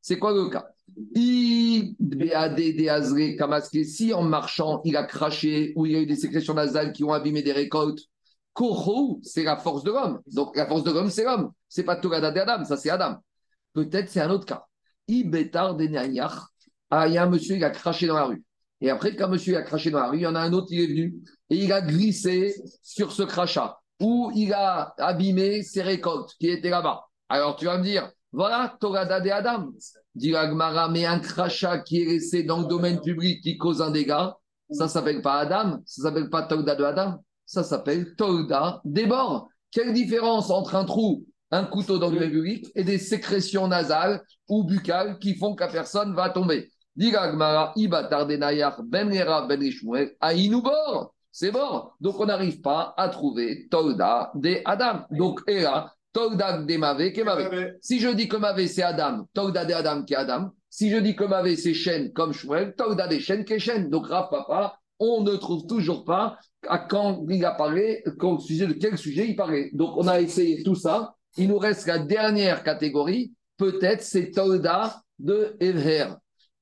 [0.00, 0.66] C'est quoi le cas?
[1.14, 1.96] I
[3.36, 3.84] Kamaske.
[3.84, 7.04] Si en marchant, il a craché ou il y a eu des sécrétions nasales qui
[7.04, 8.00] ont abîmé des récoltes,
[8.52, 10.20] Koho, c'est la force de l'homme.
[10.32, 11.52] Donc la force de l'homme, c'est l'homme.
[11.68, 13.16] C'est pas Togada de Adam, ça c'est Adam.
[13.72, 14.64] Peut-être c'est un autre cas.
[15.08, 16.32] Ibetar de Nayach.
[16.90, 18.42] Ah, il y a un monsieur, il a craché dans la rue.
[18.80, 20.68] Et après, quand monsieur a craché dans la rue, il y en a un autre,
[20.70, 21.14] il est venu
[21.50, 26.70] et il a glissé sur ce crachat ou il a abîmé ses récoltes qui étaient
[26.70, 27.04] là-bas.
[27.28, 29.70] Alors tu vas me dire, voilà, Togada de Adam.
[30.14, 33.82] Dit la Gemara, mais un crachat qui est laissé dans le domaine public qui cause
[33.82, 34.36] un dégât,
[34.70, 39.48] ça s'appelle pas Adam, ça s'appelle pas Togda de Adam, ça s'appelle Togda des bords.
[39.70, 44.22] Quelle différence entre un trou, un couteau dans le domaine public et des sécrétions nasales
[44.48, 46.70] ou buccales qui font que la personne va tomber?
[46.94, 51.14] Dit la Gemara, Ibatar de Nayar, Ben Ben Ishmuel, Aïnou bord.
[51.38, 51.94] C'est bord.
[52.00, 55.02] Donc on n'arrive pas à trouver Togda de Adam.
[55.10, 57.72] Donc, et là, Togda de Mavé, Kemavé.
[57.82, 60.52] Si je dis que Mavé c'est Adam, Togda de Adam qui est Adam.
[60.70, 63.90] Si je dis que Mavé c'est Shen comme Shmuel, Togda de Shen qui est Shen.
[63.90, 68.66] Donc Rav Papa, on ne trouve toujours pas à quand il a parlé, au sujet
[68.66, 69.68] de quel sujet il parlait.
[69.74, 71.16] Donc on a essayé tout ça.
[71.36, 73.34] Il nous reste la dernière catégorie.
[73.58, 76.14] Peut-être c'est Togda de Evher.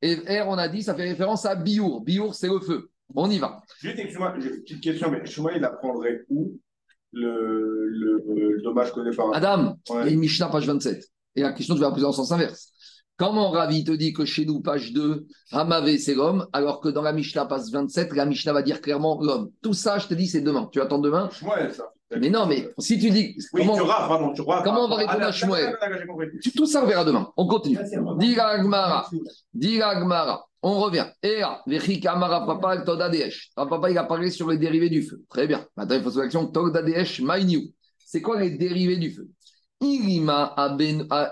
[0.03, 2.01] Evher, on a dit, ça fait référence à Biour.
[2.01, 2.91] Biour, c'est le feu.
[3.15, 3.63] On y va.
[3.81, 6.59] Juste, excuse-moi, j'ai une petite question, mais Shmuel, il apprendrait où
[7.13, 10.13] le, le, le dommage connu par Adam, Ouais.
[10.13, 11.05] une Mishnah, page 27.
[11.37, 12.71] Et la question, tu vas la poser en sens inverse.
[13.17, 17.03] Comment Ravi te dit que chez nous, page 2, Hamavé, c'est l'homme, alors que dans
[17.03, 19.51] la Mishnah, page 27, la Mishnah va dire clairement l'homme.
[19.63, 20.69] Tout ça, je te dis, c'est demain.
[20.73, 21.31] Tu attends demain?
[21.31, 21.91] Shmuel, ça.
[22.21, 23.37] Mais non, mais si tu dis.
[23.53, 24.63] Oui, comment, tu raves, pardon, tu raves.
[24.65, 25.77] comment on va répondre Ah, à Shmuel
[26.09, 26.27] compris.
[26.43, 27.29] tu- Tout ça, on verra demain.
[27.37, 27.79] On continue.
[28.19, 29.09] Dis la Gemara.
[29.53, 30.45] Dis la.
[30.67, 31.05] On revient.
[31.23, 32.83] Et là, Papa.
[33.57, 35.23] Ah, Papa, il a parlé sur les dérivés du feu.
[35.29, 35.67] Très bien.
[35.77, 36.51] Maintenant, il faut se l'action
[37.21, 37.61] My New.
[38.07, 39.29] C'est quoi les dérivés du feu?
[39.83, 40.55] Irima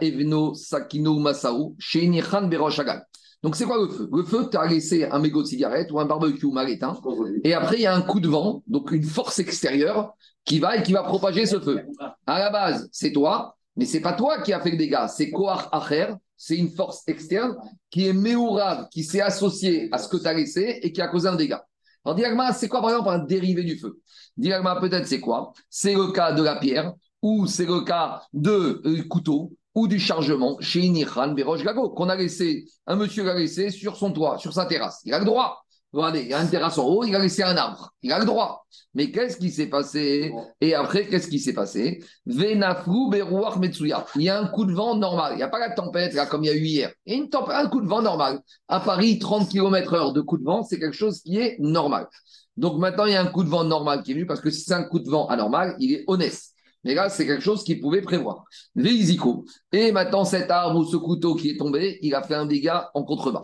[0.03, 3.07] Evno Sakino Masaou, Shenichan Berosh Hagal.
[3.43, 4.07] Donc, c'est quoi le feu?
[4.13, 7.01] Le feu, tu as laissé un mégot de cigarette ou un barbecue mal éteint.
[7.43, 10.13] Et après, il y a un coup de vent, donc une force extérieure
[10.45, 11.81] qui va et qui va propager ce feu.
[12.27, 15.31] À la base, c'est toi, mais c'est pas toi qui a fait le dégât, c'est
[15.31, 17.57] Koach Acher, c'est une force externe
[17.91, 21.09] qui est Meourav, qui s'est associée à ce que tu as laissé et qui a
[21.09, 21.65] causé un dégât.
[22.05, 24.01] Alors, Diagma, c'est quoi par exemple un dérivé du feu?
[24.37, 25.53] Diagma, peut-être c'est quoi?
[25.71, 29.99] C'est le cas de la pierre, ou c'est le cas de euh, couteau, ou du
[30.01, 34.39] chargement chez Inichan Berosh Gago, qu'on a laissé, un monsieur l'a laissé sur son toit,
[34.39, 35.01] sur sa terrasse.
[35.05, 35.62] Il a le droit.
[35.93, 37.93] Regardez, il y a une terrasse en haut, il a laissé un arbre.
[38.03, 38.65] Il a le droit.
[38.95, 42.03] Mais qu'est-ce qui s'est passé Et après, qu'est-ce qui s'est passé?
[42.25, 44.07] Venafrou Berouach Metsuya.
[44.17, 45.33] Il y a un coup de vent normal.
[45.35, 46.93] Il n'y a pas la tempête, là, comme il y a eu hier.
[47.05, 48.41] Il y a une tempête, un coup de vent normal.
[48.69, 52.09] À Paris, 30 km/h de coup de vent, c'est quelque chose qui est normal.
[52.57, 54.51] Donc maintenant, il y a un coup de vent normal qui est venu, parce que
[54.51, 56.39] si c'est un coup de vent anormal, il est honnête.
[56.85, 58.45] Mais là, c'est quelque chose qu'il pouvait prévoir.
[58.75, 59.45] Véisico.
[59.73, 62.91] Et maintenant, cet arbre ou ce couteau qui est tombé, il a fait un dégât
[62.95, 63.43] en contrebas.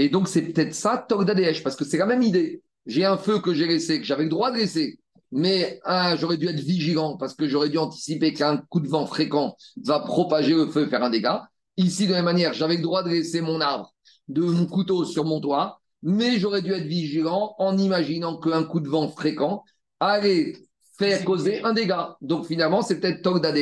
[0.00, 2.62] Et donc, c'est peut-être ça, Togda Deesh, parce que c'est la même idée.
[2.86, 4.98] J'ai un feu que j'ai laissé, que j'avais le droit de laisser,
[5.30, 9.04] mais ah, j'aurais dû être vigilant parce que j'aurais dû anticiper qu'un coup de vent
[9.04, 11.42] fréquent va propager le feu et faire un dégât.
[11.76, 13.92] Ici, de la même manière, j'avais le droit de laisser mon arbre,
[14.28, 18.80] de mon couteau sur mon toit, mais j'aurais dû être vigilant en imaginant qu'un coup
[18.80, 19.64] de vent fréquent
[20.00, 20.54] allait
[20.98, 22.16] faire causer un dégât.
[22.22, 23.52] Donc finalement, c'est peut-être Togda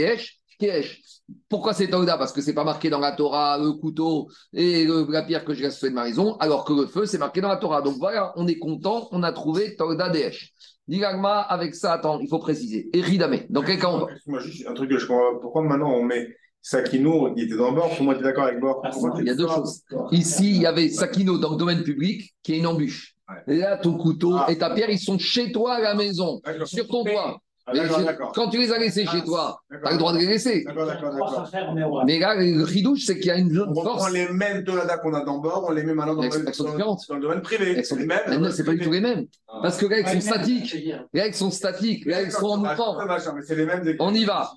[1.48, 5.06] Pourquoi c'est Togda Parce que c'est pas marqué dans la Torah le couteau et le-
[5.10, 7.48] la pierre que je reste de ma maison, alors que le feu, c'est marqué dans
[7.48, 7.82] la Torah.
[7.82, 10.52] Donc voilà, on est content, on a trouvé Togda Deesh.
[10.88, 12.88] Digagma, avec ça, attends, il faut préciser.
[12.94, 13.40] Et Ridame.
[13.50, 15.38] Dans quel cas on va Excuse-moi, juste un truc que je comprends.
[15.40, 16.28] Pourquoi maintenant on met
[16.62, 18.90] Sakino, il était dans le bord, pour moi, tu es d'accord avec Bord Ah,
[19.20, 19.82] Il y a deux choses.
[20.10, 23.14] Ici, il y avait Sakino dans le domaine public qui est une embûche.
[23.28, 23.54] Ouais.
[23.54, 24.46] Et là, ton couteau Ah.
[24.50, 27.38] et ta pierre, ils sont chez toi à la maison, sur ton toit.
[27.70, 30.18] Ah, Mais quand tu les as laissés Ah, chez toi, tu as le droit de
[30.18, 30.64] les laisser.
[30.64, 32.04] D'accord, d'accord, d'accord.
[32.06, 33.88] mais là, le ridouche, c'est qu'il y a une On force.
[33.88, 36.54] reprend les mêmes Tolada qu'on a dans bord, on les met maintenant dans, le, elles
[36.54, 37.74] sont dans- le domaine privé.
[37.76, 38.20] Elles sont- Les mêmes.
[38.28, 39.26] Mais non, c'est pas du tout les mêmes.
[39.48, 39.58] Ah.
[39.62, 40.74] Parce que là, elles Ouais, sont statiques.
[41.12, 42.06] Là, elles sont statiques.
[42.06, 43.00] Là, elles sont en mouvement.
[43.00, 43.94] Hein.
[44.00, 44.50] On y va.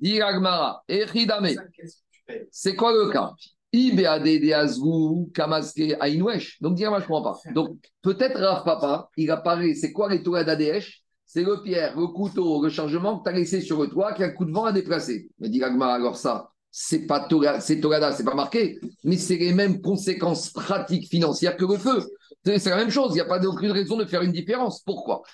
[0.00, 0.82] Dit Agmara.
[0.88, 1.48] Et Ridame.
[2.50, 3.32] C'est quoi le cas?
[5.34, 6.60] Kamaske Aïnouesh.
[6.60, 7.38] Donc, dis-moi, je ne comprends pas.
[7.54, 11.02] Donc, peut-être Rav Papa, il apparaît, c'est quoi les toits d'ADH
[11.36, 14.30] C'est le pierre, le couteau, le chargement que tu as laissé sur le toit qu'un
[14.30, 15.28] coup de vent a déplacé.
[15.38, 17.28] Mais dit alors ça, c'est pas
[17.60, 22.08] c'est Torada, c'est pas marqué, mais c'est les mêmes conséquences pratiques financières que le feu.
[22.42, 24.80] C'est la même chose, il n'y a pas d'aucune raison de faire une différence.
[24.80, 25.24] Pourquoi?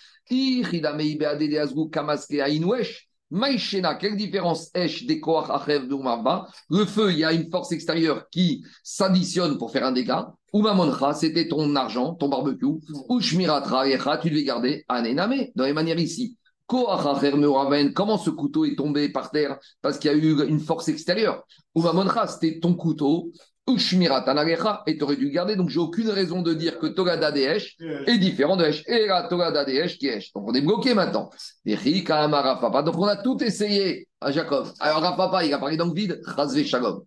[3.32, 5.18] Maïchena, quelle différence est des
[5.48, 9.86] Achev de Umarba Le feu, il y a une force extérieure qui s'additionne pour faire
[9.86, 10.34] un dégât.
[10.52, 12.66] Umamoncha, c'était ton argent, ton barbecue.
[13.08, 16.36] Ou Shmiratra, Echa, tu devais garder Anename, dans les manières ici.
[16.66, 19.58] Comment ce couteau est tombé par terre?
[19.80, 21.42] Parce qu'il y a eu une force extérieure.
[21.74, 23.32] Umamoncha, c'était ton couteau.
[23.68, 25.54] Ou Shmirata Narecha, et tu aurais dû garder.
[25.54, 27.76] Donc, j'ai aucune raison de dire que Togada Deesh
[28.06, 28.82] est différent de Hesh.
[28.88, 30.34] Et la Togada Deesh qui est.
[30.34, 31.30] Donc, on est bloqué maintenant.
[31.64, 34.66] Donc, on a tout essayé à Jacob.
[34.80, 36.20] Alors, Rapapa, il a parlé dans le vide.
[36.24, 37.02] Razve Shalom.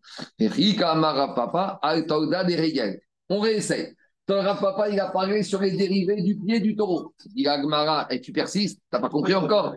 [3.29, 3.93] On réessaye.
[4.27, 7.13] Ton Rapapa, il a parlé sur les dérivés du pied du taureau.
[7.27, 9.75] Dit Agmara, et tu persistes, t'as pas compris encore.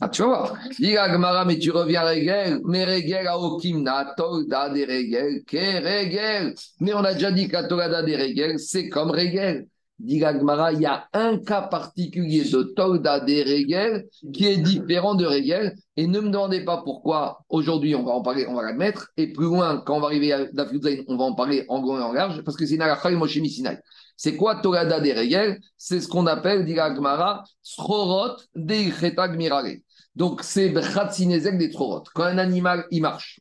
[0.00, 0.58] Ah, tu vas voir.
[0.98, 2.60] Agmara, mais tu reviens à Regel.
[2.64, 6.54] Mais Regel a Okimna, Togda des Regel, que Regel.
[6.78, 9.66] Mais on a déjà dit qu'à Togda des Regel, c'est comme Regel.
[9.98, 15.24] Dit il y a un cas particulier de Togda des Regel qui est différent de
[15.24, 15.74] Regel.
[15.96, 19.08] Et ne me demandez pas pourquoi aujourd'hui on va en parler, on va l'admettre.
[19.16, 21.80] Et plus loin, quand on va arriver à David Zayn, on va en parler en
[21.80, 23.78] long et en large, parce que c'est Nagacha et Moshe Sinai.
[24.18, 25.60] C'est quoi Togada des Regel?
[25.78, 28.92] C'est ce qu'on appelle, dit Agmara, Srorot des
[29.34, 29.78] Mirale.
[30.14, 32.04] Donc c'est Bratzinezek des Trorot.
[32.14, 33.40] Quand un animal, il marche,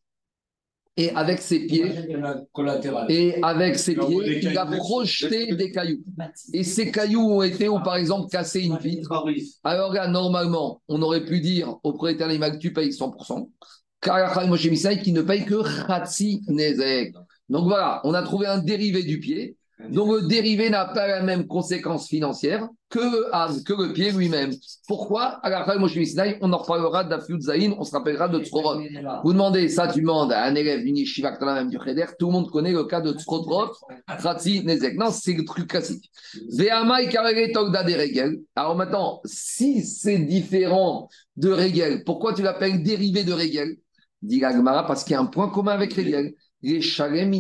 [0.98, 1.92] et avec ses pieds,
[3.10, 6.04] et avec ses pieds, il a projeté des cailloux.
[6.54, 9.26] Et ces cailloux ont été, ou par exemple, cassé une vitre.
[9.64, 13.50] Alors là, normalement, on aurait pu dire au propriétaire animal, tu payes 100%.
[14.00, 14.68] Car il Moshe
[15.02, 17.14] qui ne paye que Khatsi Nezek.
[17.50, 19.58] Donc voilà, on a trouvé un dérivé du pied.
[19.90, 24.52] Donc le dérivé n'a pas la même conséquence financière que, ah, que le pied lui-même.
[24.88, 25.40] Pourquoi?
[25.44, 28.82] Alors Moshe Missaï, on en reparlera d'Afiud Zahin, on se rappellera de Tzorot.
[29.24, 31.78] Vous demandez ça, tu demandes à un élève d'une même du
[32.18, 33.72] tout le monde connaît le cas de Tzrotrot,
[34.22, 34.98] Khatsi Nezek.
[34.98, 36.10] Non, c'est le truc classique.
[36.58, 38.40] Ve'ama ikarele togda des regel.
[38.56, 43.76] Alors maintenant, si c'est différent de regel, pourquoi tu l'appelles dérivé de regel?
[44.22, 46.34] Dit la parce qu'il y a un point commun avec regel.
[46.62, 47.34] Les shalem.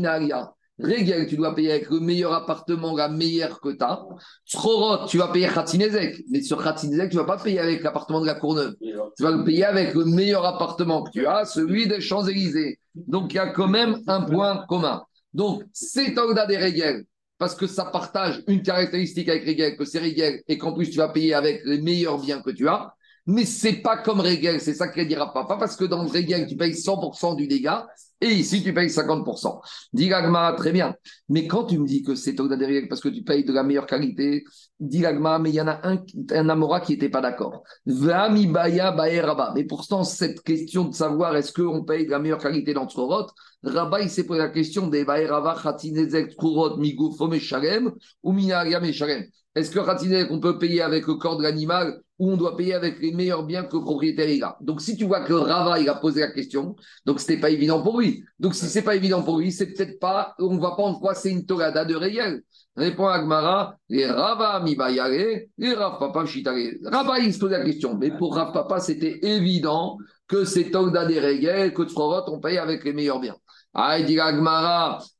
[0.77, 4.03] Regel, tu dois payer avec le meilleur appartement, la meilleure que tu as.
[4.45, 6.25] Tzrorot, tu vas payer Khatsinezek.
[6.29, 8.75] Mais sur Khatsinezek, tu ne vas pas payer avec l'appartement de la Courneuve.
[8.81, 12.79] Tu vas le payer avec le meilleur appartement que tu as, celui des Champs-Élysées.
[12.93, 15.03] Donc, il y a quand même un point commun.
[15.33, 17.05] Donc, c'est Togda des Regel,
[17.37, 20.97] parce que ça partage une caractéristique avec Regel, que c'est Regel, et qu'en plus, tu
[20.97, 22.93] vas payer avec les meilleurs biens que tu as.
[23.27, 25.45] Mais c'est pas comme Regel, c'est ça qu'elle dira pas.
[25.45, 27.87] Pas parce que dans le Regel, tu payes 100% du dégât,
[28.21, 29.61] et ici, tu payes 50%.
[29.91, 30.95] Dit l'Agma, très bien.
[31.27, 33.63] Mais quand tu me dis que c'est Togda des parce que tu payes de la
[33.63, 34.43] meilleure qualité,
[34.79, 36.01] dit l'Agma, mais il y en a un,
[36.31, 37.63] un Amora qui n'était pas d'accord.
[37.85, 39.51] Vami Baya Bae Rabba.
[39.53, 43.27] Mais pourtant, cette question de savoir est-ce qu'on paye de la meilleure qualité dans Tzorot,
[43.63, 47.91] Rabba, il s'est posé la question des Bae Rabba, Khatinezek, Tzorot, Migufo, Meshalem,
[48.23, 49.25] ou Minaria, Meshalem.
[49.55, 52.73] Est-ce que Khatinezek, on peut payer avec le corps de l'animal ou on doit payer
[52.73, 54.57] avec les meilleurs biens que le propriétaire il a?
[54.59, 56.75] Donc, si tu vois que Rava, il a posé la question,
[57.05, 58.23] donc c'était pas évident pour lui.
[58.37, 61.15] Donc, si c'est pas évident pour lui, c'est peut-être pas, on va pas en quoi
[61.15, 62.43] c'est une Torada de réel.
[62.75, 66.55] Répond Agmara, les Rava mi bayare, les Rav Papa chitare.
[66.83, 71.05] Rava, il se pose la question, mais pour Rav Papa, c'était évident que c'est Togda
[71.05, 73.37] des règles, que Tzorot, on paye avec les meilleurs biens.
[73.77, 73.97] Ah,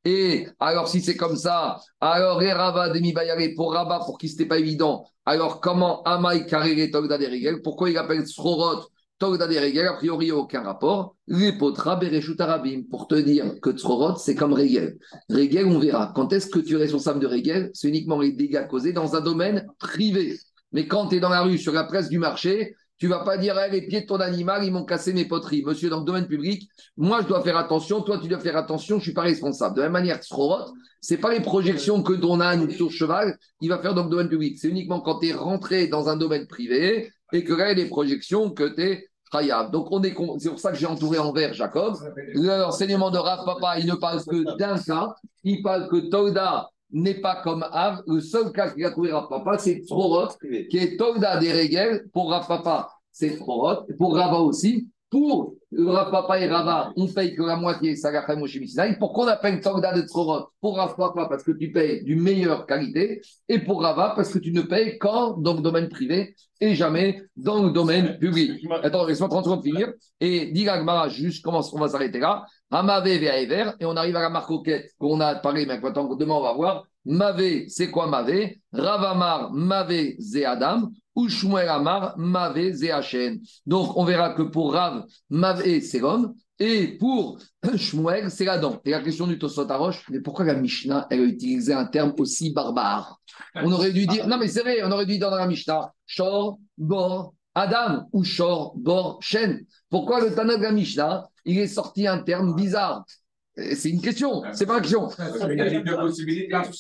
[0.06, 4.18] et alors si c'est comme ça, alors les Rava de mi bayare, pour Rava, pour
[4.18, 8.88] qui c'était pas évident, alors comment Amaï Karere Togda des pourquoi il appelle Tzorot
[9.19, 11.15] Togda des a priori, aucun rapport.
[11.27, 12.38] Les potra Bereshut
[12.90, 14.98] pour te dire que Tzrorot, c'est comme Regel.
[15.30, 16.11] Regel, on verra.
[16.15, 19.22] Quand est-ce que tu es responsable de Regel C'est uniquement les dégâts causés dans un
[19.22, 20.38] domaine privé.
[20.73, 23.38] Mais quand tu es dans la rue, sur la presse du marché, tu vas pas
[23.38, 25.64] dire, Eh, les pieds de ton animal, ils m'ont cassé mes poteries.
[25.64, 29.00] Monsieur, dans le domaine public, moi, je dois faire attention, toi, tu dois faire attention,
[29.00, 29.76] je suis pas responsable.
[29.76, 33.70] De la même manière, Tzrorot, c'est pas les projections que ton âne ou cheval, il
[33.70, 34.58] va faire dans le domaine public.
[34.60, 38.52] C'est uniquement quand tu es rentré dans un domaine privé et que là, il projections
[38.52, 39.08] que tu es.
[39.72, 41.96] Donc, on est c'est pour ça que j'ai entouré en vert Jacob.
[42.36, 45.14] L'enseignement de Rav Papa, il ne parle que d'un cas.
[45.44, 48.02] Il parle que Toda n'est pas comme Av.
[48.07, 50.30] Le seul cas qu'il a trouvé Rav Papa, c'est Tzrorot,
[50.70, 52.06] qui est Toda des Regel.
[52.14, 53.86] Pour Rav Papa, c'est Tzrorot.
[53.98, 54.88] Pour Rava aussi.
[55.10, 58.98] Pour Rav Papa et Rava, on paye que la moitié, ça l'a fait Moshe Missinaï.
[58.98, 62.66] Pourquoi on appelle Toda de Tzrorot Pour Rav Papa, parce que tu payes du meilleure
[62.66, 63.22] qualité.
[63.48, 67.72] Et pour Rava, parce que tu ne payes qu'en domaine privé et jamais dans le
[67.72, 68.65] domaine public.
[68.84, 69.91] Attends, laisse-moi 30 secondes finir.
[70.19, 70.68] Et dit
[71.10, 72.45] juste comment on va s'arrêter là.
[72.72, 76.41] Amavé Ve'aever, et on arrive à la marcoquette qu'on a parlé, mais maintenant, demain on
[76.41, 76.84] va voir.
[77.06, 82.73] Mavé, c'est quoi Mavé Ravamar, Mavé, Zé Adam, ou Amar, Mavé.
[83.65, 87.40] Donc on verra que pour Rav, Mavé, c'est l'homme, et pour
[87.76, 88.80] Shmuel, c'est la dent.
[88.86, 92.14] Et la question du Tosot Arosh, mais pourquoi la Mishnah, elle a utilisé un terme
[92.18, 93.19] aussi barbare?
[93.56, 95.91] On aurait dû dire, non mais c'est vrai, on aurait dû dire dans la Mishnah,
[96.06, 99.65] Shor, Bor, Adam, ou Shor, Bor, Shen.
[99.90, 103.06] Pourquoi le Tanakh de la Mishnah, il est sorti un terme bizarre?
[103.57, 105.10] C'est une question, c'est pas une question.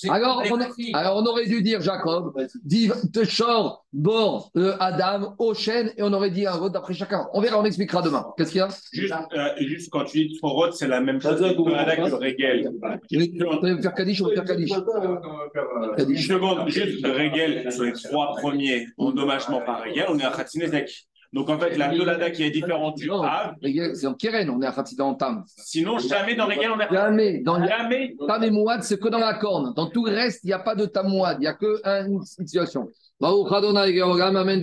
[0.09, 2.33] Alors on, a- alors on aurait dû dire Jacob,
[2.65, 7.27] dit te Shor, Bor, euh, Adam, Ochen, et on aurait dit un vote d'après chacun.
[7.33, 8.25] On verra, on expliquera demain.
[8.37, 8.67] Qu'est-ce qu'il y a?
[8.91, 12.69] Juste, euh, juste quand tu dis Tzorot, c'est la même chose que ça, que Regel.
[13.53, 14.71] On va faire Kaddish, on va faire Kaddish.
[14.71, 16.27] Une Kaddish.
[16.27, 21.07] seconde, juste Regel, sur les trois premiers endommagements par Regel, on est à Khatsinezek.
[21.35, 23.55] Donc en fait, la Tolada qui est différente du Non, Av,
[23.93, 25.43] C'est en Keren, on est à en Tam.
[25.57, 27.39] sinon jamais dans Regel on est Jamais.
[27.39, 28.15] Dans Jamais.
[28.25, 29.73] Tam et Mouad, c'est que dans la corne.
[29.75, 31.35] Dans tout le reste, il n'y a pas de Tam Mouad.
[31.39, 32.87] Il n'y a que une situation.
[33.21, 34.61] Amen,